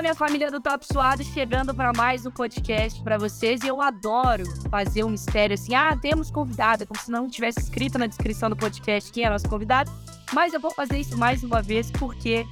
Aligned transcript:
Minha 0.00 0.14
família 0.14 0.50
do 0.50 0.62
Top 0.62 0.86
Suado, 0.86 1.22
chegando 1.22 1.74
para 1.74 1.92
mais 1.94 2.24
um 2.24 2.30
podcast 2.30 3.02
para 3.02 3.18
vocês. 3.18 3.60
E 3.62 3.68
eu 3.68 3.82
adoro 3.82 4.44
fazer 4.70 5.04
um 5.04 5.10
mistério 5.10 5.52
assim. 5.52 5.74
Ah, 5.74 5.94
temos 5.94 6.30
convidada, 6.30 6.86
como 6.86 6.98
se 6.98 7.10
não 7.10 7.28
tivesse 7.28 7.60
escrito 7.60 7.98
na 7.98 8.06
descrição 8.06 8.48
do 8.48 8.56
podcast 8.56 9.12
quem 9.12 9.24
é 9.24 9.28
nosso 9.28 9.46
convidado. 9.46 9.92
Mas 10.32 10.54
eu 10.54 10.60
vou 10.60 10.70
fazer 10.70 10.98
isso 10.98 11.18
mais 11.18 11.44
uma 11.44 11.60
vez 11.60 11.90
porque, 11.90 12.46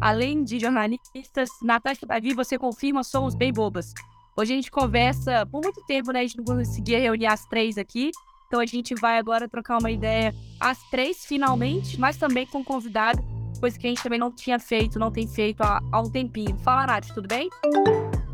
além 0.00 0.44
de 0.44 0.60
jornalistas, 0.60 1.48
Natasha 1.60 2.06
Davi, 2.06 2.34
você 2.34 2.56
confirma, 2.56 3.02
somos 3.02 3.34
bem 3.34 3.52
bobas. 3.52 3.92
Hoje 4.36 4.52
a 4.52 4.56
gente 4.56 4.70
conversa 4.70 5.44
por 5.46 5.60
muito 5.60 5.84
tempo, 5.86 6.12
né? 6.12 6.20
A 6.20 6.22
gente 6.22 6.38
não 6.38 6.44
conseguia 6.44 7.00
reunir 7.00 7.26
as 7.26 7.44
três 7.46 7.78
aqui. 7.78 8.12
Então 8.46 8.60
a 8.60 8.66
gente 8.66 8.94
vai 8.94 9.18
agora 9.18 9.48
trocar 9.48 9.78
uma 9.78 9.90
ideia, 9.90 10.32
as 10.60 10.78
três 10.88 11.26
finalmente, 11.26 11.98
mas 11.98 12.16
também 12.16 12.46
com 12.46 12.62
convidado 12.62 13.24
coisa 13.62 13.78
que 13.78 13.86
a 13.86 13.90
gente 13.90 14.02
também 14.02 14.18
não 14.18 14.32
tinha 14.32 14.58
feito, 14.58 14.98
não 14.98 15.12
tem 15.12 15.24
feito 15.24 15.60
há, 15.62 15.80
há 15.92 16.00
um 16.00 16.10
tempinho. 16.10 16.58
Fala, 16.58 16.84
Nath, 16.84 17.06
tudo 17.14 17.28
bem? 17.28 17.48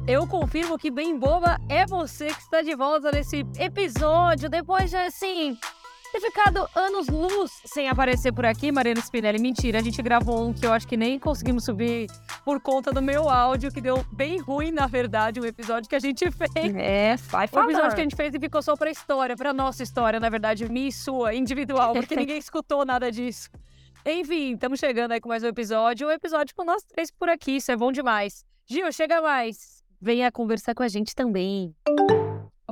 Eu 0.07 0.27
confirmo 0.27 0.79
que 0.79 0.91
bem 0.91 1.19
boba 1.19 1.61
é 1.69 1.85
você 1.85 2.29
que 2.29 2.41
está 2.41 2.62
de 2.62 2.75
volta 2.75 3.12
nesse 3.12 3.45
episódio, 3.59 4.49
depois 4.49 4.88
de, 4.88 4.97
assim, 4.97 5.55
ter 6.11 6.21
ficado 6.23 6.66
anos-luz 6.75 7.61
sem 7.66 7.91
aparecer 7.91 8.33
por 8.33 8.47
aqui, 8.47 8.73
Mariana 8.73 9.02
Spinelli. 9.02 9.38
Mentira, 9.38 9.80
a 9.80 9.83
gente 9.83 10.01
gravou 10.01 10.49
um 10.49 10.55
que 10.55 10.65
eu 10.65 10.73
acho 10.73 10.88
que 10.88 10.97
nem 10.97 11.19
conseguimos 11.19 11.66
subir 11.66 12.07
por 12.43 12.59
conta 12.59 12.91
do 12.91 13.02
meu 13.02 13.29
áudio, 13.29 13.71
que 13.71 13.83
deu 13.83 14.02
bem 14.10 14.38
ruim, 14.38 14.71
na 14.71 14.87
verdade, 14.87 15.38
um 15.38 15.45
episódio 15.45 15.91
que 15.91 15.95
a 15.95 16.01
gente 16.01 16.24
fez. 16.30 16.74
É, 16.74 17.16
vai 17.16 17.47
falar. 17.47 17.66
Um 17.66 17.71
episódio 17.71 17.95
que 17.95 18.01
a 18.01 18.05
gente 18.05 18.16
fez 18.16 18.35
e 18.35 18.41
ficou 18.41 18.63
só 18.63 18.74
pra 18.74 18.91
história, 18.91 19.37
pra 19.37 19.52
nossa 19.52 19.83
história, 19.83 20.19
na 20.19 20.30
verdade, 20.30 20.66
minha 20.71 20.88
e 20.88 20.93
sua, 20.93 21.35
individual, 21.35 21.93
porque 21.93 22.16
ninguém 22.16 22.38
escutou 22.38 22.87
nada 22.87 23.13
disso. 23.13 23.51
Enfim, 24.11 24.55
estamos 24.55 24.80
chegando 24.80 25.12
aí 25.12 25.21
com 25.21 25.29
mais 25.29 25.43
um 25.43 25.48
episódio. 25.48 26.09
Um 26.09 26.11
episódio 26.11 26.55
com 26.57 26.65
nós 26.65 26.83
três 26.83 27.11
por 27.11 27.29
aqui, 27.29 27.57
isso 27.57 27.71
é 27.71 27.77
bom 27.77 27.93
demais. 27.93 28.43
Gil, 28.65 28.91
chega 28.91 29.21
mais. 29.21 29.85
Venha 30.01 30.32
conversar 30.32 30.74
com 30.74 30.82
a 30.82 30.88
gente 30.88 31.15
também. 31.15 31.77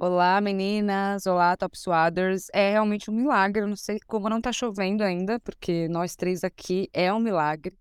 Olá, 0.00 0.40
meninas. 0.40 1.26
Olá, 1.26 1.54
Top 1.54 1.78
Swaders. 1.78 2.46
É 2.54 2.70
realmente 2.70 3.10
um 3.10 3.14
milagre. 3.14 3.62
Eu 3.62 3.68
não 3.68 3.76
sei 3.76 3.98
como 4.06 4.30
não 4.30 4.40
tá 4.40 4.50
chovendo 4.50 5.04
ainda, 5.04 5.38
porque 5.40 5.86
nós 5.88 6.16
três 6.16 6.42
aqui 6.42 6.88
é 6.90 7.12
um 7.12 7.20
milagre. 7.20 7.76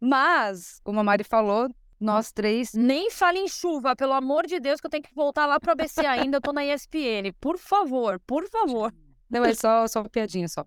Mas, 0.00 0.80
como 0.82 1.00
a 1.00 1.04
Mari 1.04 1.22
falou, 1.22 1.68
nós 2.00 2.32
três. 2.32 2.72
Nem 2.72 3.10
fale 3.10 3.40
em 3.40 3.48
chuva, 3.48 3.94
pelo 3.94 4.14
amor 4.14 4.46
de 4.46 4.58
Deus, 4.58 4.80
que 4.80 4.86
eu 4.86 4.90
tenho 4.90 5.04
que 5.04 5.14
voltar 5.14 5.44
lá 5.44 5.60
pro 5.60 5.72
ABC 5.72 6.00
ainda. 6.06 6.38
Eu 6.38 6.40
tô 6.40 6.50
na 6.50 6.64
ESPN. 6.64 7.30
Por 7.38 7.58
favor, 7.58 8.18
por 8.26 8.48
favor. 8.48 8.90
Não, 9.28 9.44
é 9.44 9.52
só, 9.52 9.86
só 9.86 10.00
uma 10.00 10.08
piadinha 10.08 10.48
só. 10.48 10.64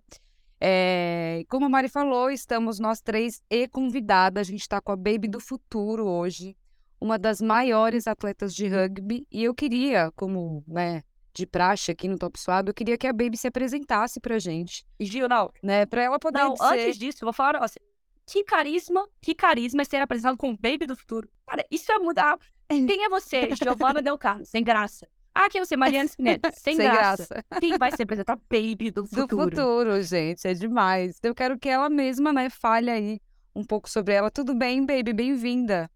É, 0.66 1.44
como 1.50 1.66
a 1.66 1.68
Mari 1.68 1.90
falou, 1.90 2.30
estamos 2.30 2.78
nós 2.78 2.98
três 3.02 3.42
e 3.50 3.68
convidada. 3.68 4.40
A 4.40 4.42
gente 4.42 4.62
está 4.62 4.80
com 4.80 4.92
a 4.92 4.96
Baby 4.96 5.28
do 5.28 5.38
Futuro 5.38 6.06
hoje, 6.06 6.56
uma 6.98 7.18
das 7.18 7.42
maiores 7.42 8.06
atletas 8.06 8.54
de 8.54 8.66
rugby. 8.66 9.26
E 9.30 9.44
eu 9.44 9.54
queria, 9.54 10.10
como 10.16 10.64
né, 10.66 11.02
de 11.34 11.46
praxe 11.46 11.90
aqui 11.90 12.08
no 12.08 12.16
Top 12.16 12.40
Suado, 12.40 12.70
eu 12.70 12.74
queria 12.74 12.96
que 12.96 13.06
a 13.06 13.12
Baby 13.12 13.36
se 13.36 13.46
apresentasse 13.46 14.18
pra 14.18 14.38
gente. 14.38 14.86
E 14.98 15.04
Gil, 15.04 15.28
não. 15.28 15.52
Né, 15.62 15.84
pra 15.84 16.02
ela 16.02 16.18
poder 16.18 16.38
não, 16.38 16.54
dizer... 16.54 16.64
antes 16.64 16.98
disso, 16.98 17.18
eu 17.20 17.26
vou 17.26 17.34
falar 17.34 17.62
assim, 17.62 17.80
que 18.26 18.42
carisma, 18.42 19.06
que 19.20 19.34
carisma 19.34 19.82
é 19.82 19.84
ser 19.84 19.98
apresentado 19.98 20.38
como 20.38 20.56
Baby 20.56 20.86
do 20.86 20.96
Futuro. 20.96 21.28
Cara, 21.46 21.62
isso 21.70 21.92
é 21.92 21.98
mudar. 21.98 22.38
Quem 22.70 23.04
é 23.04 23.08
você, 23.10 23.54
Giovanna 23.54 24.00
Del 24.00 24.16
Carlos? 24.16 24.48
Sem 24.48 24.64
graça. 24.64 25.06
Ah, 25.34 25.48
quem 25.50 25.60
é 25.60 25.64
você? 25.64 25.76
Mariana 25.76 26.08
Spinelli. 26.08 26.40
Sem, 26.54 26.76
Sem 26.76 26.86
graça. 26.86 27.26
graça. 27.28 27.60
Quem 27.60 27.76
vai 27.76 27.90
se 27.90 28.02
apresentar? 28.02 28.38
Baby 28.48 28.90
do 28.92 29.04
futuro. 29.04 29.26
Do 29.26 29.56
futuro, 29.56 30.02
gente. 30.02 30.46
É 30.46 30.54
demais. 30.54 31.18
Eu 31.22 31.34
quero 31.34 31.58
que 31.58 31.68
ela 31.68 31.90
mesma, 31.90 32.32
né, 32.32 32.48
fale 32.48 32.90
aí 32.90 33.20
um 33.54 33.64
pouco 33.64 33.90
sobre 33.90 34.14
ela. 34.14 34.30
Tudo 34.30 34.54
bem, 34.54 34.86
Baby? 34.86 35.12
Bem-vinda. 35.12 35.90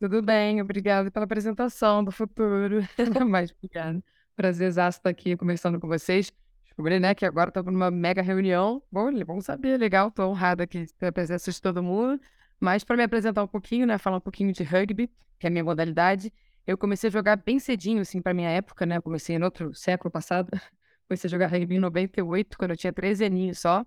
Tudo 0.00 0.20
bem, 0.20 0.60
obrigada 0.60 1.10
pela 1.10 1.24
apresentação 1.24 2.04
do 2.04 2.10
futuro. 2.10 2.80
Mais 3.28 3.52
obrigada. 3.52 4.02
Prazer 4.36 4.68
estar 4.68 5.08
aqui 5.08 5.36
conversando 5.36 5.78
com 5.78 5.86
vocês. 5.86 6.32
Descobri, 6.64 6.98
né, 6.98 7.14
que 7.14 7.24
agora 7.24 7.50
estamos 7.50 7.72
numa 7.72 7.90
mega 7.90 8.20
reunião. 8.20 8.82
Bom, 8.90 9.12
bom 9.24 9.40
saber, 9.40 9.78
legal. 9.78 10.08
Estou 10.08 10.28
honrada 10.30 10.64
aqui 10.64 10.86
pela 10.98 11.12
presença 11.12 11.52
de 11.52 11.62
todo 11.62 11.82
mundo. 11.82 12.20
Mas 12.60 12.82
para 12.82 12.96
me 12.96 13.04
apresentar 13.04 13.44
um 13.44 13.48
pouquinho, 13.48 13.86
né, 13.86 13.96
falar 13.96 14.16
um 14.16 14.20
pouquinho 14.20 14.52
de 14.52 14.64
rugby, 14.64 15.08
que 15.38 15.46
é 15.46 15.48
a 15.48 15.50
minha 15.50 15.62
modalidade, 15.64 16.32
eu 16.66 16.78
comecei 16.78 17.08
a 17.08 17.12
jogar 17.12 17.36
bem 17.36 17.58
cedinho, 17.58 18.00
assim, 18.00 18.22
pra 18.22 18.32
minha 18.32 18.48
época, 18.48 18.86
né? 18.86 18.96
Eu 18.96 19.02
comecei 19.02 19.38
no 19.38 19.44
outro 19.44 19.74
século 19.74 20.10
passado. 20.10 20.48
comecei 21.06 21.28
a 21.28 21.30
jogar 21.30 21.48
rugby 21.48 21.76
em 21.76 21.78
98, 21.78 22.56
quando 22.56 22.70
eu 22.70 22.76
tinha 22.76 22.92
13 22.92 23.24
aninhos 23.24 23.58
só. 23.58 23.84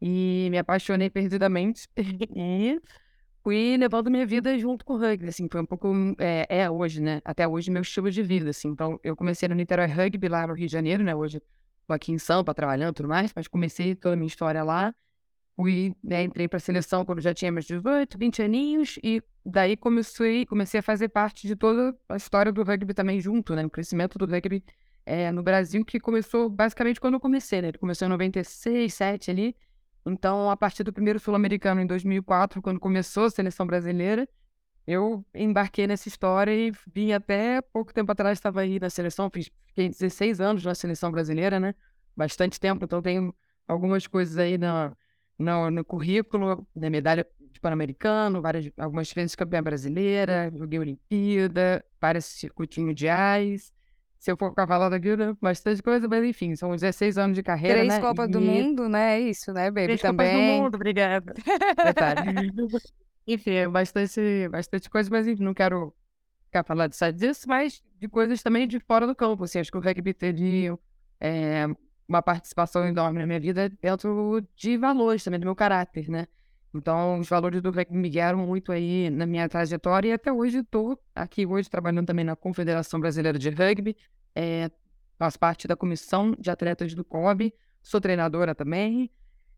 E 0.00 0.48
me 0.50 0.58
apaixonei 0.58 1.10
perdidamente. 1.10 1.88
e 1.96 2.80
fui 3.42 3.76
levando 3.76 4.10
minha 4.10 4.26
vida 4.26 4.58
junto 4.58 4.84
com 4.84 4.94
o 4.94 4.98
rugby, 4.98 5.28
assim. 5.28 5.48
Foi 5.50 5.60
um 5.60 5.66
pouco... 5.66 5.92
É, 6.18 6.46
é, 6.62 6.70
hoje, 6.70 7.00
né? 7.00 7.20
Até 7.24 7.46
hoje, 7.46 7.70
meu 7.70 7.82
estilo 7.82 8.10
de 8.10 8.22
vida, 8.22 8.50
assim. 8.50 8.68
Então, 8.68 8.98
eu 9.04 9.14
comecei 9.14 9.48
no 9.48 9.54
Niterói 9.54 9.86
Rugby, 9.86 10.28
lá 10.28 10.46
no 10.46 10.54
Rio 10.54 10.66
de 10.66 10.72
Janeiro, 10.72 11.04
né? 11.04 11.14
Hoje 11.14 11.40
tô 11.86 11.92
aqui 11.92 12.12
em 12.12 12.18
Sampa, 12.18 12.52
trabalhando 12.52 12.92
e 12.92 12.96
tudo 12.96 13.08
mais. 13.08 13.32
Mas 13.34 13.46
comecei 13.46 13.94
toda 13.94 14.14
a 14.14 14.16
minha 14.16 14.26
história 14.26 14.64
lá. 14.64 14.92
Fui, 15.58 15.92
né, 16.04 16.22
entrei 16.22 16.46
para 16.46 16.58
a 16.58 16.60
seleção 16.60 17.04
quando 17.04 17.20
já 17.20 17.34
tinha 17.34 17.50
meus 17.50 17.64
18, 17.64 18.16
20 18.16 18.42
aninhos, 18.42 18.96
e 19.02 19.20
daí 19.44 19.76
comecei, 19.76 20.46
comecei 20.46 20.78
a 20.78 20.82
fazer 20.84 21.08
parte 21.08 21.48
de 21.48 21.56
toda 21.56 21.98
a 22.08 22.14
história 22.14 22.52
do 22.52 22.62
rugby 22.62 22.94
também 22.94 23.20
junto, 23.20 23.56
né? 23.56 23.66
O 23.66 23.70
crescimento 23.70 24.16
do 24.16 24.24
rugby 24.24 24.62
é, 25.04 25.32
no 25.32 25.42
Brasil, 25.42 25.84
que 25.84 25.98
começou 25.98 26.48
basicamente 26.48 27.00
quando 27.00 27.14
eu 27.14 27.20
comecei, 27.20 27.60
né? 27.60 27.72
Começou 27.72 28.06
em 28.06 28.08
96, 28.08 28.94
7 28.94 29.32
ali. 29.32 29.56
Então, 30.06 30.48
a 30.48 30.56
partir 30.56 30.84
do 30.84 30.92
primeiro 30.92 31.18
sul-americano 31.18 31.80
em 31.80 31.86
2004, 31.88 32.62
quando 32.62 32.78
começou 32.78 33.24
a 33.24 33.30
seleção 33.30 33.66
brasileira, 33.66 34.28
eu 34.86 35.26
embarquei 35.34 35.88
nessa 35.88 36.06
história 36.06 36.54
e 36.54 36.72
vim 36.86 37.10
até 37.10 37.60
pouco 37.60 37.92
tempo 37.92 38.12
atrás, 38.12 38.38
estava 38.38 38.60
aí 38.60 38.78
na 38.78 38.90
seleção, 38.90 39.28
fiz, 39.28 39.50
fiquei 39.66 39.88
16 39.88 40.40
anos 40.40 40.64
na 40.64 40.76
seleção 40.76 41.10
brasileira, 41.10 41.58
né? 41.58 41.74
Bastante 42.16 42.60
tempo, 42.60 42.84
então 42.84 43.02
tenho 43.02 43.34
algumas 43.66 44.06
coisas 44.06 44.38
aí 44.38 44.56
na 44.56 44.96
no, 45.38 45.70
no 45.70 45.84
currículo, 45.84 46.66
da 46.74 46.90
medalha 46.90 47.26
de 47.52 47.60
Pan-Americano, 47.60 48.42
várias, 48.42 48.70
algumas 48.76 49.12
vezes 49.12 49.34
campeã 49.34 49.62
brasileira, 49.62 50.52
joguei 50.54 50.78
Olimpíada, 50.78 51.84
vários 52.00 52.24
circuitos 52.24 52.78
mundiais. 52.78 53.72
Se 54.18 54.32
eu 54.32 54.36
for 54.36 54.52
falando 54.52 54.94
aqui, 54.94 55.16
né, 55.16 55.36
bastante 55.40 55.80
coisa, 55.80 56.08
mas 56.08 56.24
enfim, 56.24 56.56
são 56.56 56.70
16 56.70 57.18
anos 57.18 57.36
de 57.36 57.42
carreira, 57.42 57.78
Três 57.78 57.94
né? 57.94 58.00
Copas 58.00 58.28
e... 58.28 58.32
do 58.32 58.40
Mundo, 58.40 58.88
né? 58.88 59.16
É 59.16 59.20
isso, 59.20 59.52
né, 59.52 59.70
Baby? 59.70 59.86
Três 59.86 60.00
também. 60.00 60.32
Copas 60.32 60.42
do 60.42 60.62
Mundo, 60.62 60.74
obrigada. 60.74 61.34
enfim, 63.26 63.52
é 63.52 63.68
bastante, 63.68 64.48
bastante 64.48 64.90
coisa, 64.90 65.08
mas 65.08 65.28
enfim, 65.28 65.44
não 65.44 65.54
quero 65.54 65.94
ficar 66.46 66.64
falando 66.64 66.94
só 66.94 67.10
disso, 67.10 67.48
mas 67.48 67.80
de 68.00 68.08
coisas 68.08 68.42
também 68.42 68.66
de 68.66 68.80
fora 68.80 69.06
do 69.06 69.14
campo, 69.14 69.44
assim, 69.44 69.60
acho 69.60 69.70
que 69.70 69.78
o 69.78 69.80
rugby 69.80 70.12
teve 70.12 70.72
é, 71.20 71.68
uma 72.08 72.22
participação 72.22 72.86
enorme 72.86 73.18
na 73.18 73.26
minha 73.26 73.38
vida 73.38 73.68
dentro 73.68 74.42
de 74.56 74.78
valores 74.78 75.22
também, 75.22 75.38
do 75.38 75.44
meu 75.44 75.54
caráter, 75.54 76.08
né? 76.08 76.26
Então, 76.74 77.18
os 77.20 77.28
valores 77.28 77.60
do 77.60 77.70
rugby 77.70 77.96
me 77.96 78.08
guiaram 78.08 78.38
muito 78.38 78.72
aí 78.72 79.10
na 79.10 79.26
minha 79.26 79.48
trajetória 79.48 80.08
e 80.08 80.12
até 80.12 80.32
hoje 80.32 80.58
estou 80.58 80.98
aqui 81.14 81.46
hoje 81.46 81.68
trabalhando 81.68 82.06
também 82.06 82.24
na 82.24 82.36
Confederação 82.36 82.98
Brasileira 83.00 83.38
de 83.38 83.50
Rugby, 83.50 83.96
é, 84.34 84.70
faço 85.18 85.38
parte 85.38 85.66
da 85.66 85.76
comissão 85.76 86.34
de 86.38 86.50
atletas 86.50 86.94
do 86.94 87.04
COB, 87.04 87.52
sou 87.82 88.00
treinadora 88.00 88.54
também. 88.54 89.10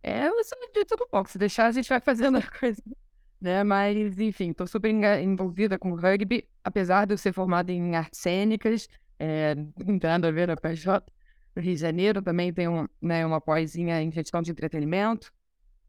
É, 0.03 0.27
eu 0.27 0.45
sou 0.45 0.59
de 0.73 0.85
tudo 0.85 1.07
pouco, 1.09 1.29
se 1.29 1.39
deixar 1.39 1.67
a 1.67 1.73
gente 1.73 1.89
vai 1.89 2.01
fazendo 2.01 2.39
a 2.39 2.43
coisa, 2.59 2.83
né? 3.41 3.63
Mas, 3.65 4.19
enfim, 4.19 4.51
estou 4.51 4.67
super 4.67 4.91
envolvida 4.91 5.79
com 5.79 5.95
rugby, 5.95 6.49
apesar 6.65 7.07
de 7.07 7.15
eu 7.15 7.19
ser 7.19 7.33
formada 7.33 7.71
em 7.73 7.95
artes 7.95 8.21
cênicas, 8.21 8.89
é, 9.19 9.55
não 9.55 9.99
tem 9.99 10.11
nada 10.11 10.29
a 10.29 10.31
ver 10.31 10.51
a 10.51 10.57
PJ, 10.57 11.05
no 11.05 11.20
Rio 11.61 11.75
de 11.75 11.81
Janeiro, 11.81 12.23
também 12.23 12.53
tem 12.53 12.69
um, 12.69 12.87
né, 13.01 13.25
uma 13.25 13.41
pós-inha 13.41 14.03
em 14.03 14.11
gestão 14.11 14.43
de 14.43 14.51
entretenimento. 14.51 15.33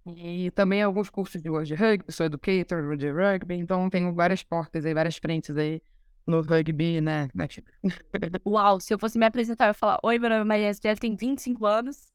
E 0.05 0.49
também 0.51 0.81
alguns 0.81 1.09
cursos 1.09 1.41
de 1.41 1.49
hoje 1.49 1.75
rugby, 1.75 2.11
sou 2.11 2.25
educator 2.25 2.97
de 2.97 3.11
rugby, 3.11 3.55
então 3.55 3.87
tenho 3.89 4.13
várias 4.13 4.41
portas 4.41 4.83
aí, 4.83 4.93
várias 4.93 5.17
frentes 5.17 5.55
aí 5.55 5.81
no 6.25 6.41
rugby, 6.41 6.99
né? 7.01 7.29
Uau, 8.45 8.79
se 8.79 8.93
eu 8.93 8.99
fosse 8.99 9.19
me 9.19 9.25
apresentar, 9.25 9.65
eu 9.65 9.69
ia 9.69 9.73
falar: 9.73 9.99
Oi, 10.03 10.17
meu 10.17 10.29
nome 10.29 10.41
é 10.41 10.45
Maria 10.45 10.69
Estela, 10.69 10.95
tenho 10.95 11.15
25 11.15 11.65
anos. 11.65 12.11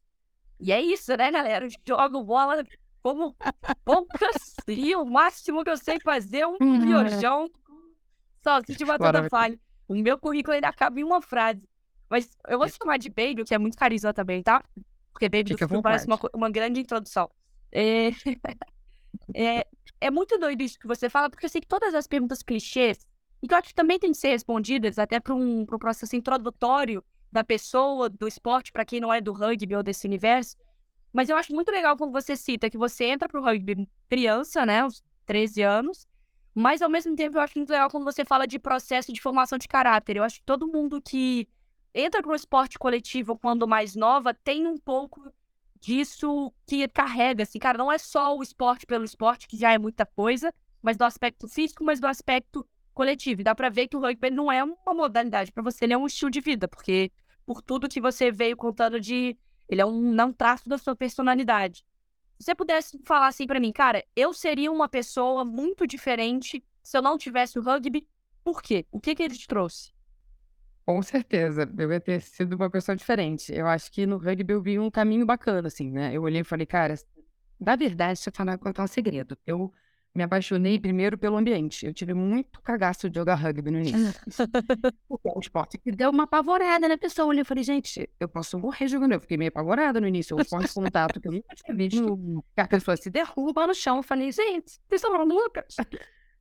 E 0.58 0.72
é 0.72 0.80
isso, 0.80 1.16
né, 1.16 1.30
galera? 1.30 1.66
Eu 1.66 1.70
jogo 1.86 2.24
bola 2.24 2.64
como 3.02 3.36
poucas. 3.84 4.56
e 4.66 4.96
o 4.96 5.04
máximo 5.04 5.62
que 5.62 5.70
eu 5.70 5.76
sei 5.76 6.00
fazer 6.00 6.38
é 6.38 6.46
um 6.46 6.56
miojão 6.58 7.48
só 8.42 8.60
se 8.64 8.74
tiver 8.74 8.98
toda 8.98 9.28
falha. 9.28 9.58
O 9.88 9.94
meu 9.94 10.18
currículo 10.18 10.54
ainda 10.54 10.68
acaba 10.68 10.98
em 10.98 11.04
uma 11.04 11.20
frase. 11.22 11.62
Mas 12.08 12.30
eu 12.48 12.58
vou 12.58 12.68
chamar 12.68 12.98
de 12.98 13.08
Baby, 13.08 13.44
que 13.44 13.54
é 13.54 13.58
muito 13.58 13.76
carisma 13.76 14.12
também, 14.12 14.42
tá? 14.42 14.62
Porque 15.12 15.28
Baby 15.28 15.50
Fica 15.50 15.66
do 15.66 15.82
parece 15.82 16.06
uma, 16.06 16.18
uma 16.34 16.50
grande 16.50 16.80
introdução. 16.80 17.30
É... 17.72 18.10
é... 19.34 19.66
é 20.00 20.10
muito 20.10 20.38
doido 20.38 20.62
isso 20.62 20.78
que 20.78 20.86
você 20.86 21.08
fala, 21.08 21.30
porque 21.30 21.46
eu 21.46 21.50
sei 21.50 21.60
que 21.60 21.66
todas 21.66 21.94
as 21.94 22.06
perguntas 22.06 22.42
clichês, 22.42 22.98
e 23.42 23.48
que 23.48 23.54
eu 23.54 23.58
acho 23.58 23.68
que 23.68 23.74
também 23.74 23.98
tem 23.98 24.12
que 24.12 24.18
ser 24.18 24.28
respondidas 24.28 24.98
até 24.98 25.20
para 25.20 25.34
um, 25.34 25.60
um 25.62 25.78
processo 25.78 26.14
introdutório 26.16 27.04
da 27.30 27.42
pessoa, 27.44 28.08
do 28.08 28.26
esporte, 28.26 28.72
para 28.72 28.84
quem 28.84 29.00
não 29.00 29.12
é 29.12 29.20
do 29.20 29.32
rugby 29.32 29.74
ou 29.74 29.82
desse 29.82 30.06
universo. 30.06 30.56
Mas 31.12 31.28
eu 31.28 31.36
acho 31.36 31.54
muito 31.54 31.70
legal 31.70 31.96
quando 31.96 32.12
você 32.12 32.36
cita 32.36 32.70
que 32.70 32.78
você 32.78 33.04
entra 33.06 33.28
pro 33.28 33.42
rugby 33.42 33.88
criança, 34.08 34.64
né, 34.64 34.84
uns 34.84 35.02
13 35.26 35.62
anos, 35.62 36.06
Mas, 36.54 36.80
ao 36.80 36.88
mesmo 36.88 37.14
tempo, 37.14 37.36
eu 37.36 37.42
acho 37.42 37.58
muito 37.58 37.68
legal 37.70 37.90
quando 37.90 38.04
você 38.04 38.24
fala 38.24 38.46
de 38.46 38.58
processo 38.58 39.12
de 39.12 39.20
formação 39.20 39.58
de 39.58 39.68
caráter. 39.68 40.16
Eu 40.16 40.22
acho 40.24 40.36
que 40.40 40.46
todo 40.46 40.66
mundo 40.66 41.02
que 41.02 41.46
entra 41.96 42.22
para 42.22 42.30
o 42.30 42.36
esporte 42.36 42.78
coletivo 42.78 43.38
quando 43.38 43.66
mais 43.66 43.96
nova 43.96 44.34
tem 44.34 44.66
um 44.66 44.76
pouco 44.76 45.32
disso 45.80 46.52
que 46.66 46.86
carrega, 46.88 47.42
assim, 47.42 47.58
cara, 47.58 47.78
não 47.78 47.90
é 47.90 47.96
só 47.96 48.36
o 48.36 48.42
esporte 48.42 48.86
pelo 48.86 49.04
esporte, 49.04 49.48
que 49.48 49.56
já 49.56 49.72
é 49.72 49.78
muita 49.78 50.04
coisa, 50.04 50.52
mas 50.82 50.96
do 50.96 51.04
aspecto 51.04 51.48
físico, 51.48 51.82
mas 51.82 51.98
do 51.98 52.06
aspecto 52.06 52.66
coletivo. 52.92 53.40
E 53.40 53.44
dá 53.44 53.54
para 53.54 53.70
ver 53.70 53.88
que 53.88 53.96
o 53.96 54.00
rugby 54.00 54.30
não 54.30 54.52
é 54.52 54.62
uma 54.62 54.94
modalidade 54.94 55.50
para 55.52 55.62
você, 55.62 55.84
ele 55.84 55.94
é 55.94 55.98
um 55.98 56.06
estilo 56.06 56.30
de 56.30 56.40
vida, 56.40 56.68
porque 56.68 57.10
por 57.46 57.62
tudo 57.62 57.88
que 57.88 58.00
você 58.00 58.30
veio 58.30 58.56
contando 58.56 59.00
de. 59.00 59.36
Ele 59.68 59.80
é 59.80 59.86
um, 59.86 60.12
não 60.12 60.32
traço 60.32 60.68
da 60.68 60.78
sua 60.78 60.94
personalidade. 60.94 61.84
Se 62.38 62.44
você 62.44 62.54
pudesse 62.54 63.00
falar 63.04 63.28
assim 63.28 63.46
para 63.46 63.58
mim, 63.58 63.72
cara, 63.72 64.04
eu 64.14 64.32
seria 64.34 64.70
uma 64.70 64.88
pessoa 64.88 65.44
muito 65.44 65.86
diferente 65.86 66.62
se 66.82 66.96
eu 66.96 67.02
não 67.02 67.16
tivesse 67.16 67.58
o 67.58 67.62
rugby, 67.62 68.06
por 68.44 68.62
quê? 68.62 68.86
O 68.92 69.00
que, 69.00 69.14
que 69.14 69.22
ele 69.22 69.36
te 69.36 69.48
trouxe? 69.48 69.95
Com 70.86 71.02
certeza, 71.02 71.68
eu 71.76 71.92
ia 71.92 72.00
ter 72.00 72.20
sido 72.22 72.54
uma 72.54 72.70
pessoa 72.70 72.94
diferente. 72.94 73.52
Eu 73.52 73.66
acho 73.66 73.90
que 73.90 74.06
no 74.06 74.18
rugby 74.18 74.52
eu 74.52 74.62
vi 74.62 74.78
um 74.78 74.88
caminho 74.88 75.26
bacana, 75.26 75.66
assim, 75.66 75.90
né? 75.90 76.14
Eu 76.14 76.22
olhei 76.22 76.42
e 76.42 76.44
falei, 76.44 76.64
cara, 76.64 76.94
na 77.58 77.74
verdade, 77.74 78.18
deixa 78.20 78.30
eu 78.30 78.32
falar, 78.32 78.56
contar 78.56 78.84
um 78.84 78.86
segredo. 78.86 79.36
Eu 79.44 79.72
me 80.14 80.22
apaixonei 80.22 80.78
primeiro 80.78 81.18
pelo 81.18 81.36
ambiente. 81.36 81.84
Eu 81.84 81.92
tive 81.92 82.14
muito 82.14 82.60
cagaço 82.62 83.10
de 83.10 83.18
jogar 83.18 83.34
rugby 83.34 83.68
no 83.68 83.80
início. 83.80 84.14
Porque 85.08 85.28
é 85.28 85.32
um 85.34 85.40
esporte 85.40 85.76
que 85.76 85.90
deu 85.90 86.10
uma 86.10 86.22
apavorada 86.22 86.88
na 86.88 86.96
pessoa. 86.96 87.34
Eu 87.34 87.44
falei, 87.44 87.64
gente, 87.64 88.08
eu 88.20 88.28
posso 88.28 88.56
morrer 88.56 88.86
jogando. 88.86 89.12
Eu 89.12 89.20
fiquei 89.20 89.36
meio 89.36 89.48
apavorada 89.48 90.00
no 90.00 90.06
início. 90.06 90.34
Eu 90.36 90.40
esporte 90.40 90.72
contato 90.72 91.20
que 91.20 91.26
eu 91.26 91.32
nunca 91.32 91.52
tinha 91.54 91.76
visto. 91.76 92.44
Que 92.54 92.60
a 92.60 92.68
pessoa 92.68 92.96
se 92.96 93.10
derruba 93.10 93.66
no 93.66 93.74
chão. 93.74 93.96
Eu 93.96 94.02
falei, 94.04 94.30
gente, 94.30 94.78
vocês 94.88 95.02
estão 95.02 95.12
malucas? 95.12 95.74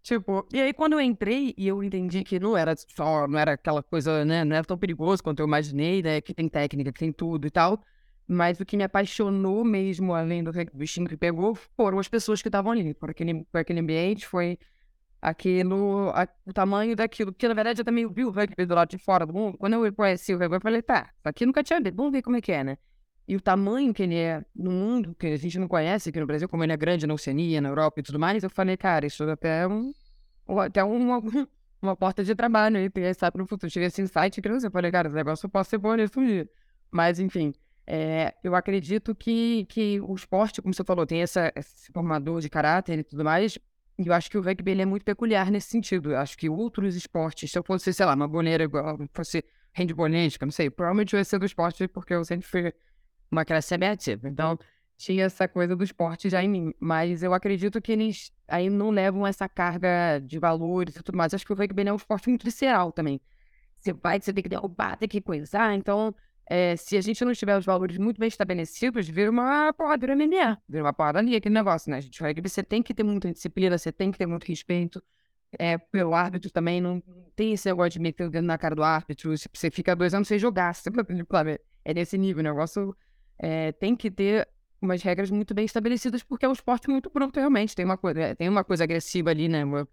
Tipo, 0.06 0.48
e 0.54 0.62
aí 0.62 0.72
quando 0.72 0.94
eu 0.94 1.02
entrei 1.02 1.56
e 1.58 1.68
eu 1.68 1.84
entendi 1.84 2.24
que 2.24 2.40
não 2.40 2.56
era 2.56 2.76
só, 2.76 3.28
não 3.28 3.40
era 3.40 3.54
aquela 3.54 3.82
coisa, 3.82 4.24
né, 4.24 4.46
não 4.46 4.56
era 4.56 4.64
tão 4.64 4.78
perigoso 4.78 5.24
quanto 5.24 5.40
eu 5.40 5.48
imaginei, 5.48 6.04
né, 6.04 6.22
que 6.22 6.32
tem 6.32 6.48
técnica, 6.48 6.94
que 6.94 7.00
tem 7.00 7.12
tudo 7.12 7.48
e 7.48 7.50
tal, 7.50 7.84
mas 8.28 8.60
o 8.60 8.66
que 8.66 8.78
me 8.78 8.84
apaixonou 8.84 9.64
mesmo, 9.66 10.14
além 10.14 10.44
do 10.44 10.52
bichinho 10.76 11.08
que 11.08 11.18
pegou, 11.18 11.56
foram 11.56 11.98
as 11.98 12.08
pessoas 12.08 12.40
que 12.40 12.48
estavam 12.48 12.72
ali, 12.72 12.94
por 12.94 13.10
aquele, 13.10 13.46
por 13.46 13.58
aquele 13.58 13.80
ambiente, 13.80 14.28
foi 14.28 14.60
aquilo, 15.20 16.12
a, 16.12 16.28
o 16.46 16.54
tamanho 16.54 16.96
daquilo, 16.96 17.34
porque 17.34 17.48
na 17.48 17.56
verdade 17.56 17.82
eu 17.82 17.86
também 17.86 18.08
vi 18.08 18.26
o 18.26 18.30
rugby 18.30 18.64
do 18.64 18.76
lado 18.76 18.90
de 18.92 19.00
fora 19.00 19.26
do 19.26 19.34
mundo, 19.34 19.58
quando 19.58 19.84
eu 19.84 19.92
conheci 19.92 20.36
o 20.36 20.38
rugby, 20.38 20.58
eu 20.58 20.62
falei, 20.62 20.84
tá, 20.84 21.10
aqui 21.24 21.48
nunca 21.48 21.64
tinha 21.64 21.82
visto, 21.82 21.96
vamos 21.96 22.12
ver 22.12 22.22
como 22.22 22.38
é 22.38 22.42
que 22.42 22.52
é, 22.52 22.64
né? 22.64 22.78
E 23.28 23.36
o 23.36 23.42
tamanho 23.42 23.94
que 23.94 24.04
ele 24.04 24.16
é 24.16 24.44
no 24.56 24.72
mundo, 24.72 25.16
que 25.16 25.28
a 25.28 25.38
gente 25.38 25.58
não 25.58 25.68
conhece 25.68 26.10
aqui 26.10 26.20
no 26.20 26.28
Brasil, 26.28 26.48
como 26.48 26.64
ele 26.64 26.74
é 26.74 26.78
grande 26.78 27.08
na 27.08 27.14
Oceania, 27.14 27.60
na 27.60 27.70
Europa 27.70 28.00
e 28.00 28.04
tudo 28.04 28.20
mais, 28.20 28.44
eu 28.44 28.50
falei, 28.50 28.78
cara, 28.78 29.06
isso 29.06 29.24
até 29.24 29.62
é 29.62 29.68
um, 29.68 29.94
até 30.60 30.84
uma, 30.84 31.20
uma 31.82 31.96
porta 31.96 32.24
de 32.24 32.36
trabalho 32.36 32.78
aí, 32.78 32.90
quem 32.90 33.14
sabe 33.14 33.40
no 33.40 33.48
futuro. 33.48 33.72
Tive 33.72 33.86
esse 33.86 34.02
insight 34.02 34.40
que 34.40 34.48
eu 34.48 34.72
falei, 34.72 34.92
cara, 34.92 35.08
esse 35.08 35.16
negócio 35.16 35.50
posso 35.50 35.72
ser 35.72 35.80
bom 35.80 35.94
um 35.94 36.26
dia. 36.26 36.48
Mas, 36.92 37.20
enfim, 37.20 37.52
é, 37.88 38.36
eu 38.44 38.56
acredito 38.56 39.16
que, 39.16 39.66
que 39.70 40.00
o 40.02 40.14
esporte, 40.14 40.62
como 40.62 40.74
você 40.74 40.84
falou, 40.84 41.06
tem 41.06 41.22
essa, 41.22 41.52
esse 41.56 41.92
formador 41.92 42.42
de 42.42 42.50
caráter 42.50 43.00
e 43.00 43.04
tudo 43.04 43.24
mais, 43.24 43.58
e 43.98 44.08
eu 44.08 44.14
acho 44.14 44.30
que 44.30 44.38
o 44.38 44.42
rugby 44.42 44.72
ele 44.72 44.82
é 44.84 44.86
muito 44.86 45.04
peculiar 45.04 45.50
nesse 45.50 45.70
sentido. 45.70 46.12
Eu 46.12 46.18
acho 46.18 46.38
que 46.38 46.48
outros 46.48 46.96
esportes, 46.96 47.52
se 47.52 47.58
eu 47.58 47.64
fosse, 47.64 47.92
sei 47.92 48.06
lá, 48.06 48.14
uma 48.14 48.28
boleira 48.28 48.64
igual, 48.64 49.00
fosse 49.14 49.44
handbolística, 49.74 50.46
não 50.46 50.52
sei, 50.52 50.70
provavelmente 50.70 51.14
eu 51.14 51.18
ia 51.18 51.24
ser 51.24 51.40
do 51.40 51.46
esporte 51.46 51.88
porque 51.88 52.14
eu 52.14 52.24
sempre 52.24 52.48
fui 52.48 52.74
uma 53.36 53.46
classe 53.46 53.74
abertiva. 53.74 54.28
Então, 54.30 54.58
tinha 54.98 55.26
essa 55.26 55.48
coisa 55.48 55.76
do 55.76 55.84
esporte 55.84 56.30
já 56.30 56.44
em 56.44 56.50
mim. 56.50 56.74
Mas 56.80 57.22
eu 57.22 57.34
acredito 57.34 57.82
que 57.82 57.92
eles 57.92 58.32
aí 58.48 58.70
não 58.70 58.90
levam 58.90 59.26
essa 59.28 59.48
carga 59.50 60.20
de 60.20 60.40
valores 60.40 60.96
e 60.96 61.04
tudo 61.04 61.18
mais. 61.18 61.34
Acho 61.34 61.46
que 61.46 61.54
o 61.54 61.56
rugby 61.56 61.88
é 61.88 61.94
um 61.94 61.98
esporte 61.98 62.30
muito 62.30 62.44
visceral 62.44 62.92
também. 62.92 63.20
Você 63.78 63.94
vai, 63.94 64.20
você 64.20 64.34
tem 64.34 64.42
que 64.44 64.50
derrubar, 64.50 64.98
tem 64.98 65.08
que 65.08 65.22
coisar. 65.22 65.76
Então, 65.76 66.16
é, 66.48 66.76
se 66.76 66.96
a 66.98 67.02
gente 67.02 67.24
não 67.26 67.34
tiver 67.34 67.58
os 67.58 67.66
valores 67.66 67.98
muito 67.98 68.20
bem 68.20 68.28
estabelecidos, 68.28 69.08
vira 69.08 69.30
uma 69.30 69.74
porra, 69.74 69.98
vira 69.98 70.16
MMA. 70.16 70.58
Vira 70.68 70.84
uma 70.84 70.94
porra 70.94 71.20
ali, 71.20 71.36
aquele 71.36 71.54
negócio, 71.54 71.92
né? 71.92 71.98
A 71.98 72.02
gente, 72.02 72.22
rugby, 72.22 72.50
você 72.50 72.64
tem 72.64 72.82
que 72.82 72.94
ter 72.94 73.04
muita 73.04 73.32
disciplina, 73.32 73.78
você 73.78 73.92
tem 73.92 74.12
que 74.12 74.18
ter 74.18 74.26
muito 74.26 74.46
respeito. 74.46 75.04
É, 75.58 75.78
pelo 75.78 76.14
árbitro 76.14 76.52
também, 76.52 76.82
não, 76.82 77.02
não 77.08 77.32
tem 77.36 77.54
esse 77.54 77.68
negócio 77.68 77.92
de 77.92 78.00
meter 78.00 78.28
o 78.28 78.30
dedo 78.30 78.46
na 78.46 78.58
cara 78.58 78.76
do 78.76 78.84
árbitro. 78.84 79.34
Você 79.38 79.72
fica 79.72 79.96
dois 79.96 80.14
anos 80.14 80.28
sem 80.28 80.38
jogar. 80.40 80.74
Você, 80.76 80.90
é 81.84 81.94
nesse 81.94 82.18
nível, 82.18 82.42
o 82.42 82.44
negócio 82.44 82.96
é, 83.38 83.72
tem 83.72 83.96
que 83.96 84.10
ter 84.10 84.48
umas 84.82 85.02
regras 85.02 85.32
muito 85.32 85.54
bem 85.54 85.66
estabelecidas, 85.66 86.24
porque 86.24 86.46
é 86.46 86.50
um 86.50 86.54
esporte 86.54 86.90
muito 86.90 87.10
pronto, 87.10 87.38
realmente. 87.40 87.76
Tem 87.76 87.86
uma 87.86 87.98
coisa, 87.98 88.20
é, 88.20 88.36
tem 88.36 88.48
uma 88.48 88.64
coisa 88.64 88.84
agressiva 88.84 89.32
ali, 89.32 89.48
né? 89.48 89.64
Uma, 89.64 89.88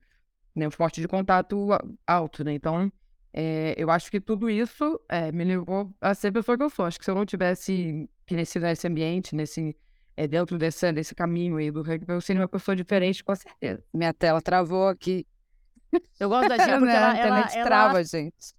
né? 0.55 0.67
Um 0.67 0.69
esporte 0.69 1.01
de 1.01 1.09
contato 1.09 1.69
alto, 2.07 2.45
né? 2.45 2.53
Então, 2.53 2.93
é, 3.33 3.75
eu 3.77 3.91
acho 3.91 4.11
que 4.11 4.21
tudo 4.21 4.51
isso 4.51 5.01
é, 5.09 5.33
me 5.33 5.45
levou 5.45 5.93
a 6.01 6.15
ser 6.15 6.29
a 6.29 6.33
pessoa 6.33 6.57
que 6.57 6.65
eu 6.65 6.71
sou. 6.71 6.85
Acho 6.85 6.99
que 6.99 7.05
se 7.05 7.11
eu 7.11 7.15
não 7.15 7.25
tivesse 7.25 8.09
crescido 8.27 8.67
nesse 8.67 8.87
ambiente, 8.87 9.35
nesse, 9.35 9.75
é, 10.17 10.27
dentro 10.29 10.59
desse, 10.59 10.93
desse 10.93 11.15
caminho 11.15 11.57
aí 11.57 11.71
do 11.71 11.83
rugby, 11.83 12.13
eu 12.13 12.21
seria 12.21 12.43
uma 12.43 12.49
pessoa 12.49 12.77
diferente, 12.77 13.25
com 13.25 13.35
certeza. 13.35 13.83
Minha 13.93 14.13
tela 14.13 14.41
travou 14.41 14.89
aqui. 14.89 15.27
Eu 16.21 16.29
gosto 16.29 16.49
da 16.49 16.59
Gil 16.65 16.79
porque 16.79 16.95
ela, 16.95 17.19
ela, 17.19 17.41
ela... 17.41 17.65
trava, 17.65 18.05
gente. 18.05 18.55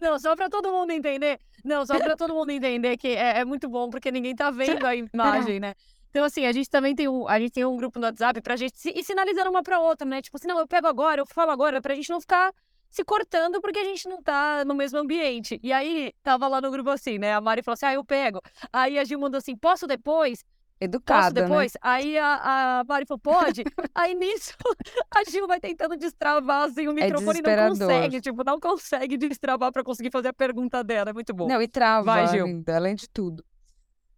Não, 0.00 0.18
só 0.18 0.34
para 0.36 0.48
todo 0.48 0.70
mundo 0.70 0.90
entender. 0.90 1.40
Não, 1.64 1.84
só 1.84 1.98
para 1.98 2.16
todo 2.16 2.34
mundo 2.34 2.50
entender 2.50 2.96
que 2.96 3.08
é, 3.08 3.40
é, 3.40 3.44
muito 3.44 3.68
bom, 3.68 3.90
porque 3.90 4.10
ninguém 4.10 4.34
tá 4.34 4.50
vendo 4.50 4.86
a 4.86 4.94
imagem, 4.96 5.60
né? 5.60 5.74
Então, 6.10 6.24
assim, 6.24 6.46
a 6.46 6.52
gente 6.52 6.70
também 6.70 6.94
tem 6.94 7.08
um, 7.08 7.28
a 7.28 7.38
gente 7.38 7.52
tem 7.52 7.64
um 7.64 7.76
grupo 7.76 7.98
no 7.98 8.06
WhatsApp 8.06 8.40
pra 8.40 8.56
gente 8.56 8.78
se, 8.78 8.90
ir 8.90 9.04
sinalizando 9.04 9.50
uma 9.50 9.62
pra 9.62 9.78
outra, 9.78 10.06
né? 10.06 10.22
Tipo 10.22 10.36
assim, 10.36 10.48
não, 10.48 10.58
eu 10.58 10.66
pego 10.66 10.86
agora, 10.86 11.20
eu 11.20 11.26
falo 11.26 11.50
agora, 11.50 11.80
pra 11.80 11.94
gente 11.94 12.10
não 12.10 12.20
ficar 12.20 12.52
se 12.90 13.04
cortando 13.04 13.60
porque 13.60 13.78
a 13.78 13.84
gente 13.84 14.08
não 14.08 14.22
tá 14.22 14.64
no 14.64 14.74
mesmo 14.74 14.98
ambiente. 14.98 15.60
E 15.62 15.72
aí, 15.72 16.12
tava 16.22 16.48
lá 16.48 16.60
no 16.60 16.70
grupo 16.70 16.90
assim, 16.90 17.18
né? 17.18 17.34
A 17.34 17.40
Mari 17.40 17.62
falou 17.62 17.74
assim, 17.74 17.86
ah, 17.86 17.94
eu 17.94 18.04
pego. 18.04 18.40
Aí 18.72 18.98
a 18.98 19.04
Gil 19.04 19.18
mandou 19.18 19.38
assim, 19.38 19.56
posso 19.56 19.86
depois? 19.86 20.44
Educada, 20.80 21.22
Posso 21.22 21.34
depois? 21.34 21.72
Né? 21.72 21.80
Aí 21.82 22.18
a, 22.18 22.80
a 22.80 22.84
Mari 22.84 23.04
falou, 23.06 23.18
pode? 23.18 23.64
aí 23.94 24.14
nisso, 24.14 24.54
a 25.14 25.28
Gil 25.28 25.46
vai 25.46 25.58
tentando 25.58 25.96
destravar 25.96 26.68
assim, 26.68 26.86
o 26.86 26.90
é 26.90 26.94
microfone 26.94 27.40
é 27.44 27.56
não 27.56 27.68
consegue, 27.70 28.20
tipo, 28.20 28.44
não 28.44 28.60
consegue 28.60 29.16
destravar 29.16 29.72
para 29.72 29.82
conseguir 29.82 30.10
fazer 30.10 30.28
a 30.28 30.32
pergunta 30.32 30.84
dela. 30.84 31.10
É 31.10 31.12
muito 31.12 31.34
bom. 31.34 31.48
Não, 31.48 31.60
e 31.60 31.66
trava, 31.66 32.04
vai, 32.04 32.28
Gil. 32.28 32.64
além 32.68 32.94
de 32.94 33.08
tudo. 33.08 33.44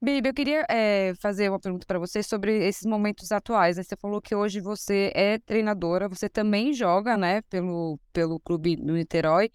Bibi, 0.02 0.28
eu 0.28 0.34
queria 0.34 0.64
é, 0.70 1.12
fazer 1.20 1.50
uma 1.50 1.60
pergunta 1.60 1.84
para 1.86 1.98
você 1.98 2.22
sobre 2.22 2.66
esses 2.66 2.86
momentos 2.86 3.30
atuais. 3.30 3.76
Né? 3.76 3.82
Você 3.82 3.96
falou 3.96 4.20
que 4.20 4.34
hoje 4.34 4.58
você 4.58 5.12
é 5.14 5.38
treinadora, 5.38 6.08
você 6.08 6.26
também 6.26 6.72
joga, 6.72 7.18
né, 7.18 7.42
pelo, 7.50 8.00
pelo 8.10 8.40
clube 8.40 8.76
do 8.76 8.94
Niterói. 8.94 9.50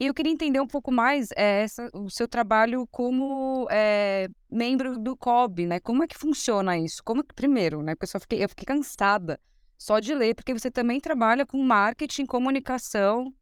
E 0.00 0.06
eu 0.06 0.14
queria 0.14 0.32
entender 0.32 0.60
um 0.60 0.66
pouco 0.66 0.92
mais 0.92 1.30
é, 1.36 1.62
essa, 1.62 1.90
o 1.92 2.08
seu 2.08 2.28
trabalho 2.28 2.86
como 2.86 3.66
é, 3.68 4.28
membro 4.48 4.96
do 4.96 5.16
COB, 5.16 5.66
né? 5.66 5.80
Como 5.80 6.04
é 6.04 6.06
que 6.06 6.16
funciona 6.16 6.78
isso? 6.78 7.02
Como 7.02 7.24
primeiro, 7.24 7.82
né? 7.82 7.96
Porque 7.96 8.16
eu 8.16 8.20
fiquei, 8.20 8.44
eu 8.44 8.48
fiquei 8.48 8.64
cansada 8.64 9.40
só 9.76 9.98
de 9.98 10.14
ler, 10.14 10.34
porque 10.34 10.52
você 10.52 10.70
também 10.70 11.00
trabalha 11.00 11.44
com 11.44 11.60
marketing, 11.60 12.26
comunicação. 12.26 13.34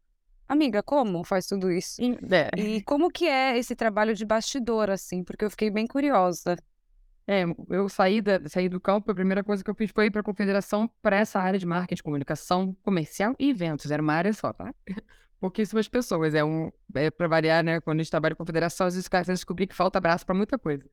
Amiga, 0.49 0.83
como 0.83 1.25
faz 1.25 1.47
tudo 1.47 1.71
isso? 1.71 2.01
É. 2.31 2.59
E 2.59 2.83
como 2.83 3.11
que 3.11 3.27
é 3.27 3.59
esse 3.59 3.75
trabalho 3.75 4.15
de 4.15 4.25
bastidor, 4.25 4.89
assim? 4.89 5.23
Porque 5.25 5.45
eu 5.45 5.51
fiquei 5.51 5.71
bem 5.71 5.87
curiosa. 5.87 6.57
É, 7.27 7.45
eu 7.69 7.89
saí, 7.89 8.23
da, 8.23 8.41
saí 8.49 8.69
do 8.69 8.81
campo, 8.81 9.11
a 9.11 9.15
primeira 9.15 9.43
coisa 9.43 9.63
que 9.63 9.69
eu 9.69 9.75
fiz 9.75 9.91
foi 9.91 10.07
ir 10.07 10.11
para 10.11 10.21
a 10.21 10.25
confederação 10.25 10.89
para 11.03 11.17
essa 11.17 11.41
área 11.41 11.59
de 11.59 11.67
marketing, 11.67 12.03
comunicação, 12.03 12.75
comercial 12.83 13.35
e 13.39 13.51
eventos. 13.51 13.91
Era 13.91 14.01
uma 14.01 14.15
área 14.15 14.33
só, 14.33 14.53
tá? 14.53 14.73
Pouquíssimas 15.41 15.89
pessoas. 15.89 16.35
É 16.35 16.45
um, 16.45 16.71
é 16.95 17.11
para 17.11 17.29
variar, 17.29 17.65
né? 17.65 17.81
Quando 17.81 18.01
a 18.01 18.03
gente 18.03 18.11
trabalha 18.11 18.35
com 18.35 18.45
federação, 18.45 18.87
às 18.87 18.95
vezes 18.95 19.09
cara 19.09 19.25
descobrir 19.25 19.67
que 19.67 19.75
falta 19.75 20.01
braço 20.01 20.25
para 20.25 20.35
muita 20.35 20.59
coisa, 20.59 20.85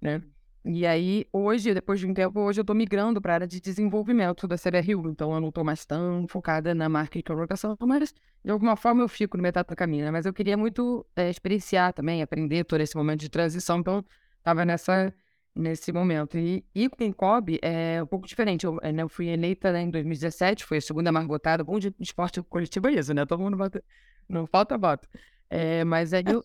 né? 0.00 0.22
E 0.66 0.86
aí, 0.86 1.26
hoje, 1.30 1.74
depois 1.74 2.00
de 2.00 2.06
um 2.06 2.14
tempo, 2.14 2.40
hoje 2.40 2.58
eu 2.58 2.64
tô 2.64 2.72
migrando 2.72 3.20
para 3.20 3.32
a 3.32 3.34
área 3.34 3.46
de 3.46 3.60
desenvolvimento 3.60 4.48
da 4.48 4.56
CBRU. 4.56 5.10
Então, 5.10 5.34
eu 5.34 5.38
não 5.40 5.52
tô 5.52 5.62
mais 5.62 5.84
tão 5.84 6.26
focada 6.26 6.74
na 6.74 6.88
marca 6.88 7.18
e 7.18 7.22
comunicação, 7.22 7.76
mas 7.82 8.14
de 8.42 8.50
alguma 8.50 8.74
forma 8.74 9.02
eu 9.02 9.08
fico 9.08 9.36
no 9.36 9.42
metade 9.42 9.68
do 9.68 9.76
caminho, 9.76 10.06
né? 10.06 10.10
Mas 10.10 10.24
eu 10.24 10.32
queria 10.32 10.56
muito 10.56 11.04
é, 11.14 11.28
experienciar 11.28 11.92
também, 11.92 12.22
aprender 12.22 12.64
todo 12.64 12.80
esse 12.80 12.96
momento 12.96 13.20
de 13.20 13.28
transição. 13.28 13.80
Então, 13.80 14.02
tava 14.42 14.64
nessa 14.64 15.12
nesse 15.54 15.92
momento. 15.92 16.36
E, 16.36 16.64
e 16.74 16.88
com 16.88 17.08
o 17.08 17.14
COB 17.14 17.58
é 17.62 18.02
um 18.02 18.06
pouco 18.06 18.26
diferente. 18.26 18.64
Eu, 18.64 18.80
né, 18.82 19.02
eu 19.02 19.08
fui 19.08 19.28
eleita 19.28 19.72
né, 19.72 19.82
em 19.82 19.90
2017, 19.90 20.64
foi 20.64 20.78
a 20.78 20.80
segunda 20.80 21.12
mais 21.12 21.26
votada. 21.26 21.62
Bom 21.62 21.78
de 21.78 21.94
esporte 22.00 22.42
coletivo 22.42 22.88
é 22.88 22.94
isso, 22.94 23.14
né? 23.14 23.24
Todo 23.24 23.40
mundo 23.40 23.56
bota, 23.56 23.82
não 24.28 24.46
falta 24.46 24.76
voto. 24.76 25.08
É, 25.48 25.84
mas 25.84 26.12
aí 26.12 26.24
eu, 26.26 26.44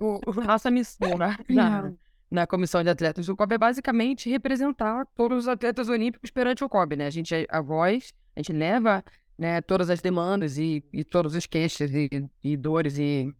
o, 0.00 0.40
nossa 0.40 0.70
missão 0.70 1.18
né, 1.18 1.36
na, 1.48 1.92
na 2.30 2.46
comissão 2.46 2.82
de 2.82 2.88
atletas 2.88 3.26
do 3.26 3.36
COB 3.36 3.54
é 3.54 3.58
basicamente 3.58 4.30
representar 4.30 5.06
todos 5.14 5.40
os 5.40 5.48
atletas 5.48 5.88
olímpicos 5.88 6.30
perante 6.30 6.64
o 6.64 6.68
COB, 6.68 6.96
né? 6.96 7.06
A 7.06 7.10
gente 7.10 7.34
é 7.34 7.46
a 7.50 7.60
voz, 7.60 8.12
a 8.34 8.40
gente 8.40 8.52
leva 8.52 9.04
né, 9.36 9.60
todas 9.60 9.90
as 9.90 10.00
demandas 10.00 10.56
e, 10.56 10.82
e 10.92 11.04
todos 11.04 11.34
os 11.34 11.46
queixas 11.46 11.92
e, 11.92 12.08
e 12.42 12.56
dores 12.56 12.98
e, 12.98 13.32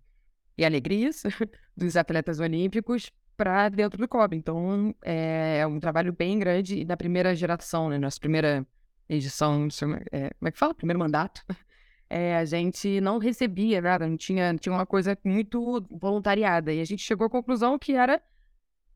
e 0.57 0.65
alegrias 0.65 1.23
dos 1.77 1.97
atletas 1.97 2.39
olímpicos 2.41 3.11
para 3.39 3.69
dentro 3.69 3.97
do 3.97 4.09
COB. 4.09 4.37
Então, 4.37 4.93
é, 5.01 5.59
é, 5.61 5.67
um 5.67 5.79
trabalho 5.79 6.13
bem 6.13 6.37
grande 6.41 6.81
e 6.81 6.85
da 6.85 6.97
primeira 6.97 7.35
geração, 7.37 7.89
né? 7.89 7.97
Nossa 7.97 8.19
primeira 8.19 8.67
edição, 9.09 9.69
é, 10.11 10.31
como 10.35 10.49
é 10.49 10.51
que 10.51 10.59
fala? 10.59 10.75
Primeiro 10.75 10.99
mandato, 10.99 11.43
é, 12.11 12.37
a 12.37 12.45
gente 12.45 13.01
não 13.01 13.19
recebia 13.19 13.81
nada, 13.81 14.09
não 14.09 14.17
tinha, 14.17 14.55
tinha 14.57 14.73
uma 14.75 14.85
coisa 14.85 15.17
muito 15.25 15.81
voluntariada. 15.89 16.73
E 16.73 16.81
a 16.81 16.85
gente 16.85 17.01
chegou 17.01 17.29
à 17.29 17.31
conclusão 17.31 17.79
que 17.79 17.93
era 17.93 18.21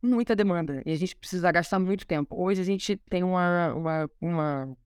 muita 0.02 0.34
demanda 0.34 0.82
e 0.84 0.90
a 0.90 0.96
gente 0.96 1.14
precisa 1.14 1.52
gastar 1.52 1.78
muito 1.78 2.04
tempo. 2.04 2.34
Hoje 2.37 2.61
a 2.61 2.64
gente 2.64 2.96
tem 3.08 3.22
uma, 3.22 3.72
uma, 3.72 4.11
uma 4.20 4.76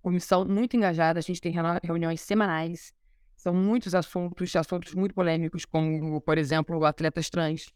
comissão 0.00 0.44
muito 0.44 0.76
engajada, 0.76 1.18
a 1.18 1.22
gente 1.22 1.40
tem 1.40 1.52
reuniões 1.82 2.20
semanais, 2.20 2.94
são 3.34 3.52
muitos 3.52 3.96
assuntos, 3.96 4.54
assuntos 4.54 4.94
muito 4.94 5.12
polêmicos, 5.12 5.64
como, 5.64 6.20
por 6.20 6.38
exemplo, 6.38 6.84
atletas 6.84 7.28
trans. 7.28 7.66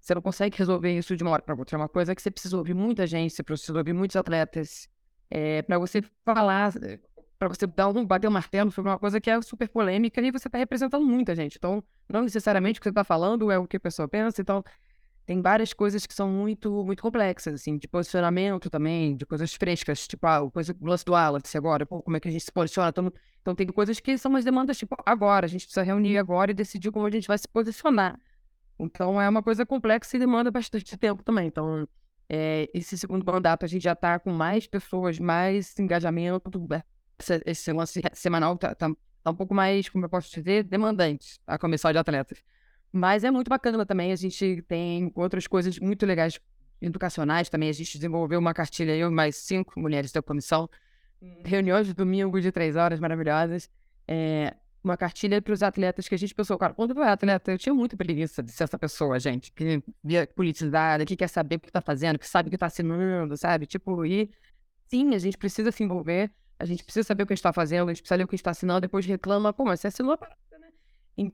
Você 0.00 0.14
não 0.14 0.22
consegue 0.22 0.56
resolver 0.56 0.96
isso 0.96 1.16
de 1.16 1.22
uma 1.22 1.32
hora 1.32 1.42
para 1.42 1.54
outra. 1.54 1.76
É 1.76 1.78
uma 1.78 1.88
coisa 1.88 2.14
que 2.14 2.22
você 2.22 2.30
precisa 2.30 2.56
ouvir 2.56 2.74
muita 2.74 3.06
gente, 3.06 3.34
você 3.34 3.42
precisa 3.42 3.76
ouvir 3.76 3.92
muitos 3.92 4.16
atletas, 4.16 4.88
é, 5.30 5.62
para 5.62 5.78
você 5.78 6.02
falar, 6.24 6.72
para 7.38 7.48
você 7.48 7.66
dar 7.66 7.88
um, 7.88 8.04
bater 8.04 8.26
o 8.26 8.30
um 8.30 8.32
martelo 8.32 8.70
sobre 8.70 8.90
uma 8.90 8.98
coisa 8.98 9.20
que 9.20 9.30
é 9.30 9.40
super 9.42 9.68
polêmica 9.68 10.20
e 10.20 10.30
você 10.30 10.48
está 10.48 10.58
representando 10.58 11.04
muita 11.04 11.34
gente. 11.34 11.56
Então, 11.56 11.82
não 12.08 12.22
necessariamente 12.22 12.78
o 12.78 12.80
que 12.80 12.84
você 12.84 12.90
está 12.90 13.04
falando 13.04 13.50
é 13.50 13.58
o 13.58 13.66
que 13.66 13.76
a 13.76 13.80
pessoa 13.80 14.08
pensa. 14.08 14.40
Então, 14.40 14.64
tem 15.28 15.42
várias 15.42 15.74
coisas 15.74 16.06
que 16.06 16.14
são 16.14 16.30
muito, 16.30 16.82
muito 16.84 17.02
complexas, 17.02 17.52
assim, 17.52 17.76
de 17.76 17.86
posicionamento 17.86 18.70
também, 18.70 19.14
de 19.14 19.26
coisas 19.26 19.52
frescas, 19.52 20.08
tipo, 20.08 20.26
ah, 20.26 20.50
coisa, 20.50 20.74
o 20.80 20.86
lance 20.86 21.04
do 21.04 21.12
Wallace 21.12 21.54
agora, 21.54 21.84
pô, 21.84 22.00
como 22.02 22.16
é 22.16 22.20
que 22.20 22.28
a 22.28 22.30
gente 22.30 22.44
se 22.44 22.50
posiciona? 22.50 22.88
Então, 22.88 23.12
então, 23.42 23.54
tem 23.54 23.66
coisas 23.66 24.00
que 24.00 24.16
são 24.16 24.30
umas 24.30 24.44
demandas, 24.44 24.78
tipo, 24.78 24.96
agora, 25.04 25.44
a 25.44 25.48
gente 25.48 25.66
precisa 25.66 25.82
reunir 25.82 26.16
agora 26.18 26.50
e 26.50 26.54
decidir 26.54 26.90
como 26.90 27.06
a 27.06 27.10
gente 27.10 27.28
vai 27.28 27.36
se 27.36 27.46
posicionar. 27.46 28.18
Então, 28.78 29.20
é 29.20 29.28
uma 29.28 29.42
coisa 29.42 29.66
complexa 29.66 30.16
e 30.16 30.20
demanda 30.20 30.50
bastante 30.50 30.96
tempo 30.96 31.22
também. 31.22 31.48
Então, 31.48 31.88
é, 32.28 32.68
esse 32.72 32.96
segundo 32.96 33.24
mandato, 33.24 33.64
a 33.64 33.68
gente 33.68 33.82
já 33.82 33.92
está 33.92 34.18
com 34.18 34.32
mais 34.32 34.66
pessoas, 34.66 35.18
mais 35.18 35.76
engajamento, 35.78 36.50
esse, 37.18 37.42
esse 37.44 37.72
lance 37.72 38.00
semanal 38.12 38.56
tá, 38.56 38.74
tá, 38.74 38.90
tá 39.22 39.30
um 39.30 39.34
pouco 39.34 39.54
mais, 39.54 39.88
como 39.88 40.04
eu 40.04 40.08
posso 40.08 40.30
dizer, 40.32 40.62
demandante, 40.64 41.40
a 41.46 41.58
comissão 41.58 41.90
de 41.90 41.98
atletas. 41.98 42.42
Mas 42.92 43.24
é 43.24 43.30
muito 43.30 43.48
bacana 43.48 43.84
também. 43.84 44.12
A 44.12 44.16
gente 44.16 44.62
tem 44.62 45.12
outras 45.14 45.46
coisas 45.46 45.78
muito 45.78 46.06
legais 46.06 46.40
educacionais 46.80 47.48
também. 47.48 47.68
A 47.68 47.72
gente 47.72 47.98
desenvolveu 47.98 48.38
uma 48.38 48.54
cartilha, 48.54 48.96
eu 48.96 49.08
e 49.08 49.12
mais 49.12 49.36
cinco 49.36 49.78
mulheres 49.78 50.12
da 50.12 50.22
comissão. 50.22 50.68
Hum. 51.20 51.42
Reuniões 51.44 51.86
de 51.86 51.94
domingo 51.94 52.40
de 52.40 52.50
três 52.50 52.76
horas 52.76 52.98
maravilhosas. 53.00 53.68
É, 54.06 54.54
uma 54.82 54.96
cartilha 54.96 55.42
para 55.42 55.52
os 55.52 55.62
atletas 55.62 56.08
que 56.08 56.14
a 56.14 56.18
gente 56.18 56.34
pensou, 56.34 56.56
cara, 56.56 56.72
quando 56.72 56.96
eu 56.96 57.02
era 57.02 57.12
atleta, 57.12 57.52
eu 57.52 57.58
tinha 57.58 57.74
muita 57.74 57.96
preguiça 57.96 58.42
de 58.42 58.52
ser 58.52 58.64
essa 58.64 58.78
pessoa, 58.78 59.18
gente, 59.18 59.52
que 59.52 59.82
via 60.02 60.26
politizada, 60.26 61.04
que 61.04 61.16
quer 61.16 61.28
saber 61.28 61.56
o 61.56 61.60
que 61.60 61.68
está 61.68 61.80
fazendo, 61.80 62.18
que 62.18 62.26
sabe 62.26 62.48
o 62.48 62.50
que 62.50 62.56
está 62.56 62.66
assinando, 62.66 63.36
sabe? 63.36 63.66
Tipo, 63.66 64.04
e 64.04 64.30
sim, 64.88 65.14
a 65.14 65.18
gente 65.18 65.36
precisa 65.36 65.72
se 65.72 65.82
envolver, 65.82 66.30
a 66.58 66.64
gente 66.64 66.84
precisa 66.84 67.06
saber 67.06 67.24
o 67.24 67.26
que 67.26 67.34
está 67.34 67.52
fazendo, 67.52 67.88
a 67.88 67.92
gente 67.92 68.02
precisa 68.02 68.16
ler 68.16 68.24
o 68.24 68.28
que 68.28 68.34
está 68.34 68.50
assinando, 68.50 68.80
depois 68.82 69.04
reclama, 69.04 69.52
pô, 69.52 69.64
mas 69.64 69.80
você 69.80 69.88
assinou 69.88 70.14
a 70.14 70.18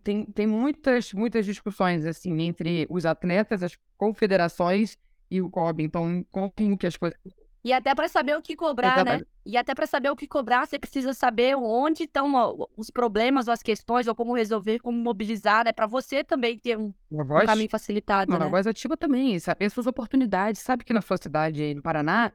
tem, 0.02 0.24
tem 0.24 0.46
muitas, 0.46 1.12
muitas 1.12 1.44
discussões 1.44 2.06
assim 2.06 2.40
entre 2.40 2.86
os 2.88 3.04
atletas, 3.04 3.62
as 3.62 3.76
confederações 3.98 4.96
e 5.30 5.42
o 5.42 5.50
COB. 5.50 5.82
Então, 5.82 6.24
como 6.30 6.78
que 6.78 6.86
as 6.86 6.96
coisas. 6.96 7.18
E 7.64 7.72
até 7.72 7.94
para 7.94 8.06
saber 8.08 8.36
o 8.36 8.42
que 8.42 8.54
cobrar, 8.54 9.02
né? 9.02 9.22
E 9.46 9.56
até 9.56 9.74
para 9.74 9.86
saber 9.86 10.10
o 10.10 10.16
que 10.16 10.26
cobrar, 10.26 10.66
você 10.66 10.78
precisa 10.78 11.14
saber 11.14 11.56
onde 11.56 12.04
estão 12.04 12.68
os 12.76 12.90
problemas 12.90 13.48
ou 13.48 13.54
as 13.54 13.62
questões, 13.62 14.06
ou 14.06 14.14
como 14.14 14.34
resolver, 14.34 14.80
como 14.80 14.98
mobilizar, 14.98 15.64
né? 15.64 15.72
Para 15.72 15.86
você 15.86 16.22
também 16.22 16.58
ter 16.58 16.76
um, 16.76 16.92
voz, 17.10 17.44
um 17.44 17.46
caminho 17.46 17.70
facilitado. 17.70 18.30
Uma 18.30 18.38
né? 18.38 18.50
voz 18.50 18.66
ativa 18.66 18.98
também, 18.98 19.38
saber 19.38 19.70
suas 19.70 19.86
oportunidades. 19.86 20.60
Sabe 20.60 20.84
que 20.84 20.92
na 20.92 21.00
sua 21.00 21.16
cidade 21.16 21.62
aí 21.62 21.74
no 21.74 21.80
Paraná, 21.80 22.32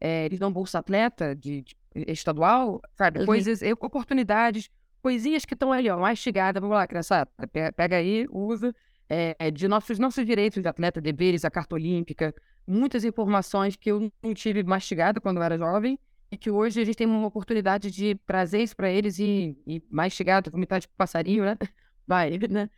é, 0.00 0.24
eles 0.24 0.40
dão 0.40 0.52
bolsa 0.52 0.80
atleta 0.80 1.36
de, 1.36 1.62
de 1.62 1.76
estadual, 1.94 2.82
sabe? 2.98 3.20
Uhum. 3.20 3.26
Coisas, 3.26 3.60
oportunidades 3.80 4.68
coisinhas 5.00 5.44
que 5.44 5.54
estão 5.54 5.72
ali, 5.72 5.88
ó, 5.90 5.98
mastigada. 5.98 6.60
Vamos 6.60 6.74
lá, 6.74 6.86
criançada. 6.88 7.30
Pega 7.76 7.96
aí, 7.96 8.26
usa. 8.30 8.74
É, 9.14 9.50
de 9.50 9.68
nossos, 9.68 9.98
nossos 9.98 10.24
direitos 10.24 10.62
de 10.62 10.66
atleta, 10.66 10.98
deveres, 11.00 11.44
a 11.44 11.50
carta 11.50 11.74
olímpica, 11.74 12.34
muitas 12.66 13.04
informações 13.04 13.76
que 13.76 13.90
eu 13.90 14.10
não 14.22 14.32
tive 14.32 14.62
mastigado 14.62 15.20
quando 15.20 15.36
eu 15.36 15.42
era 15.42 15.58
jovem 15.58 15.98
e 16.30 16.36
que 16.38 16.50
hoje 16.50 16.80
a 16.80 16.84
gente 16.84 16.96
tem 16.96 17.06
uma 17.06 17.26
oportunidade 17.26 17.90
de 17.90 18.14
trazer 18.26 18.62
isso 18.62 18.74
para 18.74 18.90
eles 18.90 19.18
e, 19.18 19.54
e 19.66 19.82
mastigado, 19.90 20.50
vomitar 20.50 20.80
de 20.80 20.88
passarinho, 20.88 21.44
né? 21.44 21.58
Vai, 22.06 22.38
né? 22.48 22.70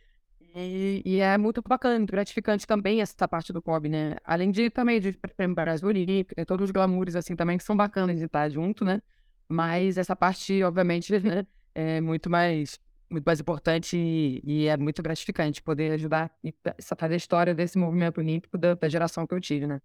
E, 0.53 1.01
e, 1.05 1.19
é 1.21 1.37
muito 1.37 1.61
bacana, 1.61 2.05
gratificante 2.05 2.67
também 2.67 3.01
essa 3.01 3.27
parte 3.27 3.53
do 3.53 3.61
COB, 3.61 3.87
né? 3.87 4.17
Além 4.23 4.51
de 4.51 4.69
também 4.69 4.99
de 4.99 5.13
preparar 5.13 5.75
as 5.75 5.83
Olímpicas, 5.83 6.45
todos 6.45 6.65
os 6.65 6.71
glamours 6.71 7.15
assim 7.15 7.35
também 7.35 7.57
que 7.57 7.63
são 7.63 7.77
bacanas 7.77 8.17
de 8.17 8.25
estar 8.25 8.49
junto, 8.49 8.83
né? 8.83 9.01
Mas 9.47 9.97
essa 9.97 10.15
parte, 10.15 10.61
obviamente, 10.63 11.11
né? 11.19 11.47
é 11.73 11.99
muito 11.99 12.29
mais 12.29 12.79
muito 13.09 13.25
mais 13.25 13.39
importante 13.39 13.97
e, 13.97 14.41
e, 14.43 14.67
é 14.67 14.77
muito 14.77 15.01
gratificante 15.01 15.61
poder 15.61 15.91
ajudar 15.93 16.31
e 16.43 16.53
fazer 16.95 17.13
a 17.13 17.17
história 17.17 17.53
desse 17.53 17.77
movimento 17.77 18.19
olímpico 18.19 18.57
da, 18.57 18.73
da, 18.73 18.89
geração 18.89 19.27
que 19.27 19.33
eu 19.33 19.39
tive, 19.39 19.67
né? 19.67 19.81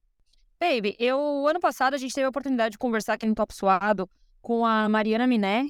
Baby, 0.58 0.96
eu 0.98 1.46
ano 1.46 1.60
passado 1.60 1.94
a 1.94 1.98
gente 1.98 2.14
teve 2.14 2.26
a 2.26 2.28
oportunidade 2.28 2.72
de 2.72 2.78
conversar 2.78 3.14
aqui 3.14 3.26
no 3.26 3.34
Top 3.34 3.54
Suado 3.54 4.08
com 4.40 4.64
a 4.64 4.88
Mariana 4.88 5.26
Miné 5.26 5.68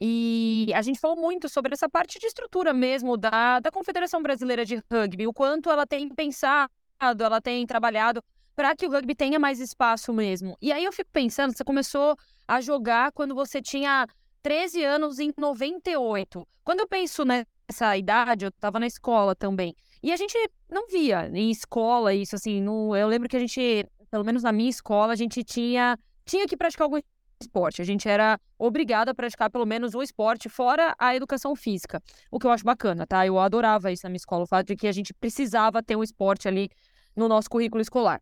e 0.00 0.70
a 0.74 0.82
gente 0.82 0.98
falou 0.98 1.16
muito 1.16 1.48
sobre 1.48 1.72
essa 1.72 1.88
parte 1.88 2.18
de 2.18 2.26
estrutura 2.26 2.72
mesmo 2.72 3.16
da, 3.16 3.60
da 3.60 3.70
Confederação 3.70 4.22
Brasileira 4.22 4.64
de 4.64 4.82
Rugby, 4.90 5.26
o 5.26 5.32
quanto 5.32 5.70
ela 5.70 5.86
tem 5.86 6.08
pensado, 6.08 6.70
ela 7.00 7.40
tem 7.40 7.66
trabalhado 7.66 8.22
para 8.54 8.74
que 8.76 8.86
o 8.86 8.90
rugby 8.90 9.14
tenha 9.14 9.38
mais 9.38 9.60
espaço 9.60 10.12
mesmo. 10.12 10.56
E 10.60 10.72
aí 10.72 10.84
eu 10.84 10.92
fico 10.92 11.10
pensando, 11.12 11.56
você 11.56 11.64
começou 11.64 12.16
a 12.46 12.60
jogar 12.60 13.12
quando 13.12 13.34
você 13.34 13.60
tinha 13.60 14.06
13 14.44 14.84
anos 14.84 15.18
em 15.18 15.32
98. 15.36 16.46
Quando 16.62 16.80
eu 16.80 16.86
penso 16.86 17.24
nessa 17.24 17.96
idade, 17.96 18.44
eu 18.44 18.50
estava 18.50 18.78
na 18.78 18.86
escola 18.86 19.34
também. 19.34 19.74
E 20.02 20.12
a 20.12 20.16
gente 20.16 20.36
não 20.70 20.86
via 20.86 21.30
em 21.32 21.50
escola 21.50 22.12
isso, 22.12 22.36
assim. 22.36 22.60
No, 22.60 22.94
eu 22.94 23.08
lembro 23.08 23.26
que 23.26 23.38
a 23.38 23.40
gente, 23.40 23.88
pelo 24.10 24.22
menos 24.22 24.42
na 24.42 24.52
minha 24.52 24.68
escola, 24.68 25.14
a 25.14 25.16
gente 25.16 25.42
tinha, 25.42 25.98
tinha 26.26 26.46
que 26.46 26.58
praticar 26.58 26.84
algum 26.84 27.00
esporte. 27.40 27.80
A 27.80 27.86
gente 27.86 28.06
era 28.06 28.38
obrigado 28.58 29.08
a 29.08 29.14
praticar 29.14 29.48
pelo 29.50 29.64
menos 29.64 29.94
o 29.94 30.02
esporte, 30.02 30.50
fora 30.50 30.94
a 30.98 31.16
educação 31.16 31.56
física. 31.56 32.02
O 32.30 32.38
que 32.38 32.46
eu 32.46 32.50
acho 32.50 32.64
bacana, 32.64 33.06
tá? 33.06 33.26
Eu 33.26 33.38
adorava 33.38 33.90
isso 33.90 34.04
na 34.04 34.10
minha 34.10 34.18
escola, 34.18 34.44
o 34.44 34.46
fato 34.46 34.66
de 34.66 34.76
que 34.76 34.86
a 34.86 34.92
gente 34.92 35.14
precisava 35.14 35.82
ter 35.82 35.96
um 35.96 36.02
esporte 36.02 36.46
ali 36.46 36.68
no 37.16 37.28
nosso 37.28 37.48
currículo 37.48 37.80
escolar. 37.80 38.20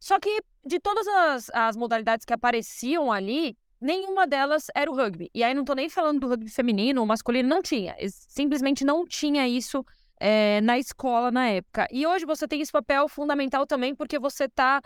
Só 0.00 0.18
que 0.18 0.40
de 0.64 0.80
todas 0.80 1.06
as, 1.06 1.50
as 1.52 1.76
modalidades 1.76 2.24
que 2.24 2.32
apareciam 2.32 3.12
ali, 3.12 3.58
nenhuma 3.84 4.26
delas 4.26 4.66
era 4.74 4.90
o 4.90 4.96
rugby. 4.96 5.30
E 5.34 5.44
aí 5.44 5.52
não 5.52 5.64
tô 5.64 5.74
nem 5.74 5.88
falando 5.88 6.20
do 6.20 6.28
rugby 6.28 6.50
feminino 6.50 7.00
ou 7.02 7.06
masculino, 7.06 7.48
não 7.48 7.62
tinha. 7.62 7.94
Simplesmente 8.08 8.84
não 8.84 9.06
tinha 9.06 9.46
isso 9.46 9.84
é, 10.18 10.60
na 10.62 10.78
escola 10.78 11.30
na 11.30 11.46
época. 11.48 11.86
E 11.92 12.06
hoje 12.06 12.24
você 12.24 12.48
tem 12.48 12.60
esse 12.62 12.72
papel 12.72 13.06
fundamental 13.08 13.66
também 13.66 13.94
porque 13.94 14.18
você 14.18 14.48
tá 14.48 14.80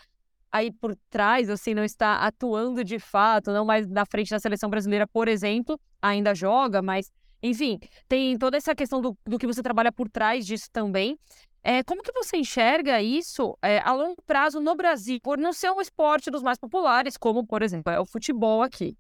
aí 0.50 0.72
por 0.72 0.96
trás, 1.08 1.48
assim, 1.48 1.74
não 1.74 1.84
está 1.84 2.16
atuando 2.16 2.82
de 2.82 2.98
fato, 2.98 3.52
não 3.52 3.64
mais 3.64 3.86
na 3.86 4.04
frente 4.04 4.30
da 4.30 4.40
seleção 4.40 4.68
brasileira, 4.68 5.06
por 5.06 5.28
exemplo, 5.28 5.78
ainda 6.02 6.34
joga, 6.34 6.82
mas 6.82 7.12
enfim, 7.42 7.78
tem 8.08 8.36
toda 8.36 8.56
essa 8.56 8.74
questão 8.74 9.00
do, 9.00 9.16
do 9.24 9.38
que 9.38 9.46
você 9.46 9.62
trabalha 9.62 9.92
por 9.92 10.08
trás 10.08 10.44
disso 10.44 10.68
também. 10.72 11.16
É, 11.62 11.82
como 11.82 12.02
que 12.02 12.12
você 12.12 12.36
enxerga 12.36 13.02
isso 13.02 13.56
é, 13.60 13.78
a 13.80 13.92
longo 13.92 14.22
prazo 14.22 14.60
no 14.60 14.74
Brasil, 14.74 15.18
por 15.22 15.36
não 15.36 15.52
ser 15.52 15.70
um 15.70 15.80
esporte 15.80 16.30
dos 16.30 16.42
mais 16.42 16.58
populares, 16.58 17.16
como, 17.16 17.46
por 17.46 17.62
exemplo, 17.62 17.92
é 17.92 18.00
o 18.00 18.06
futebol 18.06 18.62
aqui? 18.62 18.96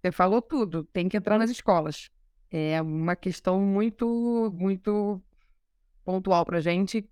Você 0.00 0.12
falou 0.12 0.40
tudo, 0.40 0.84
tem 0.84 1.08
que 1.08 1.16
entrar 1.16 1.38
nas 1.38 1.50
escolas. 1.50 2.10
É 2.50 2.80
uma 2.80 3.16
questão 3.16 3.60
muito, 3.60 4.52
muito 4.54 5.20
pontual 6.04 6.44
para 6.44 6.58
a 6.58 6.60
gente, 6.60 7.04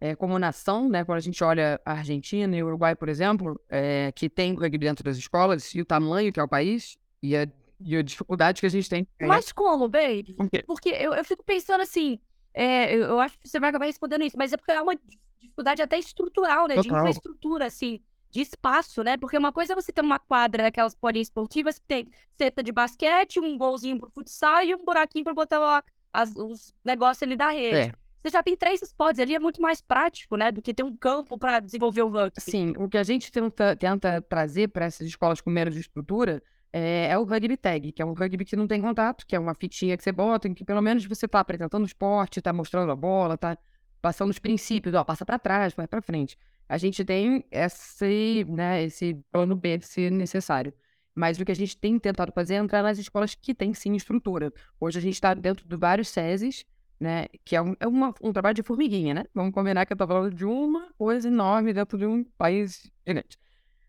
é, 0.00 0.14
como 0.14 0.38
nação, 0.38 0.88
né? 0.88 1.04
Quando 1.04 1.16
a 1.16 1.22
gente 1.22 1.42
olha 1.42 1.80
a 1.84 1.92
Argentina 1.92 2.54
e 2.54 2.62
o 2.62 2.66
Uruguai, 2.66 2.94
por 2.94 3.08
exemplo, 3.08 3.58
é, 3.70 4.12
que 4.12 4.28
tem 4.28 4.54
rugby 4.54 4.78
dentro 4.78 5.02
das 5.02 5.16
escolas, 5.16 5.74
e 5.74 5.80
o 5.80 5.84
tamanho 5.84 6.32
que 6.32 6.38
é 6.38 6.42
o 6.42 6.48
país, 6.48 6.98
e 7.22 7.34
a, 7.34 7.48
e 7.80 7.96
a 7.96 8.02
dificuldade 8.02 8.60
que 8.60 8.66
a 8.66 8.70
gente 8.70 8.88
tem. 8.88 9.08
Mas 9.20 9.50
como, 9.50 9.88
baby? 9.88 10.36
Porque 10.66 10.90
eu, 10.90 11.14
eu 11.14 11.24
fico 11.24 11.42
pensando 11.42 11.80
assim, 11.80 12.18
é, 12.56 12.94
eu 12.94 13.20
acho 13.20 13.38
que 13.38 13.46
você 13.46 13.60
vai 13.60 13.68
acabar 13.68 13.84
respondendo 13.84 14.24
isso, 14.24 14.36
mas 14.38 14.50
é 14.50 14.56
porque 14.56 14.72
é 14.72 14.80
uma 14.80 14.98
dificuldade 15.38 15.82
até 15.82 15.98
estrutural, 15.98 16.66
né? 16.66 16.76
Total. 16.76 16.82
De 16.82 16.88
infraestrutura, 16.88 17.66
assim, 17.66 18.00
de 18.30 18.40
espaço, 18.40 19.02
né? 19.02 19.18
Porque 19.18 19.36
uma 19.36 19.52
coisa 19.52 19.74
é 19.74 19.76
você 19.76 19.92
ter 19.92 20.00
uma 20.00 20.18
quadra 20.18 20.62
daquelas 20.62 20.94
poliesportivas 20.94 21.78
que 21.78 21.84
tem 21.86 22.08
seta 22.38 22.62
de 22.62 22.72
basquete, 22.72 23.38
um 23.38 23.58
golzinho 23.58 23.98
pro 23.98 24.10
futsal 24.10 24.64
e 24.64 24.74
um 24.74 24.82
buraquinho 24.82 25.22
pra 25.22 25.34
botar 25.34 25.58
lá 25.58 25.84
as, 26.10 26.34
os 26.34 26.74
negócios 26.82 27.22
ali 27.22 27.36
da 27.36 27.50
rede. 27.50 27.90
É. 27.90 27.92
Você 28.22 28.30
já 28.30 28.42
tem 28.42 28.56
três 28.56 28.80
esportes 28.80 29.20
ali, 29.20 29.34
é 29.34 29.38
muito 29.38 29.60
mais 29.60 29.82
prático, 29.82 30.34
né? 30.36 30.50
Do 30.50 30.62
que 30.62 30.72
ter 30.72 30.82
um 30.82 30.96
campo 30.96 31.38
para 31.38 31.60
desenvolver 31.60 32.02
o 32.02 32.08
rugby. 32.08 32.40
Sim, 32.40 32.72
o 32.78 32.88
que 32.88 32.96
a 32.96 33.04
gente 33.04 33.30
tenta, 33.30 33.76
tenta 33.76 34.20
trazer 34.22 34.68
para 34.68 34.86
essas 34.86 35.06
escolas 35.06 35.42
com 35.42 35.50
menos 35.50 35.76
estrutura 35.76 36.42
é, 36.78 37.08
é, 37.08 37.18
o 37.18 37.24
rugby 37.24 37.56
tag, 37.56 37.90
que 37.90 38.02
é 38.02 38.04
um 38.04 38.12
rugby 38.12 38.44
que 38.44 38.54
não 38.54 38.66
tem 38.66 38.82
contato, 38.82 39.26
que 39.26 39.34
é 39.34 39.38
uma 39.38 39.54
fitinha 39.54 39.96
que 39.96 40.02
você 40.02 40.12
bota, 40.12 40.46
em 40.46 40.52
que 40.52 40.62
pelo 40.62 40.82
menos 40.82 41.06
você 41.06 41.24
está 41.24 41.40
apresentando 41.40 41.84
o 41.84 41.86
esporte, 41.86 42.38
está 42.38 42.52
mostrando 42.52 42.92
a 42.92 42.96
bola, 42.96 43.34
está 43.34 43.56
passando 44.02 44.28
os 44.28 44.38
princípios, 44.38 44.94
ó, 44.94 45.02
passa 45.02 45.24
para 45.24 45.38
trás, 45.38 45.72
vai 45.72 45.88
para 45.88 46.02
frente. 46.02 46.36
A 46.68 46.76
gente 46.76 47.02
tem 47.02 47.42
esse, 47.50 48.44
né, 48.46 48.82
esse 48.84 49.14
plano 49.32 49.56
B 49.56 49.80
se 49.80 50.10
necessário. 50.10 50.70
Mas 51.14 51.40
o 51.40 51.46
que 51.46 51.52
a 51.52 51.56
gente 51.56 51.78
tem 51.78 51.98
tentado 51.98 52.30
fazer 52.30 52.56
é 52.56 52.58
entrar 52.58 52.82
nas 52.82 52.98
escolas 52.98 53.34
que 53.34 53.54
têm 53.54 53.72
sim 53.72 53.94
estrutura. 53.94 54.52
Hoje 54.78 54.98
a 54.98 55.02
gente 55.02 55.14
está 55.14 55.32
dentro 55.32 55.66
de 55.66 55.76
vários 55.76 56.08
SESIs, 56.08 56.66
né? 57.00 57.26
Que 57.42 57.56
é, 57.56 57.62
um, 57.62 57.74
é 57.80 57.86
uma, 57.86 58.12
um 58.20 58.34
trabalho 58.34 58.54
de 58.54 58.62
formiguinha, 58.62 59.14
né? 59.14 59.24
Vamos 59.34 59.54
combinar 59.54 59.86
que 59.86 59.94
eu 59.94 59.94
estou 59.94 60.06
falando 60.06 60.34
de 60.34 60.44
uma 60.44 60.92
coisa 60.98 61.26
enorme 61.28 61.72
dentro 61.72 61.96
de 61.96 62.04
um 62.04 62.22
país 62.22 62.90
gigante. 63.06 63.38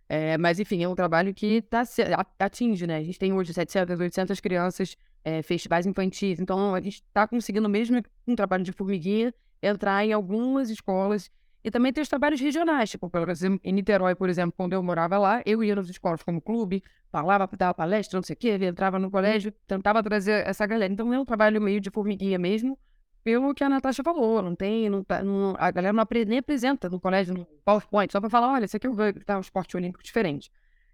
É, 0.09 0.37
mas, 0.37 0.59
enfim, 0.59 0.83
é 0.83 0.87
um 0.87 0.95
trabalho 0.95 1.33
que 1.33 1.61
tá, 1.63 1.83
atinge, 2.39 2.87
né? 2.87 2.97
A 2.97 3.03
gente 3.03 3.19
tem 3.19 3.33
hoje 3.33 3.53
700, 3.53 3.99
800 3.99 4.39
crianças, 4.39 4.95
é, 5.23 5.41
festivais 5.41 5.85
infantis. 5.85 6.39
Então, 6.39 6.73
a 6.73 6.79
gente 6.79 7.03
está 7.03 7.27
conseguindo, 7.27 7.67
mesmo 7.67 8.01
um 8.25 8.35
trabalho 8.35 8.63
de 8.63 8.71
formiguinha, 8.71 9.33
entrar 9.61 10.05
em 10.05 10.13
algumas 10.13 10.69
escolas. 10.69 11.29
E 11.63 11.69
também 11.69 11.91
tem 11.91 12.01
os 12.01 12.07
trabalhos 12.07 12.39
regionais, 12.39 12.89
tipo, 12.89 13.09
por 13.09 13.27
exemplo, 13.27 13.59
em 13.61 13.73
Niterói, 13.73 14.15
por 14.15 14.29
exemplo, 14.29 14.53
quando 14.55 14.71
eu 14.71 14.81
morava 14.81 15.17
lá, 15.17 15.41
eu 15.45 15.61
ia 15.61 15.75
nas 15.75 15.89
escolas 15.89 16.23
como 16.23 16.39
clube, 16.39 16.81
falava, 17.11 17.49
dava 17.57 17.73
palestra, 17.73 18.17
não 18.17 18.23
sei 18.23 18.35
o 18.35 18.37
quê, 18.37 18.57
entrava 18.61 18.97
no 18.97 19.11
colégio, 19.11 19.51
tentava 19.67 20.01
trazer 20.01 20.47
essa 20.47 20.65
galera. 20.65 20.93
Então, 20.93 21.13
é 21.13 21.19
um 21.19 21.25
trabalho 21.25 21.61
meio 21.61 21.81
de 21.81 21.89
formiguinha 21.89 22.39
mesmo, 22.39 22.79
pelo 23.27 23.53
que 23.53 23.61
a 23.61 23.67
Natasha 23.67 24.01
falou, 24.05 24.41
não 24.41 24.55
tem, 24.55 24.89
não, 24.89 25.03
tá, 25.03 25.21
não 25.21 25.53
a 25.59 25.69
galera 25.69 25.91
não 25.91 26.01
apre, 26.01 26.23
nem 26.23 26.37
apresenta 26.37 26.89
no 26.89 26.97
colégio, 26.97 27.33
no 27.33 27.45
PowerPoint, 27.65 28.09
só 28.09 28.21
para 28.21 28.29
falar, 28.29 28.53
olha, 28.53 28.63
esse 28.63 28.77
aqui 28.77 28.87
é 28.87 28.89
rugby, 28.89 29.21
tá, 29.25 29.35
um 29.35 29.41
esporte 29.41 29.75
olímpico 29.75 30.01
diferente. 30.01 30.49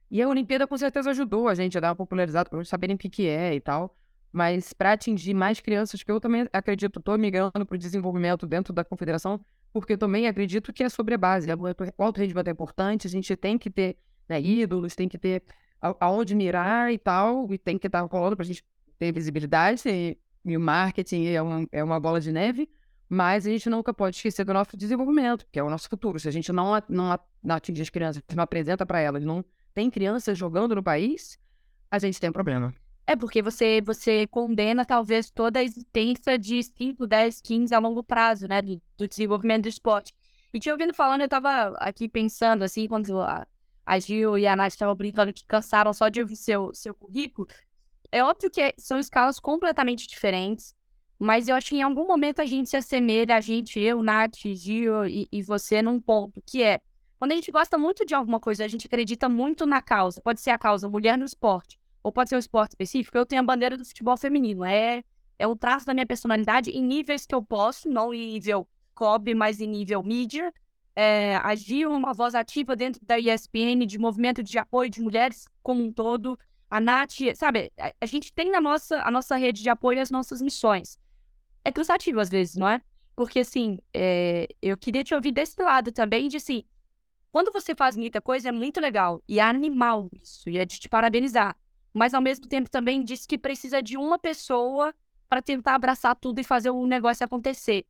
E 0.10 0.20
a 0.20 0.28
Olimpíada 0.28 0.66
com 0.66 0.76
certeza 0.76 1.12
ajudou 1.12 1.48
a 1.48 1.54
gente 1.54 1.78
a 1.78 1.80
dar 1.80 1.90
uma 1.90 1.96
popularizada, 1.96 2.50
para 2.50 2.66
saberem 2.66 2.96
o 2.96 2.98
que, 2.98 3.08
que 3.08 3.28
é 3.28 3.54
e 3.54 3.62
tal. 3.62 3.96
Mas 4.32 4.74
para 4.74 4.94
atingir 4.94 5.36
mais 5.36 5.60
crianças, 5.60 6.02
que 6.02 6.12
eu 6.12 6.20
também 6.20 6.48
acredito, 6.52 6.98
estou 6.98 7.16
migrando 7.20 7.68
para 7.68 7.76
o 7.76 7.78
desenvolvimento 7.78 8.48
dentro 8.48 8.74
da 8.74 8.84
confederação, 8.84 9.40
porque 9.72 9.96
também 9.96 10.28
acredito 10.28 10.74
que 10.74 10.84
é 10.84 10.90
sobre 10.90 11.14
a 11.14 11.20
base. 11.20 11.48
O 11.52 12.04
alto 12.04 12.20
rendimento 12.20 12.48
é 12.48 12.52
importante, 12.52 13.06
a 13.06 13.12
gente 13.12 13.36
tem 13.36 13.60
que 13.60 13.70
ter 13.70 13.96
né, 14.28 14.42
ídolos, 14.42 14.96
tem 14.96 15.08
que 15.08 15.20
ter 15.20 15.44
aonde 16.00 16.34
mirar 16.34 16.92
e 16.92 16.98
tal, 16.98 17.54
e 17.54 17.60
tem 17.60 17.78
que 17.78 17.86
estar 17.86 18.02
rolando 18.02 18.36
para 18.36 18.44
a 18.44 18.48
gente 18.48 18.66
ter 18.98 19.12
visibilidade. 19.12 19.84
E 19.88 20.18
e 20.46 20.58
o 20.58 20.60
marketing 20.60 21.26
é 21.28 21.42
uma, 21.42 21.68
é 21.72 21.84
uma 21.84 22.00
bola 22.00 22.20
de 22.20 22.32
neve, 22.32 22.70
mas 23.08 23.46
a 23.46 23.50
gente 23.50 23.70
nunca 23.70 23.94
pode 23.94 24.16
esquecer 24.16 24.44
do 24.44 24.54
nosso 24.54 24.76
desenvolvimento, 24.76 25.46
que 25.52 25.60
é 25.60 25.64
o 25.64 25.70
nosso 25.70 25.88
futuro. 25.88 26.20
Se 26.20 26.28
a 26.28 26.32
gente 26.32 26.52
não, 26.52 26.82
não, 26.90 27.20
não 27.42 27.56
atinge 27.56 27.82
as 27.82 27.90
crianças, 27.90 28.24
não 28.36 28.44
apresenta 28.44 28.86
para 28.86 29.00
elas, 29.00 29.24
não 29.24 29.44
tem 29.74 29.90
crianças 29.90 30.38
jogando 30.38 30.76
no 30.76 30.84
país, 30.84 31.38
a 31.90 32.00
gente 32.00 32.20
tem 32.20 32.30
um 32.30 32.34
problema. 32.34 32.74
É 33.06 33.16
porque 33.16 33.42
você, 33.42 33.82
você 33.82 34.26
condena 34.28 34.86
talvez 34.86 35.30
toda 35.30 35.60
a 35.60 35.64
existência 35.64 36.38
de 36.40 36.64
5, 36.64 37.06
10, 37.06 37.42
15 37.42 37.76
a 37.76 37.80
longo 37.80 38.02
prazo, 38.02 38.48
né, 38.48 38.62
do, 38.62 38.82
do 38.98 39.08
desenvolvimento 39.08 39.64
do 39.64 39.70
esporte. 39.70 40.14
E 40.54 40.60
te 40.60 40.72
ouvindo 40.72 40.94
falando, 40.94 41.22
eu 41.22 41.30
tava 41.30 41.76
aqui 41.80 42.08
pensando, 42.08 42.64
assim, 42.64 42.88
quando 42.88 43.20
a, 43.20 43.46
a 43.86 44.00
Gil 44.00 44.38
e 44.38 44.48
a 44.48 44.56
Nath 44.56 44.74
estavam 44.74 44.96
brincando 44.96 45.34
que 45.34 45.46
cansaram 45.46 45.92
só 45.94 46.10
de 46.10 46.22
ouvir 46.22 46.36
seu, 46.36 46.74
seu 46.74 46.94
currículo, 46.94 47.48
é 48.14 48.24
óbvio 48.24 48.52
que 48.52 48.74
são 48.78 49.00
escalas 49.00 49.40
completamente 49.40 50.08
diferentes, 50.08 50.76
mas 51.18 51.48
eu 51.48 51.56
acho 51.56 51.70
que 51.70 51.78
em 51.78 51.82
algum 51.82 52.06
momento 52.06 52.42
a 52.42 52.46
gente 52.46 52.70
se 52.70 52.78
assemelha, 52.78 53.36
a 53.36 53.42
gente, 53.42 53.80
eu, 53.80 54.04
Nath, 54.04 54.38
Gio 54.54 55.06
e, 55.08 55.28
e 55.32 55.42
você, 55.42 55.82
num 55.82 56.00
ponto, 56.00 56.40
que 56.46 56.62
é 56.62 56.80
quando 57.18 57.32
a 57.32 57.36
gente 57.36 57.52
gosta 57.52 57.76
muito 57.76 58.06
de 58.06 58.14
alguma 58.14 58.40
coisa, 58.40 58.66
a 58.66 58.68
gente 58.68 58.86
acredita 58.86 59.28
muito 59.28 59.66
na 59.66 59.82
causa. 59.82 60.22
Pode 60.22 60.42
ser 60.42 60.52
a 60.52 60.58
causa 60.60 60.90
mulher 60.90 61.18
no 61.18 61.26
esporte, 61.26 61.80
ou 62.04 62.12
pode 62.12 62.30
ser 62.30 62.36
um 62.36 62.40
esporte 62.40 62.72
específico. 62.72 63.18
Eu 63.18 63.26
tenho 63.26 63.42
a 63.42 63.46
bandeira 63.46 63.78
do 63.78 63.86
futebol 63.86 64.18
feminino. 64.18 64.64
É, 64.64 65.04
é 65.40 65.48
um 65.48 65.56
traço 65.56 65.86
da 65.86 65.94
minha 65.94 66.06
personalidade 66.06 66.70
em 66.70 66.84
níveis 66.84 67.26
que 67.26 67.34
eu 67.34 67.42
posso, 67.42 67.90
não 67.90 68.14
em 68.14 68.34
nível 68.34 68.68
COB, 68.94 69.34
mas 69.34 69.60
em 69.60 69.68
nível 69.68 70.04
mídia. 70.04 70.54
É, 70.96 71.38
agir 71.38 71.88
uma 71.88 72.14
voz 72.14 72.36
ativa 72.36 72.76
dentro 72.76 73.04
da 73.06 73.18
ESPN 73.18 73.88
de 73.88 73.98
movimento 73.98 74.44
de 74.44 74.60
apoio 74.60 74.90
de 74.90 75.02
mulheres 75.02 75.48
como 75.64 75.82
um 75.82 75.92
todo 75.92 76.38
a 76.74 76.80
Nath, 76.80 77.20
sabe, 77.36 77.72
a, 78.02 78.06
gente 78.08 78.34
tem 78.34 78.50
na 78.50 78.60
nossa, 78.60 79.00
a 79.04 79.12
nossa 79.12 79.36
rede 79.36 79.62
de 79.62 79.70
apoio 79.70 80.02
as 80.02 80.10
nossas 80.10 80.42
missões. 80.42 80.98
É 81.64 81.72
cansativo 81.72 82.20
às 82.20 82.30
vezes, 82.30 82.56
não 82.56 82.68
é? 82.68 82.82
Porque, 83.16 83.42
assim, 83.42 83.78
é, 83.94 84.48
eu 84.60 84.76
queria 84.76 85.04
te 85.04 85.14
ouvir 85.14 85.32
desse 85.32 85.62
lado 85.62 85.92
também, 85.92 86.28
de 86.28 86.38
assim, 86.38 86.64
quando 87.32 87.52
você 87.52 87.76
faz 87.76 87.96
muita 87.96 88.20
coisa, 88.20 88.50
é 88.50 88.52
muito 88.52 88.82
legal. 88.82 89.22
E 89.28 89.40
é 89.40 89.44
animal 89.44 90.10
isso, 90.20 90.50
e 90.50 90.58
é 90.58 90.66
de 90.66 90.80
te 90.80 90.90
parabenizar. 90.90 91.56
Mas, 91.94 92.16
ao 92.16 92.22
mesmo 92.22 92.48
tempo, 92.48 92.68
também 92.72 93.04
diz 93.04 93.28
que 93.28 93.38
precisa 93.38 93.80
de 93.80 93.96
uma 93.96 94.18
pessoa 94.18 94.96
para 95.30 95.44
tentar 95.44 95.76
abraçar 95.76 96.16
tudo 96.16 96.40
e 96.40 96.44
fazer 96.44 96.72
o 96.72 96.88
negócio 96.88 97.24
acontecer. 97.24 97.86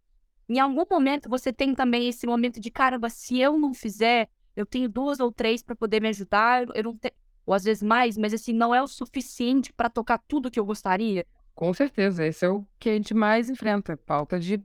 Em 0.50 0.60
algum 0.60 0.84
momento, 0.91 1.30
você 1.30 1.54
tem 1.54 1.74
também 1.74 2.10
esse 2.10 2.28
momento 2.28 2.60
de, 2.60 2.69
caramba, 2.69 3.10
se 3.10 3.39
eu 3.39 3.58
não 3.58 3.74
fizer, 3.74 4.28
eu 4.58 4.65
tenho 4.65 4.89
duas 4.89 5.22
ou 5.22 5.32
três 5.32 5.63
para 5.63 5.74
poder 5.74 6.02
me 6.02 6.10
ajudar, 6.10 6.65
eu 6.76 6.84
não 6.84 6.98
tenho 6.98 7.22
ou 7.45 7.53
às 7.53 7.63
vezes 7.63 7.84
mais, 7.84 8.17
mas 8.17 8.34
assim, 8.34 8.53
não 8.53 8.73
é 8.73 8.82
o 8.82 8.88
suficiente 8.88 9.71
para 9.73 9.89
tocar 9.89 10.17
tudo 10.27 10.51
que 10.51 10.60
eu 10.60 10.65
gostaria. 10.65 11.25
Com 11.53 11.73
certeza, 11.73 12.25
esse 12.25 12.45
é 12.45 12.49
o 12.49 12.65
que 12.79 12.89
a 12.89 12.93
gente 12.93 13.13
mais 13.13 13.49
enfrenta, 13.49 13.97
falta 14.06 14.39
de 14.39 14.62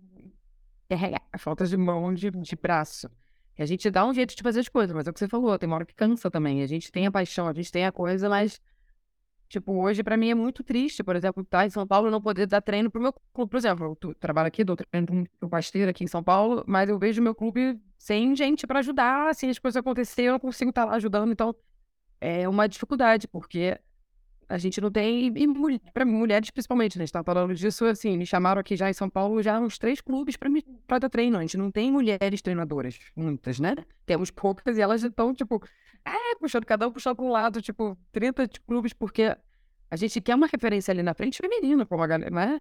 falta 1.38 1.66
de 1.66 1.76
mão, 1.76 2.14
de, 2.14 2.30
de 2.30 2.56
braço. 2.56 3.10
E 3.58 3.62
a 3.62 3.66
gente 3.66 3.90
dá 3.90 4.06
um 4.06 4.14
jeito 4.14 4.34
de 4.34 4.42
fazer 4.42 4.60
as 4.60 4.68
coisas, 4.68 4.94
mas 4.94 5.06
é 5.06 5.10
o 5.10 5.12
que 5.12 5.18
você 5.18 5.28
falou, 5.28 5.58
tem 5.58 5.66
uma 5.66 5.76
hora 5.76 5.84
que 5.84 5.94
cansa 5.94 6.30
também. 6.30 6.62
A 6.62 6.66
gente 6.66 6.90
tem 6.90 7.06
a 7.06 7.10
paixão, 7.10 7.46
a 7.46 7.52
gente 7.52 7.70
tem 7.70 7.84
a 7.84 7.92
coisa, 7.92 8.28
mas 8.28 8.60
Tipo, 9.48 9.72
hoje 9.80 10.02
para 10.02 10.14
mim 10.16 10.28
é 10.28 10.34
muito 10.34 10.62
triste, 10.62 11.02
por 11.02 11.16
exemplo, 11.16 11.42
estar 11.42 11.60
tá 11.60 11.66
em 11.66 11.70
São 11.70 11.86
Paulo 11.86 12.08
e 12.08 12.10
não 12.10 12.20
poder 12.20 12.46
dar 12.46 12.60
treino 12.60 12.90
pro 12.90 13.00
meu 13.00 13.14
clube. 13.32 13.50
Por 13.50 13.56
exemplo, 13.56 13.96
eu 14.02 14.14
trabalho 14.14 14.46
aqui, 14.46 14.62
dou 14.62 14.76
treino 14.76 15.26
pro 15.40 15.48
Pasteiro 15.48 15.90
aqui 15.90 16.04
em 16.04 16.06
São 16.06 16.22
Paulo, 16.22 16.62
mas 16.66 16.90
eu 16.90 16.98
vejo 16.98 17.22
meu 17.22 17.34
clube 17.34 17.80
sem 17.96 18.36
gente 18.36 18.66
para 18.66 18.80
ajudar, 18.80 19.30
assim, 19.30 19.48
as 19.48 19.58
coisas 19.58 19.78
acontecerem, 19.78 20.26
eu 20.26 20.32
não 20.32 20.38
consigo 20.38 20.68
estar 20.68 20.84
tá 20.84 20.90
lá 20.90 20.96
ajudando, 20.96 21.32
então 21.32 21.54
é 22.20 22.48
uma 22.48 22.68
dificuldade, 22.68 23.28
porque 23.28 23.78
a 24.48 24.56
gente 24.56 24.80
não 24.80 24.90
tem, 24.90 25.26
e 25.26 25.78
para 25.92 26.06
mulheres 26.06 26.50
principalmente, 26.50 26.96
né? 26.96 27.02
A 27.02 27.06
gente 27.06 27.12
tá 27.12 27.22
falando 27.22 27.54
disso, 27.54 27.84
assim, 27.84 28.16
me 28.16 28.24
chamaram 28.24 28.60
aqui 28.60 28.76
já 28.76 28.88
em 28.88 28.94
São 28.94 29.10
Paulo 29.10 29.42
já 29.42 29.60
uns 29.60 29.78
três 29.78 30.00
clubes 30.00 30.36
para 30.86 30.98
dar 30.98 31.10
treino. 31.10 31.36
A 31.36 31.42
gente 31.42 31.58
não 31.58 31.70
tem 31.70 31.92
mulheres 31.92 32.40
treinadoras, 32.40 32.98
muitas, 33.14 33.60
né? 33.60 33.74
Temos 34.06 34.30
poucas 34.30 34.78
e 34.78 34.80
elas 34.80 35.02
estão, 35.02 35.34
tipo, 35.34 35.62
é, 36.04 36.34
puxando, 36.36 36.64
cada 36.64 36.88
um 36.88 36.92
puxando 36.92 37.16
para 37.16 37.24
um 37.26 37.30
lado, 37.30 37.60
tipo, 37.60 37.96
30 38.10 38.48
clubes, 38.66 38.94
porque 38.94 39.36
a 39.90 39.96
gente 39.96 40.18
quer 40.20 40.34
uma 40.34 40.46
referência 40.46 40.92
ali 40.92 41.02
na 41.02 41.12
frente 41.12 41.38
feminina, 41.38 41.84
como 41.84 42.02
a 42.02 42.06
galera, 42.06 42.30
né? 42.30 42.60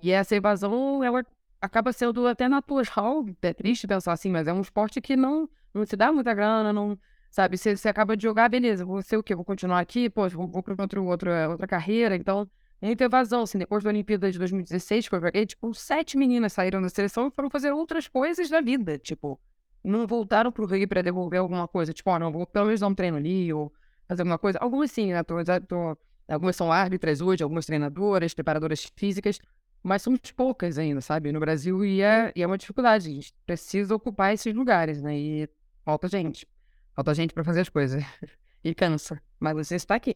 E 0.00 0.12
essa 0.12 0.36
evasão, 0.36 1.02
ela 1.02 1.26
acaba 1.60 1.92
sendo 1.92 2.26
até 2.28 2.48
natural, 2.48 3.24
é 3.42 3.52
triste 3.52 3.86
pensar 3.88 4.12
assim, 4.12 4.30
mas 4.30 4.46
é 4.46 4.52
um 4.52 4.60
esporte 4.60 5.00
que 5.00 5.16
não, 5.16 5.48
não 5.72 5.84
se 5.84 5.96
dá 5.96 6.12
muita 6.12 6.32
grana, 6.34 6.72
não 6.72 6.96
Sabe, 7.34 7.58
você, 7.58 7.76
você 7.76 7.88
acaba 7.88 8.16
de 8.16 8.22
jogar, 8.22 8.48
beleza, 8.48 8.84
vou 8.84 9.02
ser 9.02 9.16
o 9.16 9.22
quê? 9.22 9.34
Vou 9.34 9.44
continuar 9.44 9.80
aqui? 9.80 10.08
Pô, 10.08 10.28
vou, 10.28 10.46
vou 10.46 10.62
para 10.62 10.76
outra, 10.78 11.02
outra, 11.02 11.48
outra 11.48 11.66
carreira. 11.66 12.14
Então, 12.14 12.48
muita 12.80 13.02
evasão, 13.02 13.42
assim, 13.42 13.58
depois 13.58 13.82
da 13.82 13.90
Olimpíada 13.90 14.30
de 14.30 14.38
2016, 14.38 15.08
que 15.08 15.16
eu 15.16 15.20
joguei, 15.20 15.44
tipo, 15.44 15.74
sete 15.74 16.16
meninas 16.16 16.52
saíram 16.52 16.80
da 16.80 16.88
seleção 16.88 17.26
e 17.26 17.32
foram 17.32 17.50
fazer 17.50 17.72
outras 17.72 18.06
coisas 18.06 18.48
da 18.48 18.60
vida, 18.60 18.98
tipo, 19.00 19.40
não 19.82 20.06
voltaram 20.06 20.52
pro 20.52 20.64
Rio 20.64 20.86
para 20.86 21.02
devolver 21.02 21.40
alguma 21.40 21.66
coisa, 21.66 21.92
tipo, 21.92 22.08
ó, 22.08 22.14
oh, 22.14 22.18
não, 22.20 22.30
vou 22.30 22.46
pelo 22.46 22.66
menos 22.66 22.78
dar 22.78 22.86
um 22.86 22.94
treino 22.94 23.16
ali, 23.16 23.52
ou 23.52 23.72
fazer 24.06 24.22
alguma 24.22 24.38
coisa. 24.38 24.60
Algumas 24.60 24.92
sim, 24.92 25.12
né, 25.12 25.20
tô, 25.24 25.34
tô, 25.66 25.98
algumas 26.28 26.54
são 26.54 26.70
árbitras 26.70 27.20
hoje, 27.20 27.42
algumas 27.42 27.66
treinadoras, 27.66 28.32
preparadoras 28.32 28.92
físicas, 28.94 29.40
mas 29.82 30.02
somos 30.02 30.20
poucas 30.36 30.78
ainda, 30.78 31.00
sabe, 31.00 31.32
no 31.32 31.40
Brasil, 31.40 31.84
e 31.84 32.00
é, 32.00 32.32
e 32.36 32.44
é 32.44 32.46
uma 32.46 32.56
dificuldade, 32.56 33.08
a 33.08 33.12
gente 33.12 33.34
precisa 33.44 33.92
ocupar 33.92 34.32
esses 34.32 34.54
lugares, 34.54 35.02
né, 35.02 35.18
e 35.18 35.48
falta 35.84 36.06
gente. 36.06 36.46
Falta 36.94 37.14
gente 37.14 37.34
para 37.34 37.44
fazer 37.44 37.62
as 37.62 37.68
coisas. 37.68 38.02
E 38.62 38.74
cansa. 38.74 39.20
Mas 39.38 39.54
você 39.54 39.76
está 39.76 39.96
aqui. 39.96 40.14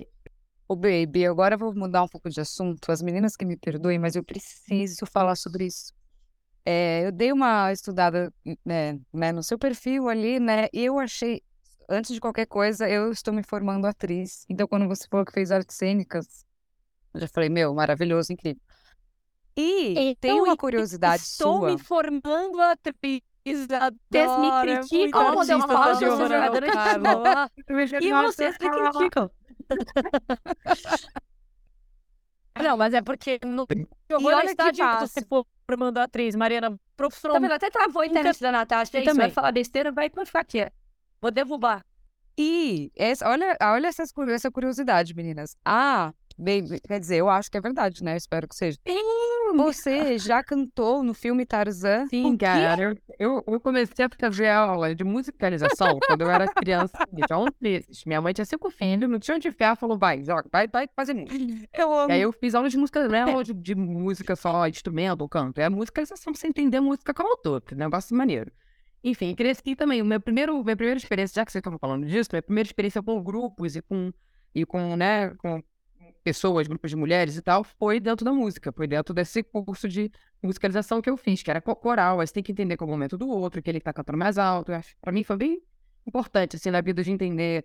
Ô, 0.66 0.74
baby, 0.74 1.26
agora 1.26 1.54
eu 1.54 1.58
vou 1.58 1.74
mudar 1.74 2.02
um 2.02 2.08
pouco 2.08 2.30
de 2.30 2.40
assunto. 2.40 2.90
As 2.90 3.02
meninas 3.02 3.36
que 3.36 3.44
me 3.44 3.56
perdoem, 3.56 3.98
mas 3.98 4.16
eu 4.16 4.24
preciso 4.24 5.04
falar 5.06 5.36
sobre 5.36 5.66
isso. 5.66 5.92
É, 6.64 7.06
eu 7.06 7.12
dei 7.12 7.32
uma 7.32 7.72
estudada 7.72 8.32
né, 8.64 8.98
né, 9.12 9.32
no 9.32 9.42
seu 9.42 9.58
perfil 9.58 10.08
ali, 10.08 10.38
né? 10.38 10.68
E 10.72 10.84
eu 10.84 10.98
achei, 10.98 11.42
antes 11.88 12.12
de 12.14 12.20
qualquer 12.20 12.46
coisa, 12.46 12.88
eu 12.88 13.10
estou 13.10 13.34
me 13.34 13.42
formando 13.42 13.86
atriz. 13.86 14.44
Então, 14.48 14.68
quando 14.68 14.86
você 14.86 15.06
falou 15.10 15.24
que 15.26 15.32
fez 15.32 15.50
artes 15.50 15.76
cênicas, 15.76 16.44
eu 17.14 17.20
já 17.20 17.28
falei, 17.28 17.48
meu, 17.48 17.74
maravilhoso, 17.74 18.32
incrível. 18.32 18.60
E 19.56 20.10
então, 20.10 20.16
tem 20.20 20.40
uma 20.40 20.56
curiosidade 20.56 21.22
estou 21.22 21.58
sua. 21.58 21.72
Estou 21.72 21.78
me 21.78 21.78
formando 21.82 22.60
atriz. 22.60 23.20
Vocês 23.54 24.38
me 24.38 24.60
criticam 24.62 25.34
quando 25.34 25.50
eu 25.50 25.60
falo 25.60 25.98
que 25.98 26.04
eu 26.04 26.16
sou 26.16 26.28
jogadora 26.28 26.66
de 26.66 26.72
futebol. 26.72 27.24
E 28.00 28.12
vocês 28.12 28.56
me 28.60 28.70
criticam. 28.70 29.30
Não, 32.62 32.76
mas 32.76 32.92
é 32.92 33.00
porque 33.00 33.38
no 33.44 33.66
na 34.20 34.44
estádio 34.44 34.84
que 34.84 35.00
você 35.06 35.24
for 35.24 35.46
formando 35.68 35.98
atriz, 35.98 36.34
Mariana, 36.34 36.78
professor. 36.96 37.32
Tá 37.32 37.38
vendo? 37.38 37.52
Até 37.52 37.70
travou 37.70 38.02
a 38.02 38.06
internet 38.06 38.40
da 38.40 38.50
Natasha. 38.50 38.98
É 38.98 39.04
isso, 39.04 39.14
vai 39.14 39.30
falar 39.30 39.52
besteira, 39.52 39.92
vai 39.92 40.10
ficar 40.24 40.40
aqui. 40.40 40.66
Vou 41.20 41.30
derrubar. 41.30 41.84
E 42.36 42.90
essa, 42.96 43.28
olha, 43.28 43.56
olha 43.60 43.88
essas, 43.88 44.12
essa 44.28 44.50
curiosidade, 44.50 45.14
meninas. 45.14 45.56
Ah, 45.64 46.12
bem, 46.38 46.64
quer 46.86 47.00
dizer, 47.00 47.16
eu 47.16 47.28
acho 47.28 47.50
que 47.50 47.58
é 47.58 47.60
verdade, 47.60 48.02
né? 48.02 48.16
Espero 48.16 48.46
que 48.46 48.54
seja. 48.54 48.78
Você 49.56 50.18
já 50.18 50.42
cantou 50.42 51.02
no 51.02 51.12
filme 51.14 51.44
Tarzan? 51.44 52.06
Sim, 52.06 52.36
cara. 52.36 52.96
Eu, 53.18 53.42
eu, 53.46 53.60
comecei 53.60 54.04
a 54.04 54.08
fazer 54.08 54.48
aula 54.48 54.94
de 54.94 55.04
musicalização 55.04 55.98
quando 56.06 56.22
eu 56.22 56.30
era 56.30 56.46
criança, 56.46 56.96
tinha 57.14 57.38
11 57.38 57.50
meses. 57.60 58.04
Minha 58.04 58.20
mãe 58.20 58.32
tinha 58.32 58.44
cinco 58.44 58.70
filhos, 58.70 59.10
não 59.10 59.18
tinha 59.18 59.36
onde 59.36 59.48
enfiar, 59.48 59.76
falou, 59.76 59.98
vai, 59.98 60.22
joga, 60.22 60.48
vai, 60.52 60.68
vai 60.68 60.88
fazer 60.94 61.14
música. 61.14 61.34
Eu 61.74 61.92
amo. 61.92 62.10
E 62.10 62.14
aí 62.14 62.22
eu 62.22 62.32
fiz 62.32 62.54
aula 62.54 62.68
de 62.68 62.78
música, 62.78 63.06
não 63.06 63.14
é 63.14 63.22
aula 63.22 63.44
de, 63.44 63.52
de 63.52 63.74
música 63.74 64.34
só, 64.36 64.66
instrumento 64.66 65.20
ou 65.22 65.28
canto, 65.28 65.58
é 65.58 65.64
a 65.64 65.70
musicalização 65.70 66.32
pra 66.32 66.40
você 66.40 66.46
entender 66.46 66.78
a 66.78 66.82
música 66.82 67.12
como 67.12 67.36
todo, 67.36 67.64
né? 67.72 67.84
negócio 67.84 68.16
maneiro. 68.16 68.50
Enfim, 69.02 69.34
cresci 69.34 69.76
também. 69.76 70.02
Meu 70.02 70.20
primeiro, 70.20 70.52
minha 70.62 70.76
primeira 70.76 70.98
experiência, 70.98 71.40
já 71.40 71.44
que 71.44 71.52
vocês 71.52 71.60
estavam 71.60 71.78
falando 71.78 72.06
disso, 72.06 72.30
minha 72.32 72.42
primeira 72.42 72.66
experiência 72.66 73.02
com 73.02 73.22
grupos 73.22 73.76
e 73.76 73.82
com, 73.82 74.12
e 74.54 74.66
com, 74.66 74.96
né, 74.96 75.30
com 75.38 75.62
pessoas, 76.28 76.66
grupos 76.66 76.90
de 76.90 76.96
mulheres 76.96 77.36
e 77.36 77.42
tal, 77.42 77.64
foi 77.64 77.98
dentro 78.00 78.24
da 78.24 78.32
música, 78.32 78.70
foi 78.72 78.86
dentro 78.86 79.14
desse 79.14 79.42
curso 79.42 79.88
de 79.88 80.10
musicalização 80.42 81.00
que 81.00 81.08
eu 81.08 81.16
fiz, 81.16 81.42
que 81.42 81.50
era 81.50 81.60
co- 81.60 81.74
coral, 81.74 82.20
aí 82.20 82.26
você 82.26 82.34
tem 82.34 82.42
que 82.42 82.52
entender 82.52 82.76
qual 82.76 82.86
é 82.88 82.90
o 82.90 82.94
momento 82.94 83.16
do 83.16 83.28
outro, 83.28 83.62
que 83.62 83.70
ele 83.70 83.80
tá 83.80 83.92
cantando 83.92 84.18
mais 84.18 84.36
alto. 84.38 84.70
Pra 85.00 85.10
mim 85.12 85.24
foi 85.24 85.36
bem 85.36 85.60
importante, 86.06 86.56
assim, 86.56 86.70
na 86.70 86.80
vida 86.80 87.02
de 87.02 87.10
entender 87.10 87.64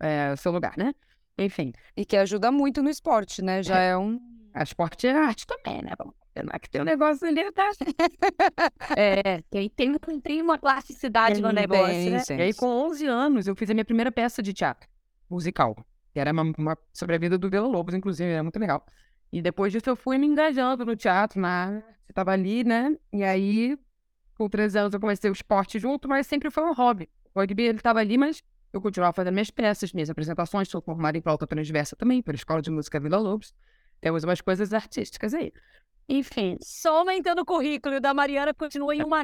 é, 0.00 0.32
o 0.32 0.36
seu 0.36 0.52
lugar, 0.52 0.74
né? 0.76 0.94
Enfim, 1.38 1.72
E 1.96 2.04
que 2.04 2.16
ajuda 2.16 2.50
muito 2.50 2.82
no 2.82 2.88
esporte, 2.88 3.42
né? 3.42 3.62
Já 3.62 3.78
é 3.78 3.96
um. 3.96 4.18
a 4.54 4.62
esporte 4.62 5.06
é 5.06 5.12
arte 5.12 5.46
também, 5.46 5.82
né? 5.82 5.92
Vamos 5.98 6.14
combinar 6.34 6.58
que 6.58 6.70
tem 6.70 6.80
um 6.80 6.84
negócio 6.84 7.26
ali, 7.28 7.50
tá? 7.52 7.70
É, 8.96 9.42
tem, 9.50 9.68
tem, 9.70 9.92
tem 10.20 10.42
uma 10.42 10.58
plasticidade 10.58 11.40
no 11.40 11.50
negócio, 11.52 12.10
né? 12.10 12.18
gente. 12.18 12.32
E 12.38 12.42
aí, 12.42 12.54
com 12.54 12.66
11 12.66 13.06
anos, 13.06 13.46
eu 13.46 13.54
fiz 13.56 13.68
a 13.70 13.74
minha 13.74 13.84
primeira 13.84 14.10
peça 14.12 14.42
de 14.42 14.52
teatro 14.52 14.88
musical. 15.28 15.76
Que 16.16 16.20
era 16.20 16.32
uma, 16.32 16.50
uma 16.56 16.78
sobre 16.94 17.14
a 17.14 17.18
vida 17.18 17.36
do 17.36 17.50
Vila 17.50 17.66
Lobos, 17.66 17.92
inclusive, 17.92 18.30
era 18.30 18.42
muito 18.42 18.58
legal. 18.58 18.86
E 19.30 19.42
depois 19.42 19.70
disso, 19.70 19.90
eu 19.90 19.94
fui 19.94 20.16
me 20.16 20.26
engajando 20.26 20.82
no 20.82 20.96
teatro, 20.96 21.38
na 21.38 21.82
eu 22.08 22.14
tava 22.14 22.30
ali, 22.30 22.64
né? 22.64 22.96
E 23.12 23.22
aí, 23.22 23.78
com 24.34 24.48
13 24.48 24.78
anos, 24.78 24.94
eu 24.94 24.98
comecei 24.98 25.28
o 25.28 25.34
esporte 25.34 25.78
junto, 25.78 26.08
mas 26.08 26.26
sempre 26.26 26.50
foi 26.50 26.64
um 26.64 26.72
hobby. 26.72 27.06
O 27.34 27.40
rugby, 27.40 27.64
ele 27.64 27.80
tava 27.80 27.98
ali, 27.98 28.16
mas 28.16 28.42
eu 28.72 28.80
continuava 28.80 29.12
fazendo 29.12 29.34
minhas 29.34 29.50
peças, 29.50 29.92
minhas 29.92 30.08
apresentações. 30.08 30.70
Sou 30.70 30.80
formada 30.80 31.18
em 31.18 31.20
flauta 31.20 31.46
transversa 31.46 31.94
também, 31.94 32.22
pela 32.22 32.34
Escola 32.34 32.62
de 32.62 32.70
Música 32.70 32.98
Vila 32.98 33.18
Lobos. 33.18 33.54
Temos 34.00 34.24
umas 34.24 34.40
coisas 34.40 34.72
artísticas 34.72 35.34
aí. 35.34 35.52
Enfim, 36.08 36.56
Só 36.62 37.00
aumentando 37.00 37.42
o 37.42 37.44
currículo 37.44 38.00
da 38.00 38.14
Mariana 38.14 38.54
continua 38.54 38.94
em 38.96 39.02
uma. 39.04 39.22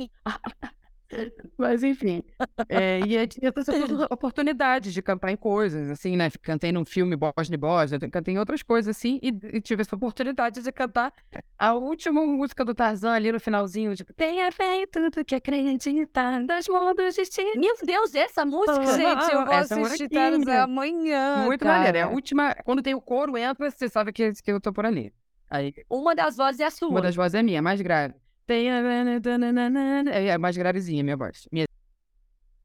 Mas 1.59 1.83
enfim. 1.83 2.23
É, 2.69 3.01
e 3.07 3.15
eu 3.15 3.27
tive 3.27 3.47
essas 3.49 3.69
opor- 3.69 4.07
oportunidades 4.11 4.93
de 4.93 5.03
cantar 5.03 5.31
em 5.31 5.37
coisas, 5.37 5.91
assim, 5.91 6.17
né? 6.17 6.31
Cantei 6.43 6.73
num 6.73 6.85
filme 6.85 7.17
Bosnia 7.17 7.55
e 7.55 7.57
Bosnia, 7.57 7.99
cantei 8.11 8.35
em 8.35 8.39
outras 8.39 8.63
coisas, 8.63 8.97
assim, 8.97 9.19
e, 9.23 9.29
e 9.29 9.61
tive 9.61 9.83
essa 9.83 9.95
oportunidade 9.97 10.63
de 10.63 10.73
cantar 10.73 11.13
a 11.59 11.75
última 11.75 12.25
música 12.25 12.65
do 12.65 12.75
Tarzan 12.75 13.13
ali 13.13 13.31
no 13.33 13.41
finalzinho, 13.41 13.95
tipo, 13.95 14.13
tenha 14.13 14.51
fé 14.53 14.83
em 14.83 14.87
tudo 14.87 15.25
que 15.25 15.35
acredita, 15.35 16.43
das 16.47 16.67
mãos 16.69 16.95
do 16.95 17.03
destino. 17.03 17.53
Meu 17.57 17.75
Deus, 17.85 18.15
essa 18.15 18.45
música! 18.45 18.85
Gente, 18.97 19.33
eu 19.33 19.45
vou 19.45 19.55
Essa 19.55 19.75
assistir 19.75 20.05
musiquinha. 20.05 20.31
Tarzan 20.45 20.63
amanhã. 20.63 21.45
Muito 21.45 21.61
cara. 21.65 21.77
maneiro. 21.79 21.99
É 21.99 22.03
a 22.03 22.09
última, 22.09 22.55
quando 22.65 22.83
tem 22.83 22.95
o 22.95 23.01
coro, 23.01 23.37
entra, 23.37 23.71
você 23.71 23.89
sabe 23.89 24.13
que, 24.13 24.33
que 24.33 24.51
eu 24.51 24.61
tô 24.61 24.73
por 24.73 24.87
ali. 24.87 25.13
Aí, 25.51 25.75
Uma 25.91 26.15
das 26.15 26.37
vozes 26.37 26.61
é 26.61 26.65
a 26.65 26.71
sua. 26.71 26.89
uma 26.89 27.03
das 27.03 27.15
vozes 27.15 27.35
é 27.35 27.43
minha, 27.43 27.61
mais 27.61 27.81
grave. 27.83 28.15
Tenha... 28.47 28.83
É 30.11 30.39
mais 30.39 30.57
gravezinha 30.57 31.03
a 31.03 31.05
minha 31.05 31.17
voz. 31.17 31.49
Minha 31.53 31.67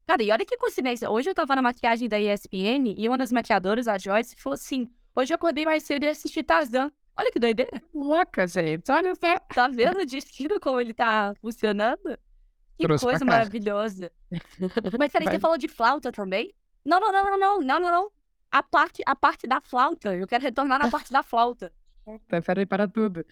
Cara, 0.08 0.22
e 0.22 0.30
olha 0.30 0.44
que 0.44 0.56
coincidência. 0.56 1.10
Hoje 1.10 1.28
eu 1.28 1.34
tava 1.34 1.54
na 1.54 1.60
maquiagem 1.60 2.08
da 2.08 2.18
ESPN 2.18 2.94
e 2.96 3.06
uma 3.06 3.18
das 3.18 3.30
maquiadoras, 3.30 3.86
a 3.86 3.98
Joyce, 3.98 4.36
falou 4.36 4.54
assim: 4.54 4.90
Hoje 5.14 5.34
eu 5.34 5.36
acordei 5.36 5.66
mais 5.66 5.82
cedo 5.82 6.04
e 6.04 6.08
assisti 6.08 6.42
Tarzan. 6.42 6.90
Olha 7.14 7.30
que 7.30 7.38
doideira. 7.38 7.82
louca, 7.92 8.46
gente. 8.46 8.90
Olha 8.90 9.14
só. 9.14 9.38
Tá 9.54 9.68
vendo 9.68 10.00
o 10.00 10.06
destino 10.06 10.58
como 10.60 10.80
ele 10.80 10.94
tá 10.94 11.34
funcionando? 11.42 12.18
Que 12.78 12.84
Trouxe 12.84 13.04
coisa 13.04 13.24
maravilhosa. 13.24 14.10
Mas 14.98 15.12
peraí, 15.12 15.26
Vai. 15.26 15.34
você 15.34 15.40
falou 15.40 15.58
de 15.58 15.68
flauta 15.68 16.10
também? 16.10 16.54
Não, 16.84 16.98
não, 17.00 17.12
não, 17.12 17.24
não, 17.24 17.38
não, 17.38 17.60
não, 17.60 17.80
não, 17.80 17.90
não. 17.90 18.12
A 18.50 18.62
parte, 18.62 19.02
a 19.04 19.14
parte 19.14 19.46
da 19.46 19.60
flauta. 19.60 20.14
Eu 20.14 20.26
quero 20.26 20.42
retornar 20.42 20.78
na 20.78 20.88
parte 20.90 21.12
da 21.12 21.22
flauta. 21.22 21.70
Prefere 22.28 22.64
para 22.64 22.88
tudo. 22.88 23.26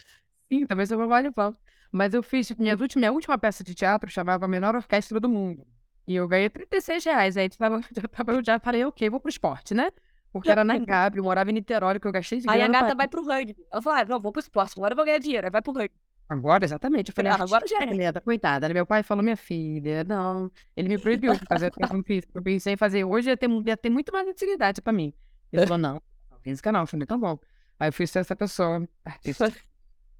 Sim, 0.53 0.67
também 0.67 0.85
sou 0.85 0.99
uma 0.99 1.33
pau. 1.33 1.57
Mas 1.93 2.15
eu 2.15 2.23
fiz 2.23 2.51
minha 2.53 2.75
última, 2.77 3.01
minha 3.01 3.13
última 3.13 3.39
peça 3.39 3.63
de 3.65 3.75
teatro 3.75 4.11
chamava 4.11 4.45
A 4.45 4.49
Menor 4.49 4.75
Orquestra 4.75 5.19
do 5.21 5.29
Mundo. 5.29 5.67
E 6.07 6.15
eu 6.15 6.29
ganhei 6.29 6.49
36 6.49 7.05
reais. 7.05 7.37
Aí 7.37 7.49
tava, 7.49 7.81
já 7.95 8.03
tava- 8.09 8.33
eu 8.33 8.45
já 8.45 8.59
falei, 8.59 8.85
ok, 8.85 9.09
vou 9.11 9.21
pro 9.21 9.29
esporte, 9.29 9.75
né? 9.75 9.91
Porque 10.33 10.51
era 10.51 10.63
na 10.65 10.77
Gabi, 10.79 11.19
eu 11.19 11.25
morava 11.25 11.51
em 11.51 11.55
Niterói, 11.55 11.99
que 11.99 12.07
eu 12.07 12.13
gastei 12.13 12.41
de 12.41 12.49
Aí 12.51 12.61
a 12.63 12.69
gata 12.69 12.87
pra- 12.87 12.95
vai 12.95 13.09
pro 13.09 13.25
rugby. 13.25 13.57
Ela 13.73 13.81
falou: 13.83 13.99
ah, 13.99 14.05
não, 14.05 14.21
vou 14.21 14.33
pro 14.33 14.41
esporte, 14.41 14.75
agora 14.77 14.93
eu 14.93 14.97
vou 14.97 15.05
ganhar 15.05 15.19
dinheiro. 15.19 15.47
Aí 15.47 15.51
vai 15.51 15.63
pro 15.63 15.73
rugby. 15.73 15.95
Agora, 16.29 16.65
exatamente. 16.65 17.11
Eu 17.11 17.15
falei, 17.15 17.31
Ah, 17.31 17.37
agora 17.37 17.67
já 17.69 17.79
é. 17.83 18.21
Coitada. 18.21 18.67
né? 18.69 18.75
Meu 18.75 18.85
pai 18.85 19.03
falou, 19.05 19.23
minha 19.23 19.37
filha, 19.37 20.03
não. 20.05 20.51
Ele 20.77 20.89
me 20.89 20.99
proibiu 20.99 21.33
de 21.35 21.47
fazer 21.47 21.67
educação 21.67 22.03
física. 22.03 22.33
Eu 22.35 22.43
pensei 22.43 22.73
em 22.73 22.77
fazer 22.77 23.05
hoje, 23.05 23.29
ia 23.31 23.37
ter, 23.37 23.49
ia 23.65 23.77
ter 23.77 23.89
muito 23.91 24.13
mais 24.13 24.29
utilidade 24.29 24.83
pra 24.83 24.93
mim. 24.93 25.13
Ele 25.53 25.63
falou, 25.67 25.79
não, 25.79 26.03
física 26.43 26.73
não. 26.73 26.81
Eu 26.81 26.87
falei, 26.89 27.07
tá 27.07 27.17
bom. 27.17 27.39
Aí 27.79 27.89
eu 27.89 27.93
fui 27.93 28.07
ser 28.09 28.19
essa 28.21 28.35
pessoa, 28.35 28.87
artista. 29.05 29.53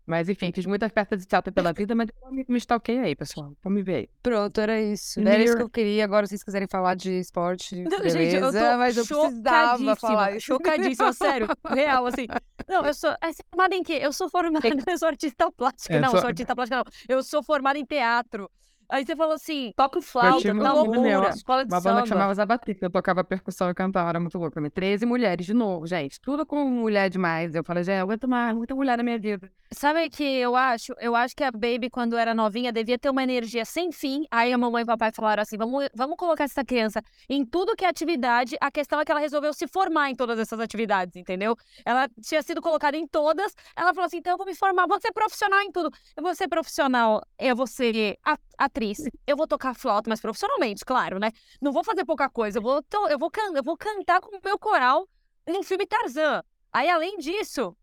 Mas 0.07 0.29
enfim, 0.29 0.53
fiz 0.55 0.65
muitas 0.67 0.93
peças 0.93 1.19
de 1.19 1.27
teatro 1.27 1.53
pela 1.53 1.73
vida, 1.73 1.93
mas 1.95 2.07
depois 2.07 2.33
me, 2.33 2.45
me 2.49 2.59
stalkeei 2.59 3.01
aí, 3.01 3.17
pessoal. 3.17 3.53
Vamos 3.63 3.79
me 3.79 3.83
ver 3.83 3.95
aí. 3.97 4.09
Pronto, 4.23 4.61
era 4.61 4.81
isso. 4.81 5.19
Era 5.21 5.43
isso 5.43 5.57
que 5.57 5.63
eu 5.63 5.69
queria. 5.69 6.05
Agora, 6.05 6.27
se 6.27 6.31
vocês 6.31 6.45
quiserem 6.45 6.69
falar 6.69 6.95
de 6.95 7.11
esporte, 7.19 7.75
Não, 7.83 7.91
beleza. 7.99 8.11
gente, 8.19 8.35
eu 8.37 8.53
tô 8.53 8.79
mas 8.79 8.97
eu 8.97 9.05
precisava 9.05 9.97
falar 9.97 10.37
isso. 10.37 10.47
Chocadíssima, 10.47 11.13
sério. 11.13 11.49
Real, 11.69 12.07
assim. 12.07 12.27
Não, 12.69 12.85
eu 12.87 12.95
sou. 12.95 13.11
É, 13.11 13.17
é 13.29 13.33
formada 13.51 13.75
em 13.75 13.83
quê? 13.83 13.99
Eu 14.01 14.13
sou 14.13 14.29
formada. 14.31 14.61
Eu 14.89 14.99
sou 14.99 15.09
artista 15.09 15.51
plástica. 15.51 15.95
É, 15.97 16.01
não, 16.01 16.11
só- 16.11 16.19
sou 16.19 16.29
artista 16.29 16.55
plástica, 16.55 16.77
não. 16.77 16.85
Eu 17.09 17.23
sou 17.23 17.43
formada 17.43 17.79
em 17.79 17.85
teatro. 17.85 18.49
Aí 18.89 19.05
você 19.05 19.17
falou 19.17 19.35
assim. 19.35 19.73
Toco 19.77 20.01
flauta, 20.01 20.41
tinha 20.41 20.55
tá 20.59 20.73
loucura. 20.73 21.01
meu, 21.01 21.23
Escola 21.29 21.65
de 21.65 21.73
Uma 21.73 21.81
banda 21.81 22.03
que 22.03 22.09
samba. 22.09 22.19
chamava 22.21 22.35
Zabati, 22.35 22.75
que 22.75 22.85
eu 22.85 22.91
tocava 22.91 23.25
percussão 23.25 23.69
e 23.71 23.75
cantava, 23.75 24.09
era 24.09 24.21
muito 24.21 24.39
louco 24.39 24.55
também. 24.55 24.71
13 24.71 25.05
mulheres, 25.07 25.45
de 25.47 25.55
novo, 25.55 25.87
gente. 25.87 26.21
Tudo 26.21 26.47
com 26.47 26.65
mulher 26.65 27.11
demais. 27.11 27.55
Eu 27.55 27.65
falei, 27.65 27.83
gente, 27.85 27.97
eu 27.99 28.05
aguento 28.05 28.29
mais, 28.29 28.55
muita 28.57 28.75
mulher 28.75 28.97
na 28.97 29.03
minha 29.03 29.19
vida. 29.19 29.51
Sabe 29.73 30.07
o 30.07 30.11
que 30.11 30.23
eu 30.23 30.55
acho? 30.55 30.95
Eu 31.01 31.17
acho 31.17 31.35
que 31.35 31.43
a 31.43 31.51
Baby, 31.51 31.91
quando 31.91 32.17
era 32.17 32.33
novinha, 32.35 32.73
devia 32.73 32.97
ter 32.99 33.11
uma 33.11 33.23
energia 33.23 33.65
sem 33.65 33.91
fim. 33.91 34.25
Aí 34.31 34.53
a 34.53 34.59
mamãe 34.59 34.83
e 34.83 34.85
o 34.85 34.87
papai 34.87 35.11
falaram 35.13 35.43
assim: 35.43 35.57
vamos, 35.57 35.89
vamos 35.95 36.17
colocar 36.17 36.45
essa 36.45 36.65
criança 36.65 37.03
em 37.29 37.45
tudo 37.45 37.75
que 37.75 37.85
é 37.85 37.89
atividade. 37.89 38.57
A 38.61 38.71
questão 38.71 39.01
é 39.01 39.05
que 39.05 39.11
ela 39.11 39.21
resolveu 39.21 39.53
se 39.53 39.67
formar 39.67 40.11
em 40.11 40.15
todas 40.15 40.39
essas 40.39 40.61
atividades, 40.61 41.17
entendeu? 41.17 41.57
Ela 41.85 42.09
tinha 42.23 42.43
sido 42.43 42.63
colocada 42.63 42.97
em 42.97 43.09
todas. 43.09 43.53
Ela 43.77 43.93
falou 43.93 44.07
assim: 44.07 44.19
então 44.19 44.35
eu 44.35 44.37
vou 44.39 44.47
me 44.47 44.55
formar, 44.55 44.87
vou 44.87 45.01
ser 45.01 45.11
profissional 45.13 45.61
em 45.63 45.73
tudo. 45.73 45.91
Eu 46.17 46.23
vou 46.23 46.35
ser 46.37 46.47
profissional, 46.47 47.21
eu 47.37 47.57
vou 47.57 47.67
ser 47.67 48.17
a- 48.25 48.39
atriz, 48.59 48.99
eu 49.27 49.37
vou 49.37 49.47
tocar 49.47 49.75
flauta, 49.75 50.09
mas 50.11 50.21
profissionalmente, 50.21 50.85
claro, 50.85 51.19
né? 51.19 51.31
Não 51.61 51.73
vou 51.73 51.85
fazer 51.85 52.05
pouca 52.05 52.29
coisa, 52.31 52.59
eu 52.59 52.63
vou, 52.63 52.83
to- 52.83 53.09
eu 53.09 53.19
vou, 53.19 53.31
can- 53.31 53.53
eu 53.55 53.63
vou 53.63 53.77
cantar 53.77 54.21
com 54.21 54.37
o 54.37 54.41
meu 54.45 54.59
coral 54.59 55.09
num 55.47 55.63
filme 55.63 55.87
Tarzan. 55.87 56.43
Aí, 56.73 56.89
além 56.91 57.17
disso, 57.19 57.77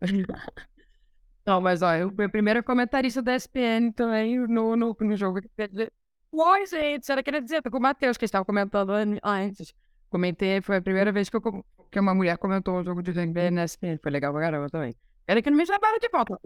Não, 1.46 1.60
mas 1.60 1.80
ó, 1.82 1.94
eu 1.94 2.10
fui 2.12 2.24
a 2.24 2.28
primeira 2.28 2.62
comentarista 2.62 3.22
da 3.22 3.34
SPN 3.34 3.92
também 3.92 4.38
no, 4.48 4.76
no, 4.76 4.96
no 4.98 5.16
jogo. 5.16 5.40
Oi, 6.32 6.66
gente, 6.66 7.10
era 7.10 7.22
queria 7.22 7.40
dizer, 7.40 7.62
tô 7.62 7.70
com 7.70 7.78
o 7.78 7.80
Matheus, 7.80 8.16
que 8.16 8.24
estava 8.24 8.44
comentando 8.44 8.90
an- 8.92 9.18
antes. 9.22 9.72
Comentei, 10.10 10.60
foi 10.60 10.76
a 10.76 10.82
primeira 10.82 11.12
vez 11.12 11.28
que, 11.28 11.36
eu, 11.36 11.42
que 11.90 12.00
uma 12.00 12.14
mulher 12.14 12.36
comentou 12.38 12.78
o 12.80 12.84
jogo 12.84 13.02
de 13.02 13.12
rugby 13.12 13.50
na 13.50 13.64
SPN. 13.64 13.98
Foi 14.02 14.10
legal 14.10 14.32
pra 14.32 14.42
caramba 14.42 14.68
também. 14.68 14.94
Era 15.26 15.40
que 15.42 15.50
não 15.50 15.56
me 15.56 15.66
chamaram 15.66 15.98
de 15.98 16.08
volta. 16.08 16.38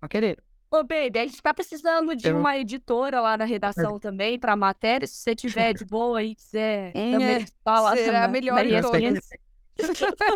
Só 0.00 0.08
querer. 0.08 0.42
Ô, 0.78 0.82
baby, 0.84 1.18
a 1.18 1.26
gente 1.26 1.40
tá 1.42 1.54
precisando 1.54 2.14
de 2.14 2.28
Eu- 2.28 2.38
uma 2.38 2.56
editora 2.58 3.20
lá 3.20 3.36
na 3.36 3.44
redação 3.44 3.98
também 3.98 4.38
pra 4.38 4.54
matéria. 4.56 5.06
Se 5.06 5.14
você 5.16 5.34
tiver 5.34 5.72
de 5.72 5.84
boa 5.84 6.18
aí, 6.18 6.34
quiser 6.34 6.92
É, 6.94 7.12
também 7.12 7.46
falar 7.64 7.96
será 7.96 8.20
na- 8.22 8.28
melhor 8.28 8.56
na 8.56 8.62
de 8.62 8.74
ESPN. 8.74 9.14
todas. 9.14 9.28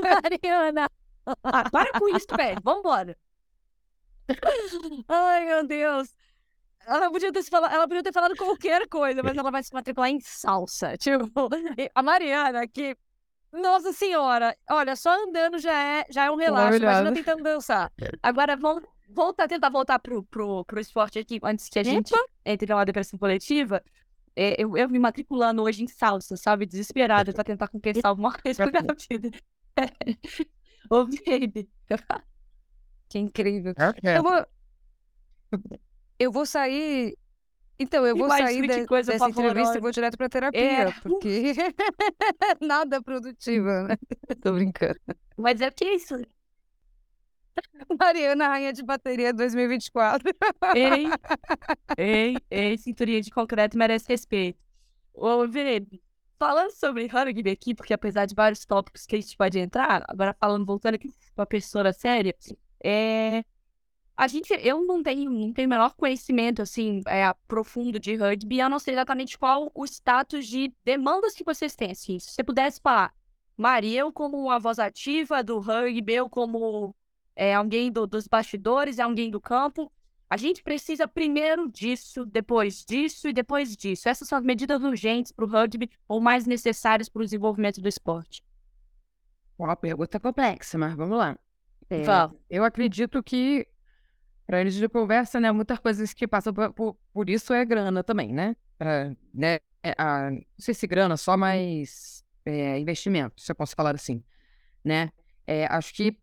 Mariana. 0.02 0.90
Ah, 1.44 1.68
para 1.70 1.92
com 1.98 2.08
isso, 2.16 2.26
velho. 2.34 2.58
Vambora. 2.64 3.16
Ai, 5.08 5.44
meu 5.46 5.66
Deus. 5.66 6.08
Ela 6.86 7.10
podia, 7.10 7.30
ter 7.32 7.42
falado, 7.44 7.72
ela 7.72 7.86
podia 7.86 8.02
ter 8.02 8.12
falado 8.12 8.34
qualquer 8.36 8.88
coisa, 8.88 9.22
mas 9.22 9.36
ela 9.36 9.50
vai 9.50 9.62
se 9.62 9.72
matricular 9.72 10.08
em 10.10 10.18
salsa. 10.20 10.96
Tipo, 10.98 11.30
a 11.94 12.02
Mariana, 12.02 12.66
que. 12.66 12.96
Nossa 13.52 13.92
senhora, 13.92 14.56
olha, 14.70 14.94
só 14.94 15.10
andando 15.24 15.58
já 15.58 15.72
é, 15.76 16.06
já 16.08 16.24
é 16.26 16.30
um 16.30 16.36
relaxo. 16.36 16.78
Imagina 16.78 17.12
tentando 17.12 17.42
dançar. 17.42 17.92
Agora 18.22 18.56
vamos 18.56 18.84
voltar, 19.14 19.48
tentar 19.48 19.70
voltar 19.70 19.98
pro, 19.98 20.22
pro, 20.24 20.64
pro 20.64 20.80
esporte 20.80 21.18
aqui 21.18 21.38
antes 21.42 21.68
que 21.68 21.78
a 21.78 21.82
gente 21.82 22.12
entre 22.44 22.72
na 22.72 22.84
depressão 22.84 23.18
coletiva. 23.18 23.82
É, 24.36 24.62
eu, 24.62 24.76
eu 24.76 24.88
me 24.88 24.98
matriculando 24.98 25.62
hoje 25.62 25.82
em 25.82 25.88
salsa, 25.88 26.36
sabe? 26.36 26.64
Desesperada 26.66 27.32
pra 27.32 27.44
tentar 27.44 27.68
conquistar 27.68 28.08
alguma 28.10 28.32
coisa 28.32 28.64
na 28.66 28.80
minha 28.80 28.96
vida. 29.10 29.30
Ô, 30.90 31.04
baby. 31.04 31.68
Que 33.08 33.18
incrível. 33.18 33.74
É. 34.02 34.18
Eu 34.18 34.22
vou. 34.22 34.46
Eu 36.18 36.30
vou 36.32 36.46
sair. 36.46 37.16
Então, 37.78 38.06
eu 38.06 38.14
vou 38.16 38.28
sair 38.28 38.60
de- 38.68 38.86
coisa 38.86 39.12
dessa 39.12 39.24
entrevista 39.28 39.54
pavorosa. 39.54 39.78
e 39.78 39.80
vou 39.80 39.90
direto 39.90 40.16
pra 40.18 40.28
terapia, 40.28 40.60
É. 40.60 40.92
porque 41.00 41.54
nada 42.60 43.02
produtiva, 43.02 43.84
né? 43.84 43.96
Tô 44.42 44.52
brincando. 44.52 45.00
Mas 45.36 45.60
é 45.62 45.70
que 45.70 45.84
é 45.84 45.94
isso. 45.94 46.14
Mariana, 47.98 48.48
rainha 48.48 48.72
de 48.72 48.82
bateria 48.82 49.32
2024. 49.32 50.28
Ei, 50.74 51.06
ei, 51.98 52.36
ei, 52.50 52.78
cinturinha 52.78 53.20
de 53.20 53.30
concreto 53.30 53.76
merece 53.76 54.06
respeito. 54.08 54.58
Ô, 55.12 55.46
Vê, 55.46 55.84
falando 56.38 56.70
sobre 56.72 57.06
rugby 57.06 57.50
aqui, 57.50 57.74
porque 57.74 57.92
apesar 57.92 58.26
de 58.26 58.34
vários 58.34 58.64
tópicos 58.64 59.06
que 59.06 59.16
a 59.16 59.20
gente 59.20 59.36
pode 59.36 59.58
entrar, 59.58 60.04
agora 60.08 60.34
falando, 60.38 60.64
voltando 60.64 60.94
aqui 60.94 61.12
para 61.34 61.44
a 61.44 61.46
pessoa 61.46 61.92
séria, 61.92 62.34
é, 62.82 63.44
a 64.16 64.28
gente, 64.28 64.52
eu 64.62 64.84
não 64.84 65.02
tenho, 65.02 65.30
não 65.30 65.52
tenho 65.52 65.66
o 65.66 65.70
menor 65.70 65.94
conhecimento, 65.94 66.60
assim, 66.62 67.02
é, 67.06 67.32
profundo 67.48 67.98
de 67.98 68.16
rugby, 68.16 68.60
a 68.60 68.68
não 68.68 68.78
ser 68.78 68.92
exatamente 68.92 69.38
qual 69.38 69.70
o 69.74 69.84
status 69.84 70.46
de 70.46 70.72
demandas 70.84 71.34
que 71.34 71.44
vocês 71.44 71.74
têm, 71.74 71.92
assim. 71.92 72.18
Se 72.18 72.32
você 72.32 72.44
pudesse 72.44 72.80
falar, 72.82 73.14
Maria, 73.56 74.00
eu 74.00 74.12
como 74.12 74.38
uma 74.38 74.58
voz 74.58 74.78
ativa 74.78 75.42
do 75.42 75.58
rugby, 75.58 76.14
eu 76.14 76.28
como 76.28 76.94
é, 77.40 77.54
alguém 77.54 77.90
do, 77.90 78.06
dos 78.06 78.28
bastidores, 78.28 78.98
é 78.98 79.02
alguém 79.02 79.30
do 79.30 79.40
campo, 79.40 79.90
a 80.28 80.36
gente 80.36 80.62
precisa 80.62 81.08
primeiro 81.08 81.70
disso, 81.70 82.26
depois 82.26 82.84
disso 82.84 83.30
e 83.30 83.32
depois 83.32 83.74
disso. 83.74 84.10
Essas 84.10 84.28
são 84.28 84.36
as 84.36 84.44
medidas 84.44 84.82
urgentes 84.82 85.32
para 85.32 85.46
o 85.46 85.48
rugby 85.48 85.90
ou 86.06 86.20
mais 86.20 86.44
necessárias 86.44 87.08
para 87.08 87.22
o 87.22 87.24
desenvolvimento 87.24 87.80
do 87.80 87.88
esporte. 87.88 88.44
Uma 89.58 89.74
pergunta 89.74 90.20
complexa, 90.20 90.76
mas 90.76 90.94
vamos 90.94 91.16
lá. 91.16 91.38
É, 91.88 92.04
eu 92.50 92.62
acredito 92.62 93.22
que 93.22 93.66
para 94.46 94.60
eles 94.60 94.74
de 94.74 94.86
conversa, 94.86 95.40
né? 95.40 95.50
Muitas 95.50 95.78
coisas 95.78 96.12
que 96.12 96.28
passam 96.28 96.52
por, 96.52 96.74
por, 96.74 96.96
por 97.10 97.30
isso 97.30 97.54
é 97.54 97.64
grana 97.64 98.04
também, 98.04 98.34
né? 98.34 98.54
Pra, 98.76 99.16
né 99.32 99.60
é, 99.82 99.94
a, 99.96 100.30
não 100.30 100.42
sei 100.58 100.74
se 100.74 100.86
grana, 100.86 101.16
só 101.16 101.38
mais 101.38 102.22
é, 102.44 102.78
investimento, 102.78 103.40
se 103.40 103.50
eu 103.50 103.56
posso 103.56 103.74
falar 103.74 103.94
assim, 103.94 104.22
né? 104.84 105.10
É, 105.46 105.64
acho 105.66 105.94
que 105.94 106.18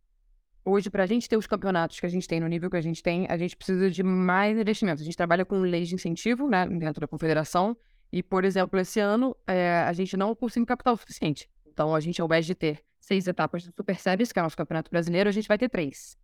hoje, 0.68 0.90
para 0.90 1.04
a 1.04 1.06
gente 1.06 1.30
ter 1.30 1.38
os 1.38 1.48
campeonatos 1.48 2.00
que 2.00 2.06
a 2.06 2.10
gente 2.10 2.28
tem 2.28 2.40
no 2.40 2.48
nível 2.48 2.70
que 2.70 2.76
a 2.76 2.82
gente 2.82 3.02
tem, 3.02 3.26
a 3.30 3.38
gente 3.38 3.56
precisa 3.56 3.90
de 3.90 4.04
mais 4.04 4.58
investimento. 4.58 5.02
A 5.02 5.06
gente 5.06 5.16
trabalha 5.16 5.46
com 5.46 5.60
leis 5.60 5.88
de 5.88 5.96
incentivo, 5.96 6.50
né? 6.50 6.68
Dentro 6.68 7.00
da 7.00 7.08
confederação. 7.08 7.76
E, 8.12 8.22
por 8.22 8.44
exemplo, 8.44 8.80
esse 8.80 9.00
ano, 9.00 9.36
é, 9.48 9.80
a 9.80 9.94
gente 9.94 10.18
não 10.18 10.36
conseguiu 10.36 10.66
capital 10.66 10.98
suficiente. 10.98 11.50
Então, 11.66 11.96
a 11.96 12.00
gente, 12.00 12.22
ao 12.22 12.28
invés 12.28 12.46
de 12.46 12.54
ter 12.54 12.84
seis 13.00 13.28
etapas 13.28 13.64
do 13.64 13.74
Super 13.74 13.98
Series, 13.98 14.32
que 14.32 14.40
é 14.40 14.42
o 14.42 14.44
nosso 14.44 14.58
campeonato 14.58 14.92
brasileiro, 14.92 15.30
a 15.30 15.32
gente 15.32 15.48
vai 15.48 15.58
ter 15.58 15.70
três. 15.70 16.18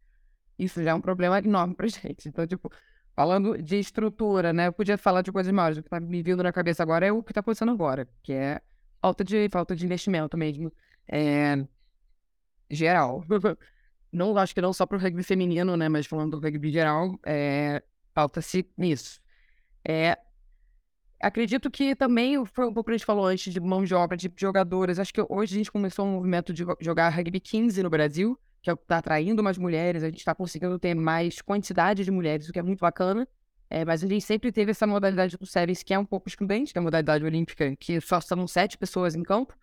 Isso 0.59 0.83
já 0.83 0.91
é 0.91 0.93
um 0.93 1.01
problema 1.01 1.39
enorme 1.39 1.75
pra 1.75 1.87
gente. 1.87 2.27
Então, 2.27 2.45
tipo, 2.45 2.71
falando 3.15 3.57
de 3.57 3.77
estrutura, 3.77 4.51
né? 4.51 4.67
Eu 4.67 4.73
podia 4.73 4.97
falar 4.97 5.21
de 5.21 5.31
coisas 5.31 5.51
maiores. 5.53 5.77
O 5.77 5.83
que 5.83 5.89
tá 5.89 5.99
me 5.99 6.21
vindo 6.21 6.43
na 6.43 6.51
cabeça 6.51 6.83
agora 6.83 7.05
é 7.05 7.11
o 7.11 7.23
que 7.23 7.33
tá 7.33 7.39
acontecendo 7.39 7.71
agora, 7.71 8.07
que 8.21 8.33
é 8.33 8.61
falta 9.01 9.23
de, 9.23 9.47
falta 9.49 9.75
de 9.75 9.85
investimento 9.85 10.37
mesmo. 10.37 10.71
É... 11.07 11.65
Geral. 12.69 13.23
não 14.13 14.37
acho 14.37 14.53
que 14.53 14.61
não 14.61 14.71
só 14.71 14.85
pro 14.85 14.97
rugby 14.97 15.23
feminino, 15.23 15.75
né? 15.75 15.89
Mas 15.89 16.05
falando 16.05 16.39
do 16.39 16.45
rugby 16.45 16.71
geral, 16.71 17.19
é... 17.25 17.81
falta-se 18.13 18.65
nisso. 18.77 19.19
É... 19.87 20.17
Acredito 21.21 21.71
que 21.71 21.95
também 21.95 22.45
foi 22.45 22.67
um 22.67 22.73
pouco 22.73 22.89
que 22.89 22.95
a 22.95 22.97
gente 22.97 23.05
falou 23.05 23.25
antes 23.25 23.51
de 23.51 23.59
mão 23.59 23.83
de 23.83 23.95
obra, 23.95 24.15
de 24.17 24.31
jogadoras. 24.35 24.99
Acho 24.99 25.13
que 25.13 25.25
hoje 25.29 25.55
a 25.55 25.57
gente 25.57 25.71
começou 25.71 26.05
um 26.05 26.13
movimento 26.13 26.53
de 26.53 26.65
jogar 26.79 27.09
rugby 27.09 27.39
15 27.39 27.81
no 27.81 27.89
Brasil 27.89 28.37
que 28.63 28.69
é 28.69 28.73
o 28.73 28.75
está 28.75 28.99
atraindo 28.99 29.43
mais 29.43 29.57
mulheres, 29.57 30.03
a 30.03 30.07
gente 30.07 30.19
está 30.19 30.33
conseguindo 30.33 30.79
ter 30.79 30.95
mais 30.95 31.41
quantidade 31.41 32.05
de 32.05 32.09
mulheres, 32.09 32.47
o 32.47 32.53
que 32.53 32.57
é 32.57 32.63
muito 32.63 32.79
bacana. 32.79 33.27
É, 33.69 33.83
mas 33.83 34.03
a 34.03 34.07
gente 34.07 34.23
sempre 34.23 34.51
teve 34.51 34.71
essa 34.71 34.87
modalidade 34.87 35.35
do 35.37 35.45
Sevens, 35.45 35.83
que 35.83 35.93
é 35.93 35.99
um 35.99 36.05
pouco 36.05 36.29
excludente, 36.29 36.71
que 36.71 36.77
é 36.77 36.81
a 36.81 36.83
modalidade 36.83 37.25
olímpica, 37.25 37.75
que 37.75 37.99
só 37.99 38.21
são 38.21 38.47
sete 38.47 38.77
pessoas 38.77 39.15
em 39.15 39.23
campo, 39.23 39.53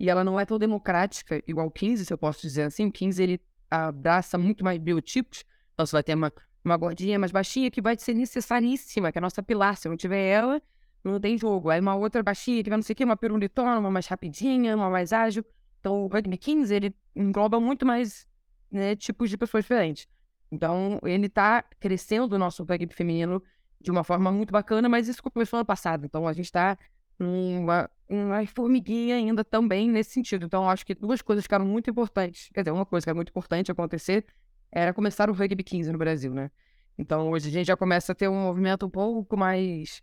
e 0.00 0.10
ela 0.10 0.24
não 0.24 0.40
é 0.40 0.44
tão 0.44 0.58
democrática, 0.58 1.40
igual 1.46 1.68
o 1.68 1.70
15, 1.70 2.06
se 2.06 2.12
eu 2.12 2.18
posso 2.18 2.40
dizer 2.40 2.62
assim. 2.62 2.86
O 2.86 2.92
15, 2.92 3.22
ele 3.22 3.40
abraça 3.70 4.38
muito 4.38 4.64
mais 4.64 4.78
biotipos, 4.78 5.44
então 5.74 5.86
você 5.86 5.92
vai 5.92 6.02
ter 6.02 6.14
uma, 6.14 6.32
uma 6.64 6.76
gordinha 6.76 7.18
mais 7.18 7.32
baixinha, 7.32 7.70
que 7.70 7.80
vai 7.80 7.96
ser 7.98 8.14
necessaríssima, 8.14 9.12
que 9.12 9.18
é 9.18 9.20
a 9.20 9.22
nossa 9.22 9.42
pilar. 9.42 9.76
Se 9.76 9.88
não 9.88 9.96
tiver 9.96 10.26
ela, 10.26 10.60
não 11.04 11.20
tem 11.20 11.38
jogo. 11.38 11.70
Aí 11.70 11.80
uma 11.80 11.94
outra 11.94 12.22
baixinha, 12.22 12.62
que 12.62 12.70
vai 12.70 12.76
não 12.76 12.82
sei 12.82 12.92
o 12.94 12.96
quê, 12.96 13.04
uma 13.04 13.16
perunitona, 13.16 13.78
uma 13.78 13.90
mais 13.90 14.06
rapidinha, 14.06 14.76
uma 14.76 14.90
mais 14.90 15.12
ágil. 15.12 15.44
Então 15.80 16.04
o 16.04 16.06
rugby 16.08 16.36
15, 16.36 16.74
ele 16.74 16.94
engloba 17.14 17.60
muito 17.60 17.86
mais 17.86 18.26
né, 18.70 18.96
tipos 18.96 19.30
de 19.30 19.36
pessoas 19.36 19.64
diferentes. 19.64 20.06
Então, 20.50 20.98
ele 21.02 21.26
está 21.26 21.62
crescendo 21.78 22.34
o 22.34 22.38
nosso 22.38 22.64
rugby 22.64 22.92
feminino 22.94 23.42
de 23.80 23.90
uma 23.90 24.02
forma 24.02 24.32
muito 24.32 24.50
bacana, 24.50 24.88
mas 24.88 25.08
isso 25.08 25.22
começou 25.22 25.58
ano 25.58 25.66
passado. 25.66 26.06
Então, 26.06 26.26
a 26.26 26.32
gente 26.32 26.46
está 26.46 26.76
uma, 27.18 27.88
uma 28.08 28.46
formiguinha 28.46 29.16
ainda 29.16 29.44
também 29.44 29.90
nesse 29.90 30.10
sentido. 30.12 30.46
Então, 30.46 30.68
acho 30.68 30.84
que 30.84 30.94
duas 30.94 31.20
coisas 31.20 31.44
ficaram 31.44 31.66
muito 31.66 31.90
importantes. 31.90 32.48
Quer 32.52 32.62
dizer, 32.62 32.70
uma 32.72 32.86
coisa 32.86 33.04
que 33.04 33.10
era 33.10 33.16
muito 33.16 33.30
importante 33.30 33.70
acontecer 33.70 34.24
era 34.70 34.92
começar 34.92 35.30
o 35.30 35.32
rugby 35.32 35.62
15 35.62 35.92
no 35.92 35.98
Brasil, 35.98 36.32
né? 36.32 36.50
Então, 36.96 37.30
hoje 37.30 37.48
a 37.48 37.52
gente 37.52 37.66
já 37.66 37.76
começa 37.76 38.12
a 38.12 38.14
ter 38.14 38.28
um 38.28 38.42
movimento 38.42 38.86
um 38.86 38.90
pouco 38.90 39.36
mais 39.36 40.02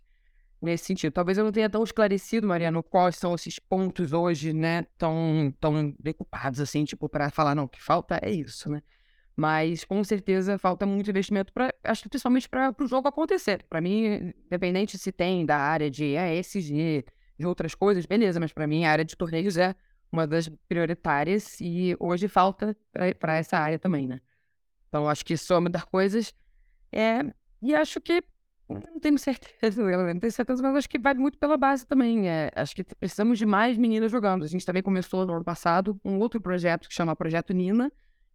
nesse 0.60 0.84
sentido. 0.86 1.12
Talvez 1.12 1.36
eu 1.36 1.44
não 1.44 1.52
tenha 1.52 1.68
tão 1.68 1.84
esclarecido, 1.84 2.46
Mariano, 2.46 2.82
quais 2.82 3.16
são 3.16 3.34
esses 3.34 3.58
pontos 3.58 4.12
hoje, 4.12 4.52
né, 4.52 4.86
tão, 4.96 5.52
tão 5.60 5.94
decupados, 6.00 6.60
assim, 6.60 6.84
tipo, 6.84 7.08
para 7.08 7.30
falar, 7.30 7.54
não, 7.54 7.64
o 7.64 7.68
que 7.68 7.82
falta 7.82 8.18
é 8.22 8.30
isso, 8.30 8.70
né? 8.70 8.82
Mas, 9.36 9.84
com 9.84 10.02
certeza, 10.02 10.56
falta 10.56 10.86
muito 10.86 11.10
investimento, 11.10 11.52
para 11.52 11.72
acho 11.84 12.02
que 12.02 12.08
principalmente 12.08 12.48
para 12.48 12.74
o 12.80 12.86
jogo 12.86 13.06
acontecer. 13.06 13.62
Para 13.68 13.82
mim, 13.82 14.32
independente 14.46 14.96
se 14.96 15.12
tem 15.12 15.44
da 15.44 15.58
área 15.58 15.90
de 15.90 16.14
ESG, 16.16 17.04
de 17.38 17.46
outras 17.46 17.74
coisas, 17.74 18.06
beleza, 18.06 18.40
mas 18.40 18.52
para 18.52 18.66
mim 18.66 18.84
a 18.84 18.90
área 18.90 19.04
de 19.04 19.16
torneios 19.16 19.56
é 19.56 19.74
uma 20.10 20.26
das 20.26 20.48
prioritárias 20.68 21.60
e 21.60 21.96
hoje 21.98 22.28
falta 22.28 22.76
para 23.18 23.36
essa 23.36 23.58
área 23.58 23.78
também, 23.78 24.06
né? 24.06 24.20
Então, 24.88 25.08
acho 25.08 25.24
que 25.24 25.36
soma 25.36 25.68
das 25.68 25.84
coisas 25.84 26.34
é... 26.92 27.20
E 27.60 27.74
acho 27.74 28.00
que 28.00 28.22
não 28.68 28.98
tenho 29.00 29.18
certeza, 29.18 29.82
não 30.12 30.18
tenho 30.18 30.32
certeza, 30.32 30.62
mas 30.62 30.76
acho 30.76 30.88
que 30.88 30.98
vai 30.98 31.14
muito 31.14 31.38
pela 31.38 31.56
base 31.56 31.86
também. 31.86 32.28
É, 32.28 32.50
acho 32.54 32.74
que 32.74 32.84
precisamos 32.84 33.38
de 33.38 33.46
mais 33.46 33.76
meninas 33.76 34.10
jogando. 34.10 34.44
A 34.44 34.48
gente 34.48 34.64
também 34.64 34.82
começou 34.82 35.26
no 35.26 35.34
ano 35.34 35.44
passado 35.44 36.00
um 36.04 36.18
outro 36.18 36.40
projeto 36.40 36.88
que 36.88 36.94
chama 36.94 37.14
Projeto 37.14 37.52
Nina, 37.52 37.92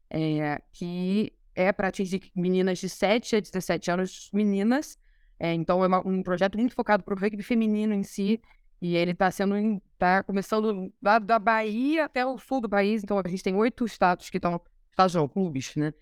é, 0.10 0.62
que 0.72 1.34
é 1.54 1.72
para 1.72 1.90
atingir 1.90 2.32
meninas 2.36 2.80
de 2.80 2.88
7 2.88 3.36
a 3.36 3.40
17 3.40 3.92
anos, 3.92 4.30
meninas. 4.34 4.98
É, 5.40 5.54
então 5.54 5.84
é 5.84 5.88
uma, 5.88 6.08
um 6.08 6.22
projeto 6.24 6.58
muito 6.58 6.76
focado 6.76 7.04
para 7.04 7.14
o 7.14 7.18
rugby 7.18 7.44
feminino 7.44 7.94
em 7.94 8.04
si. 8.04 8.42
E 8.82 8.96
ele 8.96 9.12
está 9.12 9.30
sendo, 9.30 9.56
está 9.94 10.24
começando 10.24 10.92
lá 11.02 11.20
da 11.20 11.38
Bahia 11.38 12.06
até 12.06 12.26
o 12.26 12.38
sul 12.40 12.62
do 12.62 12.70
país. 12.70 13.04
Então 13.04 13.22
a 13.24 13.30
gente 13.30 13.44
tem 13.44 13.56
oito 13.56 13.86
estados 13.86 14.30
que 14.30 14.38
estão, 14.38 14.60
estados 14.90 15.14
não, 15.14 15.28
clubes, 15.28 15.76
né? 15.76 15.94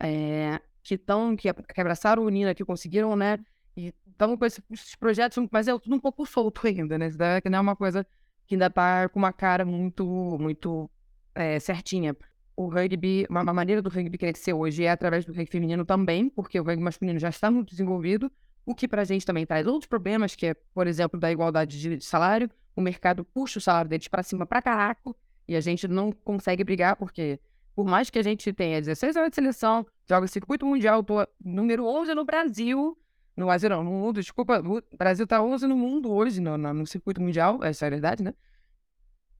É, 0.00 0.60
que 0.82 0.94
estão, 0.94 1.36
que, 1.36 1.52
que 1.52 1.80
abraçaram 1.80 2.24
o 2.24 2.28
Nina, 2.28 2.54
que 2.54 2.64
conseguiram, 2.64 3.14
né? 3.14 3.38
E 3.76 3.94
estamos 4.10 4.38
com 4.38 4.44
esses 4.44 4.96
projetos, 4.96 5.46
mas 5.50 5.68
é 5.68 5.78
tudo 5.78 5.94
um 5.94 6.00
pouco 6.00 6.26
solto 6.26 6.66
ainda, 6.66 6.98
né? 6.98 7.08
Que 7.40 7.48
não 7.48 7.58
é 7.58 7.60
uma 7.60 7.76
coisa 7.76 8.04
que 8.46 8.56
ainda 8.56 8.68
tá 8.68 9.08
com 9.08 9.18
uma 9.18 9.32
cara 9.32 9.64
muito, 9.64 10.04
muito 10.38 10.90
é, 11.34 11.58
certinha. 11.60 12.16
O 12.56 12.68
rugby, 12.68 13.26
uma, 13.28 13.44
maneira 13.44 13.82
do 13.82 13.88
rugby 13.88 14.18
crescer 14.18 14.52
hoje 14.52 14.84
é 14.84 14.90
através 14.90 15.24
do 15.24 15.32
rugby 15.32 15.50
feminino 15.50 15.84
também, 15.84 16.28
porque 16.28 16.58
o 16.58 16.62
rugby 16.62 16.82
masculino 16.82 17.18
já 17.18 17.28
está 17.28 17.50
muito 17.50 17.70
desenvolvido, 17.70 18.30
o 18.66 18.74
que 18.74 18.88
para 18.88 19.02
a 19.02 19.04
gente 19.04 19.26
também 19.26 19.44
traz 19.44 19.66
outros 19.66 19.86
problemas, 19.86 20.34
que 20.34 20.46
é, 20.46 20.54
por 20.54 20.86
exemplo, 20.86 21.18
da 21.18 21.30
igualdade 21.30 21.80
de 21.80 22.04
salário. 22.04 22.50
O 22.74 22.80
mercado 22.80 23.24
puxa 23.24 23.58
o 23.58 23.62
salário 23.62 23.88
deles 23.88 24.08
para 24.08 24.22
cima 24.22 24.46
para 24.46 24.62
caraco 24.62 25.16
e 25.46 25.54
a 25.54 25.60
gente 25.60 25.86
não 25.86 26.10
consegue 26.10 26.64
brigar, 26.64 26.96
porque 26.96 27.38
por 27.74 27.86
mais 27.86 28.08
que 28.08 28.18
a 28.18 28.22
gente 28.22 28.52
tenha 28.52 28.80
16 28.80 29.16
horas 29.16 29.30
de 29.30 29.34
seleção, 29.34 29.86
joga 30.08 30.26
circuito 30.26 30.64
mundial, 30.64 31.02
tô 31.02 31.26
número 31.44 31.84
11 31.86 32.14
no 32.14 32.24
Brasil, 32.24 32.96
no 33.36 33.46
Brasil 33.46 33.68
não, 33.68 33.82
no 33.82 33.90
mundo, 33.90 34.20
desculpa, 34.20 34.60
o 34.60 34.96
Brasil 34.96 35.26
tá 35.26 35.42
11 35.42 35.66
no 35.66 35.76
mundo 35.76 36.10
hoje, 36.12 36.40
no, 36.40 36.56
no 36.56 36.86
circuito 36.86 37.20
mundial, 37.20 37.62
essa 37.62 37.84
é 37.84 37.88
a 37.88 37.90
verdade, 37.90 38.22
né? 38.22 38.32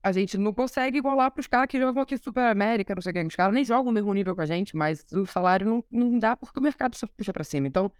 A 0.03 0.11
gente 0.11 0.37
não 0.37 0.53
consegue 0.53 0.99
igualar 0.99 1.31
pros 1.31 1.47
caras 1.47 1.67
que 1.67 1.79
jogam 1.79 2.03
aqui 2.03 2.17
Super 2.17 2.51
América, 2.51 2.93
não 2.93 3.01
sei 3.01 3.11
o 3.11 3.13
que, 3.13 3.21
os 3.25 3.35
caras 3.35 3.53
nem 3.53 3.65
jogam 3.65 3.89
o 3.89 3.93
mesmo 3.93 4.13
nível 4.13 4.35
com 4.35 4.41
a 4.41 4.45
gente, 4.45 4.75
mas 4.75 5.03
o 5.11 5.25
salário 5.25 5.65
não, 5.65 5.83
não 5.89 6.19
dá 6.19 6.35
porque 6.35 6.59
o 6.59 6.61
mercado 6.61 6.95
só 6.95 7.07
puxa 7.07 7.33
pra 7.33 7.43
cima. 7.43 7.67
Então, 7.67 7.91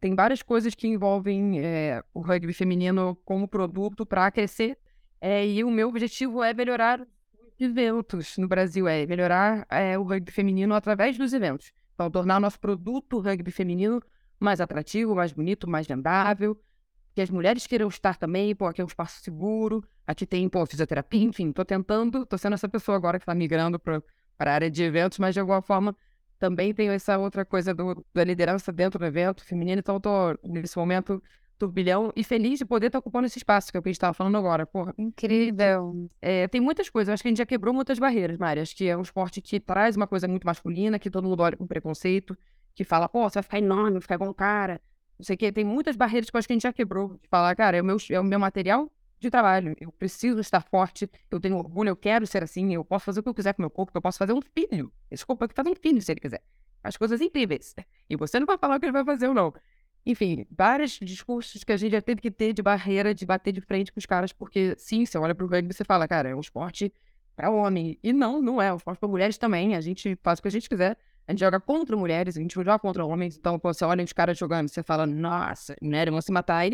tem 0.00 0.14
várias 0.14 0.42
coisas 0.42 0.74
que 0.74 0.86
envolvem 0.86 1.60
é, 1.60 2.02
o 2.14 2.20
rugby 2.20 2.52
feminino 2.52 3.16
como 3.24 3.48
produto 3.48 4.06
para 4.06 4.30
crescer, 4.30 4.78
é, 5.20 5.46
e 5.46 5.64
o 5.64 5.70
meu 5.70 5.88
objetivo 5.88 6.42
é 6.42 6.54
melhorar 6.54 7.00
os 7.00 7.60
eventos 7.60 8.38
no 8.38 8.46
Brasil, 8.46 8.86
é 8.86 9.04
melhorar 9.06 9.66
é, 9.68 9.98
o 9.98 10.02
rugby 10.02 10.30
feminino 10.30 10.74
através 10.74 11.18
dos 11.18 11.32
eventos. 11.32 11.72
Então, 11.94 12.08
tornar 12.10 12.40
nosso 12.40 12.60
produto 12.60 13.18
rugby 13.18 13.50
feminino 13.50 14.00
mais 14.38 14.60
atrativo, 14.60 15.16
mais 15.16 15.32
bonito, 15.32 15.68
mais 15.68 15.86
vendável. 15.86 16.56
Que 17.12 17.20
as 17.20 17.30
mulheres 17.30 17.66
queiram 17.66 17.88
estar 17.88 18.16
também, 18.16 18.54
pô, 18.54 18.66
aqui 18.66 18.80
é 18.80 18.84
um 18.84 18.86
espaço 18.86 19.20
seguro, 19.20 19.82
aqui 20.06 20.24
tem, 20.24 20.48
pô, 20.48 20.64
fisioterapia, 20.64 21.24
enfim, 21.24 21.50
tô 21.50 21.64
tentando, 21.64 22.24
tô 22.24 22.38
sendo 22.38 22.54
essa 22.54 22.68
pessoa 22.68 22.96
agora 22.96 23.18
que 23.18 23.26
tá 23.26 23.34
migrando 23.34 23.80
para 23.80 24.00
a 24.38 24.52
área 24.52 24.70
de 24.70 24.84
eventos, 24.84 25.18
mas 25.18 25.34
de 25.34 25.40
alguma 25.40 25.60
forma 25.60 25.96
também 26.38 26.72
tenho 26.72 26.92
essa 26.92 27.18
outra 27.18 27.44
coisa 27.44 27.74
do, 27.74 28.04
da 28.14 28.24
liderança 28.24 28.72
dentro 28.72 28.98
do 28.98 29.04
evento 29.04 29.44
feminino, 29.44 29.80
então 29.80 30.00
tô 30.00 30.38
nesse 30.44 30.76
momento 30.76 31.22
turbilhão 31.58 32.12
e 32.14 32.22
feliz 32.22 32.58
de 32.58 32.64
poder 32.64 32.86
estar 32.86 33.00
ocupando 33.00 33.26
esse 33.26 33.38
espaço 33.38 33.70
que 33.70 33.76
é 33.76 33.80
o 33.80 33.82
que 33.82 33.88
a 33.88 33.92
gente 33.92 34.00
tava 34.00 34.14
falando 34.14 34.36
agora. 34.36 34.64
Porra, 34.64 34.94
Incrível. 34.96 36.08
é, 36.22 36.46
tem 36.46 36.60
muitas 36.60 36.88
coisas. 36.88 37.08
Eu 37.08 37.14
acho 37.14 37.22
que 37.22 37.28
a 37.28 37.30
gente 37.30 37.38
já 37.38 37.46
quebrou 37.46 37.74
muitas 37.74 37.98
barreiras, 37.98 38.38
Mari. 38.38 38.60
Acho 38.60 38.76
que 38.76 38.88
é 38.88 38.96
um 38.96 39.02
esporte 39.02 39.40
que 39.42 39.58
traz 39.58 39.96
uma 39.96 40.06
coisa 40.06 40.28
muito 40.28 40.46
masculina, 40.46 40.98
que 40.98 41.10
todo 41.10 41.28
mundo 41.28 41.42
olha 41.42 41.56
com 41.56 41.66
preconceito, 41.66 42.38
que 42.74 42.84
fala, 42.84 43.08
pô, 43.08 43.28
você 43.28 43.34
vai 43.34 43.42
ficar 43.42 43.58
enorme, 43.58 43.92
vai 43.92 44.00
ficar 44.00 44.14
igual 44.14 44.30
um 44.30 44.34
cara. 44.34 44.80
Não 45.18 45.24
sei 45.24 45.34
o 45.34 45.38
quê. 45.38 45.50
Tem 45.50 45.64
muitas 45.64 45.96
barreiras 45.96 46.30
que 46.30 46.36
eu 46.36 46.38
acho 46.38 46.46
que 46.46 46.52
a 46.52 46.56
gente 46.56 46.62
já 46.62 46.72
quebrou. 46.72 47.18
De 47.20 47.28
falar, 47.28 47.54
cara, 47.56 47.76
é 47.76 47.82
o 47.82 47.84
meu, 47.84 47.96
é 48.10 48.20
o 48.20 48.24
meu 48.24 48.38
material 48.38 48.90
de 49.18 49.30
trabalho. 49.30 49.74
Eu 49.80 49.90
preciso 49.92 50.40
estar 50.40 50.60
forte, 50.60 51.10
eu 51.30 51.40
tenho 51.40 51.56
orgulho, 51.56 51.90
eu 51.90 51.96
quero 51.96 52.26
ser 52.26 52.42
assim, 52.42 52.74
eu 52.74 52.84
posso 52.84 53.04
fazer 53.04 53.20
o 53.20 53.22
que 53.22 53.28
eu 53.28 53.34
quiser 53.34 53.54
com 53.54 53.62
meu 53.62 53.70
corpo, 53.70 53.92
eu 53.94 54.02
posso 54.02 54.18
fazer 54.18 54.32
um 54.32 54.40
filho. 54.40 54.92
Esse 55.10 55.24
corpo 55.24 55.44
aqui 55.44 55.54
fazer 55.54 55.70
um 55.70 55.74
filho 55.74 56.00
se 56.00 56.12
ele 56.12 56.20
quiser. 56.20 56.42
As 56.82 56.96
coisas 56.96 57.20
incríveis. 57.20 57.74
E 58.08 58.16
você 58.16 58.38
não 58.38 58.46
vai 58.46 58.56
falar 58.56 58.76
o 58.76 58.80
que 58.80 58.86
ele 58.86 58.92
vai 58.92 59.04
fazer 59.04 59.28
ou 59.28 59.34
não. 59.34 59.52
Enfim, 60.06 60.46
vários 60.50 60.92
discursos 60.92 61.64
que 61.64 61.72
a 61.72 61.76
gente 61.76 61.92
já 61.92 62.00
teve 62.00 62.20
que 62.20 62.30
ter 62.30 62.52
de 62.52 62.62
barreira, 62.62 63.14
de 63.14 63.26
bater 63.26 63.52
de 63.52 63.60
frente 63.60 63.92
com 63.92 63.98
os 63.98 64.06
caras, 64.06 64.32
porque 64.32 64.74
sim, 64.78 65.04
você 65.04 65.18
olha 65.18 65.34
pro 65.34 65.46
rugby 65.46 65.70
e 65.70 65.74
você 65.74 65.84
fala, 65.84 66.08
cara, 66.08 66.30
é 66.30 66.34
um 66.34 66.40
esporte 66.40 66.92
para 67.36 67.50
homem. 67.50 67.98
E 68.02 68.12
não, 68.12 68.40
não 68.40 68.62
é, 68.62 68.68
é 68.68 68.72
um 68.72 68.76
esporte 68.76 68.98
para 68.98 69.08
mulheres 69.08 69.36
também. 69.36 69.76
A 69.76 69.80
gente 69.80 70.16
faz 70.22 70.38
o 70.38 70.42
que 70.42 70.48
a 70.48 70.50
gente 70.50 70.68
quiser. 70.68 70.96
A 71.26 71.32
gente 71.32 71.40
joga 71.40 71.60
contra 71.60 71.94
mulheres, 71.94 72.38
a 72.38 72.40
gente 72.40 72.54
joga 72.54 72.78
contra 72.78 73.04
homens. 73.04 73.36
Então, 73.36 73.58
pô, 73.58 73.72
você 73.72 73.84
olha 73.84 74.02
os 74.02 74.14
caras 74.14 74.38
jogando, 74.38 74.68
você 74.68 74.82
fala, 74.82 75.06
nossa, 75.06 75.76
mulheres 75.82 76.10
vão 76.10 76.22
se 76.22 76.32
matar. 76.32 76.64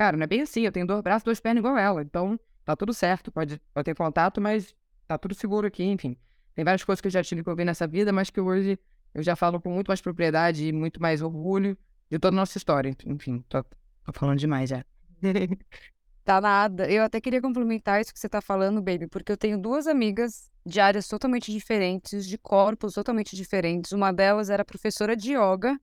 Cara, 0.00 0.16
não 0.16 0.24
é 0.24 0.26
bem 0.26 0.40
assim. 0.40 0.62
Eu 0.62 0.72
tenho 0.72 0.86
dois 0.86 1.02
braços, 1.02 1.24
duas 1.24 1.38
pernas 1.40 1.60
igual 1.60 1.76
ela. 1.76 2.00
Então, 2.00 2.40
tá 2.64 2.74
tudo 2.74 2.94
certo. 2.94 3.30
Pode, 3.30 3.60
pode 3.74 3.84
ter 3.84 3.94
contato, 3.94 4.40
mas 4.40 4.74
tá 5.06 5.18
tudo 5.18 5.34
seguro 5.34 5.66
aqui, 5.66 5.84
enfim. 5.84 6.16
Tem 6.54 6.64
várias 6.64 6.82
coisas 6.82 7.02
que 7.02 7.06
eu 7.08 7.10
já 7.10 7.22
tive 7.22 7.44
que 7.44 7.50
ouvir 7.50 7.66
nessa 7.66 7.86
vida, 7.86 8.10
mas 8.10 8.30
que 8.30 8.40
hoje 8.40 8.78
eu 9.12 9.22
já 9.22 9.36
falo 9.36 9.60
com 9.60 9.68
muito 9.68 9.88
mais 9.88 10.00
propriedade 10.00 10.66
e 10.66 10.72
muito 10.72 11.02
mais 11.02 11.20
orgulho 11.20 11.76
de 12.10 12.18
toda 12.18 12.34
a 12.34 12.40
nossa 12.40 12.56
história. 12.56 12.96
Enfim, 13.04 13.44
tô, 13.46 13.62
tô 13.62 14.12
falando 14.14 14.38
demais 14.38 14.70
já. 14.70 14.82
Tá 16.22 16.38
nada. 16.40 16.88
Eu 16.88 17.02
até 17.02 17.20
queria 17.20 17.40
complementar 17.40 18.00
isso 18.00 18.12
que 18.12 18.20
você 18.20 18.28
tá 18.28 18.40
falando, 18.42 18.80
baby, 18.80 19.08
porque 19.08 19.32
eu 19.32 19.36
tenho 19.36 19.58
duas 19.58 19.86
amigas 19.86 20.50
de 20.64 20.78
áreas 20.78 21.08
totalmente 21.08 21.50
diferentes, 21.50 22.26
de 22.26 22.38
corpos 22.38 22.92
totalmente 22.92 23.34
diferentes. 23.34 23.90
Uma 23.90 24.12
delas 24.12 24.50
era 24.50 24.64
professora 24.64 25.16
de 25.16 25.32
yoga 25.32 25.80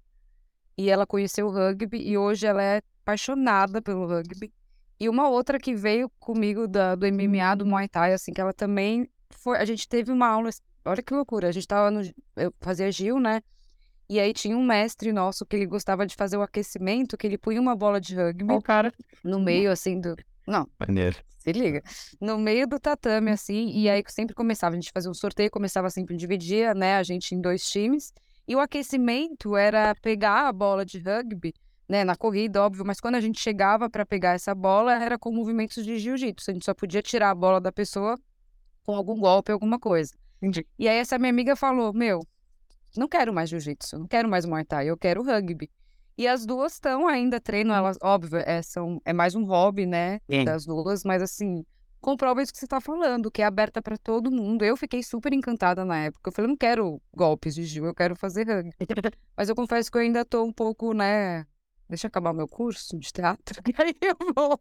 e 0.77 0.89
ela 0.89 1.05
conheceu 1.05 1.47
o 1.47 1.51
rugby 1.51 1.97
e 1.97 2.17
hoje 2.17 2.45
ela 2.45 2.63
é 2.63 2.81
apaixonada 3.07 3.81
pelo 3.81 4.05
rugby. 4.05 4.51
E 4.99 5.07
uma 5.07 5.29
outra 5.29 5.57
que 5.57 5.73
veio 5.73 6.09
comigo 6.19 6.67
da, 6.67 6.95
do 6.95 7.05
MMA, 7.07 7.55
do 7.55 7.65
Muay 7.65 7.87
Thai, 7.87 8.13
assim, 8.13 8.33
que 8.33 8.41
ela 8.41 8.53
também 8.53 9.07
foi. 9.29 9.57
A 9.57 9.65
gente 9.65 9.87
teve 9.87 10.11
uma 10.11 10.27
aula. 10.27 10.49
Olha 10.83 11.01
que 11.01 11.13
loucura. 11.13 11.47
A 11.47 11.51
gente 11.51 11.67
tava 11.67 11.89
no. 11.89 12.01
Eu 12.35 12.53
fazia 12.59 12.91
Gil, 12.91 13.19
né? 13.19 13.41
E 14.09 14.19
aí 14.19 14.33
tinha 14.33 14.57
um 14.57 14.63
mestre 14.65 15.13
nosso 15.13 15.45
que 15.45 15.55
ele 15.55 15.65
gostava 15.65 16.05
de 16.05 16.15
fazer 16.15 16.37
o 16.37 16.41
aquecimento, 16.41 17.17
que 17.17 17.27
ele 17.27 17.37
punha 17.37 17.61
uma 17.61 17.75
bola 17.75 17.99
de 17.99 18.15
rugby 18.15 18.45
Ó, 18.53 18.57
o 18.57 18.61
cara. 18.61 18.93
no 19.23 19.39
meio, 19.39 19.71
assim, 19.71 19.99
do. 19.99 20.15
Não, 20.47 20.65
Maneiro. 20.79 21.17
se 21.37 21.51
liga. 21.51 21.83
No 22.19 22.37
meio 22.37 22.65
do 22.65 22.79
tatame, 22.79 23.31
assim, 23.31 23.69
e 23.69 23.89
aí 23.89 24.01
sempre 24.07 24.33
começava, 24.33 24.75
a 24.75 24.79
gente 24.79 24.91
fazia 24.93 25.11
um 25.11 25.13
sorteio, 25.13 25.51
começava 25.51 25.89
sempre, 25.89 26.15
dividia, 26.15 26.73
né, 26.73 26.95
a 26.95 27.03
gente 27.03 27.35
em 27.35 27.41
dois 27.41 27.69
times. 27.69 28.13
E 28.47 28.55
o 28.55 28.61
aquecimento 28.61 29.57
era 29.57 29.93
pegar 29.95 30.47
a 30.47 30.53
bola 30.53 30.85
de 30.85 30.99
rugby, 30.99 31.53
né, 31.87 32.03
na 32.03 32.15
corrida, 32.15 32.61
óbvio, 32.61 32.85
mas 32.85 32.99
quando 32.99 33.15
a 33.15 33.21
gente 33.21 33.39
chegava 33.39 33.89
para 33.89 34.05
pegar 34.05 34.33
essa 34.33 34.53
bola, 34.53 34.93
era 34.93 35.17
com 35.17 35.31
movimentos 35.31 35.85
de 35.85 35.97
jiu-jitsu. 35.97 36.51
A 36.51 36.53
gente 36.53 36.65
só 36.65 36.73
podia 36.73 37.01
tirar 37.01 37.31
a 37.31 37.35
bola 37.35 37.61
da 37.61 37.71
pessoa 37.71 38.17
com 38.83 38.95
algum 38.95 39.19
golpe, 39.19 39.51
alguma 39.51 39.79
coisa. 39.79 40.13
Entendi. 40.41 40.67
E 40.77 40.87
aí 40.87 40.97
essa 40.97 41.17
minha 41.17 41.29
amiga 41.29 41.55
falou: 41.55 41.93
Meu, 41.93 42.19
não 42.95 43.07
quero 43.07 43.33
mais 43.33 43.49
jiu-jitsu, 43.49 43.99
não 43.99 44.07
quero 44.07 44.27
mais 44.29 44.45
Muay 44.45 44.65
Thai, 44.65 44.87
eu 44.87 44.97
quero 44.97 45.23
rugby. 45.23 45.69
E 46.17 46.27
as 46.27 46.45
duas 46.45 46.73
estão 46.73 47.07
ainda 47.07 47.39
treinam, 47.39 47.75
elas, 47.75 47.97
óbvio, 48.01 48.39
é, 48.39 48.61
são, 48.63 48.99
é 49.05 49.13
mais 49.13 49.35
um 49.35 49.45
hobby, 49.45 49.85
né, 49.85 50.19
Sim. 50.27 50.43
das 50.43 50.65
duas, 50.65 51.03
mas 51.03 51.21
assim, 51.21 51.63
comprova 52.01 52.41
isso 52.41 52.51
que 52.51 52.57
você 52.57 52.65
tá 52.65 52.81
falando, 52.81 53.29
que 53.29 53.43
é 53.43 53.45
aberta 53.45 53.83
para 53.83 53.97
todo 53.97 54.31
mundo. 54.31 54.65
Eu 54.65 54.75
fiquei 54.75 55.03
super 55.03 55.31
encantada 55.31 55.85
na 55.85 56.05
época. 56.05 56.29
Eu 56.29 56.33
falei, 56.33 56.49
não 56.49 56.57
quero 56.57 56.99
golpes 57.15 57.53
de 57.53 57.63
Gil, 57.65 57.85
eu 57.85 57.93
quero 57.93 58.15
fazer 58.15 58.47
rugby. 58.47 58.73
Mas 59.37 59.47
eu 59.47 59.55
confesso 59.55 59.91
que 59.91 59.97
eu 59.97 60.01
ainda 60.01 60.25
tô 60.25 60.43
um 60.43 60.51
pouco, 60.51 60.91
né, 60.91 61.45
deixa 61.87 62.07
eu 62.07 62.09
acabar 62.09 62.33
meu 62.33 62.47
curso 62.47 62.97
de 62.97 63.11
teatro, 63.11 63.61
e 63.67 63.81
aí 63.81 63.95
eu 64.01 64.17
vou. 64.35 64.59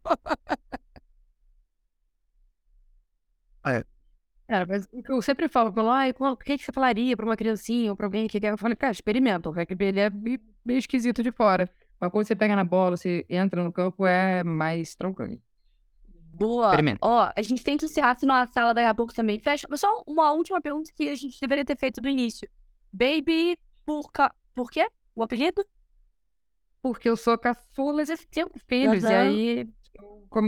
É, 4.49 4.65
mas 4.65 4.87
o 4.93 5.03
que 5.03 5.11
eu 5.11 5.21
sempre 5.21 5.49
falo, 5.49 5.73
pelo, 5.73 5.89
ai, 5.89 6.13
o 6.17 6.37
que 6.37 6.57
que 6.57 6.63
você 6.63 6.71
falaria 6.71 7.17
pra 7.17 7.25
uma 7.25 7.35
criancinha 7.35 7.91
ou 7.91 7.97
pra 7.97 8.05
alguém 8.05 8.27
que 8.27 8.39
quer? 8.39 8.53
Eu 8.53 8.57
falo, 8.57 8.77
cara, 8.77 8.93
experimenta. 8.93 9.49
O 9.49 9.51
rugby, 9.51 9.85
ele 9.85 9.99
é 9.99 10.09
meio, 10.09 10.39
meio 10.63 10.79
esquisito 10.79 11.21
de 11.21 11.31
fora. 11.33 11.69
Mas 11.99 12.11
quando 12.11 12.25
você 12.25 12.35
pega 12.35 12.55
na 12.55 12.63
bola, 12.63 12.95
você 12.95 13.25
entra 13.29 13.61
no 13.61 13.73
campo, 13.73 14.05
é 14.05 14.43
mais 14.43 14.95
tranquilo. 14.95 15.41
Boa. 16.33 16.67
Experimenta. 16.67 16.99
Ó, 17.01 17.31
a 17.35 17.41
gente 17.41 17.63
tem 17.63 17.75
que 17.75 17.85
encerrar, 17.85 18.17
senão 18.17 18.35
a 18.35 18.47
sala 18.47 18.73
daqui 18.73 18.87
a 18.87 18.95
pouco 18.95 19.13
também 19.13 19.39
fecha. 19.39 19.67
Mas 19.69 19.81
só 19.81 20.03
uma 20.07 20.31
última 20.31 20.61
pergunta 20.61 20.91
que 20.95 21.09
a 21.09 21.15
gente 21.15 21.39
deveria 21.41 21.65
ter 21.65 21.77
feito 21.77 22.01
no 22.01 22.07
início. 22.07 22.47
Baby, 22.93 23.57
por, 23.85 24.09
ca... 24.11 24.33
por 24.55 24.71
quê? 24.71 24.87
O 25.13 25.23
apelido? 25.23 25.65
Porque 26.93 27.09
eu 27.09 27.17
sou 27.17 27.37
caçula 27.37 28.05
de 28.05 28.15
cinco 28.31 28.57
filhos. 28.67 29.03
E 29.03 29.07
Aham. 29.07 29.17
aí, 29.17 29.69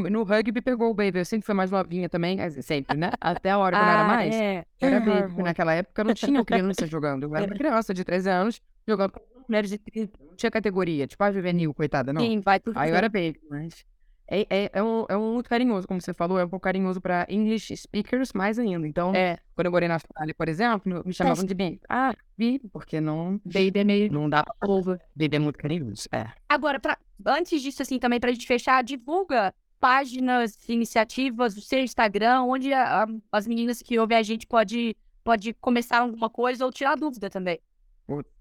no 0.10 0.24
rugby 0.24 0.62
pegou 0.62 0.90
o 0.90 0.94
baby. 0.94 1.20
Eu 1.20 1.26
sempre 1.26 1.46
fui 1.46 1.54
mais 1.54 1.72
novinha 1.72 2.08
também, 2.08 2.38
sempre, 2.62 2.96
né? 2.98 3.12
Até 3.20 3.52
a 3.52 3.58
hora 3.58 3.76
que 3.76 3.82
eu 3.82 3.86
não 3.86 3.94
era 3.94 4.04
mais. 4.04 4.36
é. 4.36 4.66
Era 4.82 5.00
baby. 5.00 5.28
porque 5.28 5.44
Naquela 5.44 5.74
época 5.74 6.04
não 6.04 6.14
tinha 6.14 6.44
criança 6.46 6.88
jogando. 6.88 7.24
Eu 7.24 7.36
era 7.36 7.46
uma 7.46 7.56
criança 7.56 7.94
de 7.94 8.04
13 8.04 8.30
anos 8.30 8.62
jogando 8.88 9.12
com 9.12 9.20
mulheres 9.48 9.70
de 9.70 9.78
30. 9.78 10.18
Não 10.20 10.36
tinha 10.36 10.52
categoria, 10.52 11.06
tipo 11.06 11.24
a 11.24 11.32
juvenil, 11.32 11.74
coitada, 11.74 12.14
não. 12.14 12.22
Sim, 12.22 12.40
vai 12.40 12.60
por 12.60 12.78
Aí 12.78 12.90
eu 12.90 12.96
era 12.96 13.10
baby, 13.10 13.40
mas. 13.50 13.86
É, 14.32 14.46
é, 14.50 14.70
é, 14.74 14.84
um, 14.84 15.06
é 15.10 15.18
um 15.18 15.34
muito 15.34 15.50
carinhoso, 15.50 15.88
como 15.88 16.00
você 16.00 16.14
falou, 16.14 16.38
é 16.40 16.46
um 16.46 16.50
pouco 16.50 16.64
carinhoso 16.64 17.02
pra 17.02 17.26
English 17.28 17.76
speakers 17.76 18.32
mais 18.34 18.60
ainda. 18.60 18.88
Então, 18.88 19.14
É. 19.16 19.38
quando 19.56 19.66
eu 19.66 19.72
morei 19.72 19.88
na 19.88 19.96
Austrália, 19.96 20.36
por 20.36 20.48
exemplo, 20.48 21.02
me 21.04 21.12
chamavam 21.14 21.44
de 21.44 21.54
baby. 21.56 21.82
Ah, 21.90 22.14
baby, 22.38 22.62
porque 22.72 23.02
não. 23.02 23.42
Baby 23.44 23.80
é 23.80 23.84
meio. 23.84 24.12
Não 24.14 24.30
dá 24.30 24.44
pra 24.44 24.54
ovo. 24.70 24.98
Baby 25.16 25.36
é 25.36 25.40
muito 25.40 25.58
carinhoso. 25.58 26.08
É. 26.12 26.28
Agora, 26.48 26.80
pra... 26.80 26.96
antes 27.26 27.60
disso, 27.62 27.82
assim, 27.82 27.98
também 27.98 28.20
pra 28.20 28.32
gente 28.32 28.46
fechar, 28.46 28.84
divulga 28.84 29.52
páginas, 29.80 30.58
iniciativas, 30.70 31.58
o 31.58 31.62
seu 31.62 31.80
Instagram, 31.80 32.44
onde 32.44 32.72
a- 32.72 33.04
a- 33.04 33.08
as 33.32 33.48
meninas 33.48 33.82
que 33.82 33.98
ouvem 33.98 34.18
a 34.18 34.22
gente 34.22 34.46
pode, 34.46 34.96
pode 35.24 35.54
começar 35.56 36.00
alguma 36.02 36.30
coisa 36.30 36.66
ou 36.66 36.72
tirar 36.72 36.96
dúvida 36.96 37.30
também. 37.30 37.60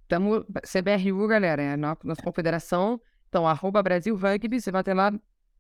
Tamo, 0.09 0.45
CBRU, 0.65 1.27
galera, 1.29 1.63
é 1.63 1.73
a 1.73 1.77
no- 1.77 1.97
nossa 2.03 2.23
confederação. 2.23 3.01
Então, 3.29 3.47
arroba 3.47 3.83
Brasil 3.83 4.17
Rugby, 4.17 4.59
você 4.61 4.71
vai 4.73 4.83
ter 4.83 4.95
lá, 4.95 5.13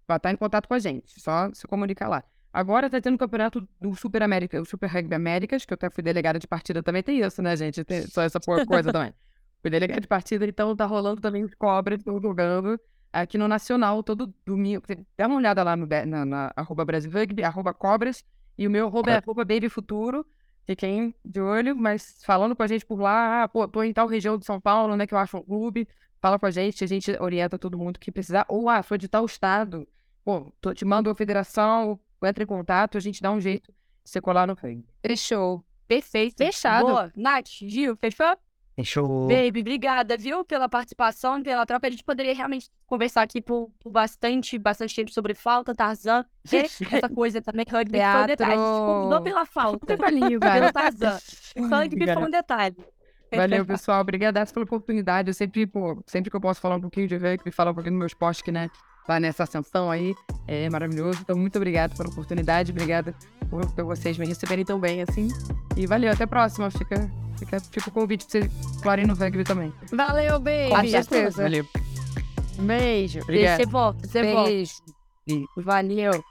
vai 0.08 0.16
estar 0.16 0.32
em 0.32 0.36
contato 0.36 0.66
com 0.66 0.74
a 0.74 0.78
gente. 0.78 1.20
Só 1.20 1.52
se 1.52 1.66
comunicar 1.68 2.08
lá. 2.08 2.24
Agora 2.52 2.88
tá 2.88 3.00
tendo 3.00 3.14
o 3.14 3.18
campeonato 3.18 3.68
do 3.80 3.94
Super 3.94 4.22
América, 4.22 4.60
o 4.60 4.64
Super 4.64 4.88
Rugby 4.88 5.14
Américas, 5.14 5.64
que 5.66 5.72
eu 5.72 5.76
até 5.76 5.90
fui 5.90 6.02
delegada 6.02 6.38
de 6.38 6.46
partida 6.48 6.82
também, 6.82 7.02
tem 7.02 7.20
isso, 7.20 7.42
né, 7.42 7.54
gente? 7.54 7.84
Tem 7.84 8.02
só 8.02 8.22
essa 8.22 8.40
coisa 8.40 8.90
também. 8.90 9.12
Fui 9.60 9.70
delegada 9.70 10.00
de 10.00 10.06
partida, 10.06 10.46
então 10.46 10.74
tá 10.76 10.86
rolando 10.86 11.20
também 11.20 11.42
os 11.42 11.52
cobras, 11.52 11.98
estão 11.98 12.20
jogando 12.20 12.80
aqui 13.12 13.36
no 13.36 13.48
Nacional 13.48 14.04
todo 14.04 14.32
domingo. 14.46 14.84
Dá 15.16 15.26
uma 15.26 15.36
olhada 15.36 15.64
lá 15.64 15.76
no, 15.76 15.84
na, 16.06 16.24
na 16.24 16.52
arroba 16.54 16.84
Brasil 16.84 17.10
Rugby, 17.10 17.42
arroba 17.42 17.74
cobras, 17.74 18.24
e 18.56 18.68
o 18.68 18.70
meu 18.70 18.86
arroba 18.86 19.10
é 19.10 19.16
arroba 19.16 19.44
Baby 19.44 19.68
Futuro. 19.68 20.24
Fiquem 20.64 21.12
de 21.24 21.40
olho, 21.40 21.74
mas 21.74 22.22
falando 22.24 22.54
com 22.54 22.62
a 22.62 22.68
gente 22.68 22.86
por 22.86 23.00
lá, 23.00 23.42
ah, 23.42 23.48
pô, 23.48 23.66
tô 23.66 23.82
em 23.82 23.92
tal 23.92 24.06
região 24.06 24.38
de 24.38 24.44
São 24.44 24.60
Paulo, 24.60 24.96
né, 24.96 25.06
que 25.06 25.14
eu 25.14 25.18
acho 25.18 25.38
um 25.38 25.42
clube, 25.42 25.88
fala 26.20 26.38
com 26.38 26.46
a 26.46 26.50
gente, 26.50 26.84
a 26.84 26.86
gente 26.86 27.10
orienta 27.20 27.58
todo 27.58 27.78
mundo 27.78 27.98
que 27.98 28.12
precisar, 28.12 28.44
ou, 28.48 28.68
ah, 28.68 28.82
sou 28.82 28.98
de 28.98 29.08
tal 29.08 29.24
estado, 29.24 29.88
pô, 30.28 30.52
tô, 30.60 30.74
te 30.74 30.84
mando 30.84 31.08
a 31.08 31.14
federação, 31.14 31.98
entra 32.22 32.44
em 32.44 32.46
contato, 32.46 32.98
a 32.98 33.00
gente 33.00 33.22
dá 33.22 33.32
um 33.32 33.40
jeito 33.40 33.72
de 33.72 34.10
você 34.10 34.20
colar 34.20 34.46
no 34.46 34.52
rugby. 34.52 34.84
Fechou. 35.00 35.64
Perfeito. 35.86 36.36
Fechado. 36.36 36.86
Boa. 36.86 37.10
Nath, 37.16 37.48
Gil, 37.62 37.96
fechou? 37.96 38.36
Fechou. 38.76 39.26
Baby, 39.26 39.60
obrigada, 39.60 40.18
viu, 40.18 40.44
pela 40.44 40.68
participação, 40.68 41.42
pela 41.42 41.64
troca. 41.64 41.86
A 41.86 41.90
gente 41.90 42.04
poderia 42.04 42.34
realmente 42.34 42.68
conversar 42.86 43.22
aqui 43.22 43.40
por, 43.40 43.70
por 43.80 43.90
bastante, 43.90 44.58
bastante 44.58 44.94
tempo 44.94 45.10
sobre 45.10 45.32
falta, 45.32 45.74
Tarzan, 45.74 46.26
e 46.52 46.56
essa 46.56 47.08
coisa 47.08 47.40
também, 47.40 47.64
rugby 47.66 47.98
foi 47.98 48.22
um 48.22 48.26
detalhe. 48.26 48.52
A 48.52 48.56
gente 48.56 48.86
convidou 48.86 49.22
pela 49.22 49.46
falta, 49.46 49.86
Detalhinho, 49.86 50.38
pelo 50.38 50.40
cara. 50.40 50.72
Tarzan. 50.74 51.18
Rugby 51.56 52.04
foi 52.04 52.22
um 52.22 52.30
detalhe. 52.30 52.76
Valeu, 53.34 53.64
pessoal. 53.64 54.00
Obrigadaço 54.02 54.52
pela 54.52 54.64
oportunidade. 54.64 55.30
Eu 55.30 55.34
sempre, 55.34 55.66
pô, 55.66 56.02
sempre 56.06 56.30
que 56.30 56.36
eu 56.36 56.40
posso 56.40 56.60
falar 56.60 56.76
um 56.76 56.80
pouquinho 56.80 57.08
de 57.08 57.16
rugby, 57.16 57.50
falar 57.50 57.70
um 57.70 57.74
pouquinho 57.74 57.94
do 57.94 57.98
meu 57.98 58.06
esporte, 58.06 58.42
que, 58.42 58.52
né, 58.52 58.70
tá 59.08 59.18
nessa 59.18 59.44
ascensão 59.44 59.90
aí, 59.90 60.14
é 60.46 60.68
maravilhoso. 60.68 61.18
Então, 61.22 61.34
muito 61.34 61.56
obrigado 61.56 61.96
pela 61.96 62.10
oportunidade. 62.10 62.70
Obrigada 62.72 63.14
por, 63.48 63.64
por 63.72 63.84
vocês 63.86 64.18
me 64.18 64.26
receberem 64.26 64.66
tão 64.66 64.78
bem, 64.78 65.00
assim. 65.00 65.28
E 65.74 65.86
valeu, 65.86 66.12
até 66.12 66.24
a 66.24 66.26
próxima. 66.26 66.70
Fica, 66.70 67.10
fica, 67.38 67.58
fica 67.58 67.88
o 67.88 67.92
convite 67.92 68.26
pra 68.26 68.32
vocês 68.32 68.52
falarem 68.82 69.06
no 69.06 69.14
rugby 69.14 69.44
também. 69.44 69.72
Valeu, 69.90 70.38
baby. 70.38 70.68
Com 70.68 70.88
certeza. 70.88 71.42
Valeu. 71.42 71.66
Beijo. 72.58 73.20
Obrigado. 73.20 73.56
Você 73.56 73.66
volta, 73.66 74.06
você 74.06 74.22
volta. 74.30 74.50
Beijo. 74.50 74.72
Valeu. 75.56 76.24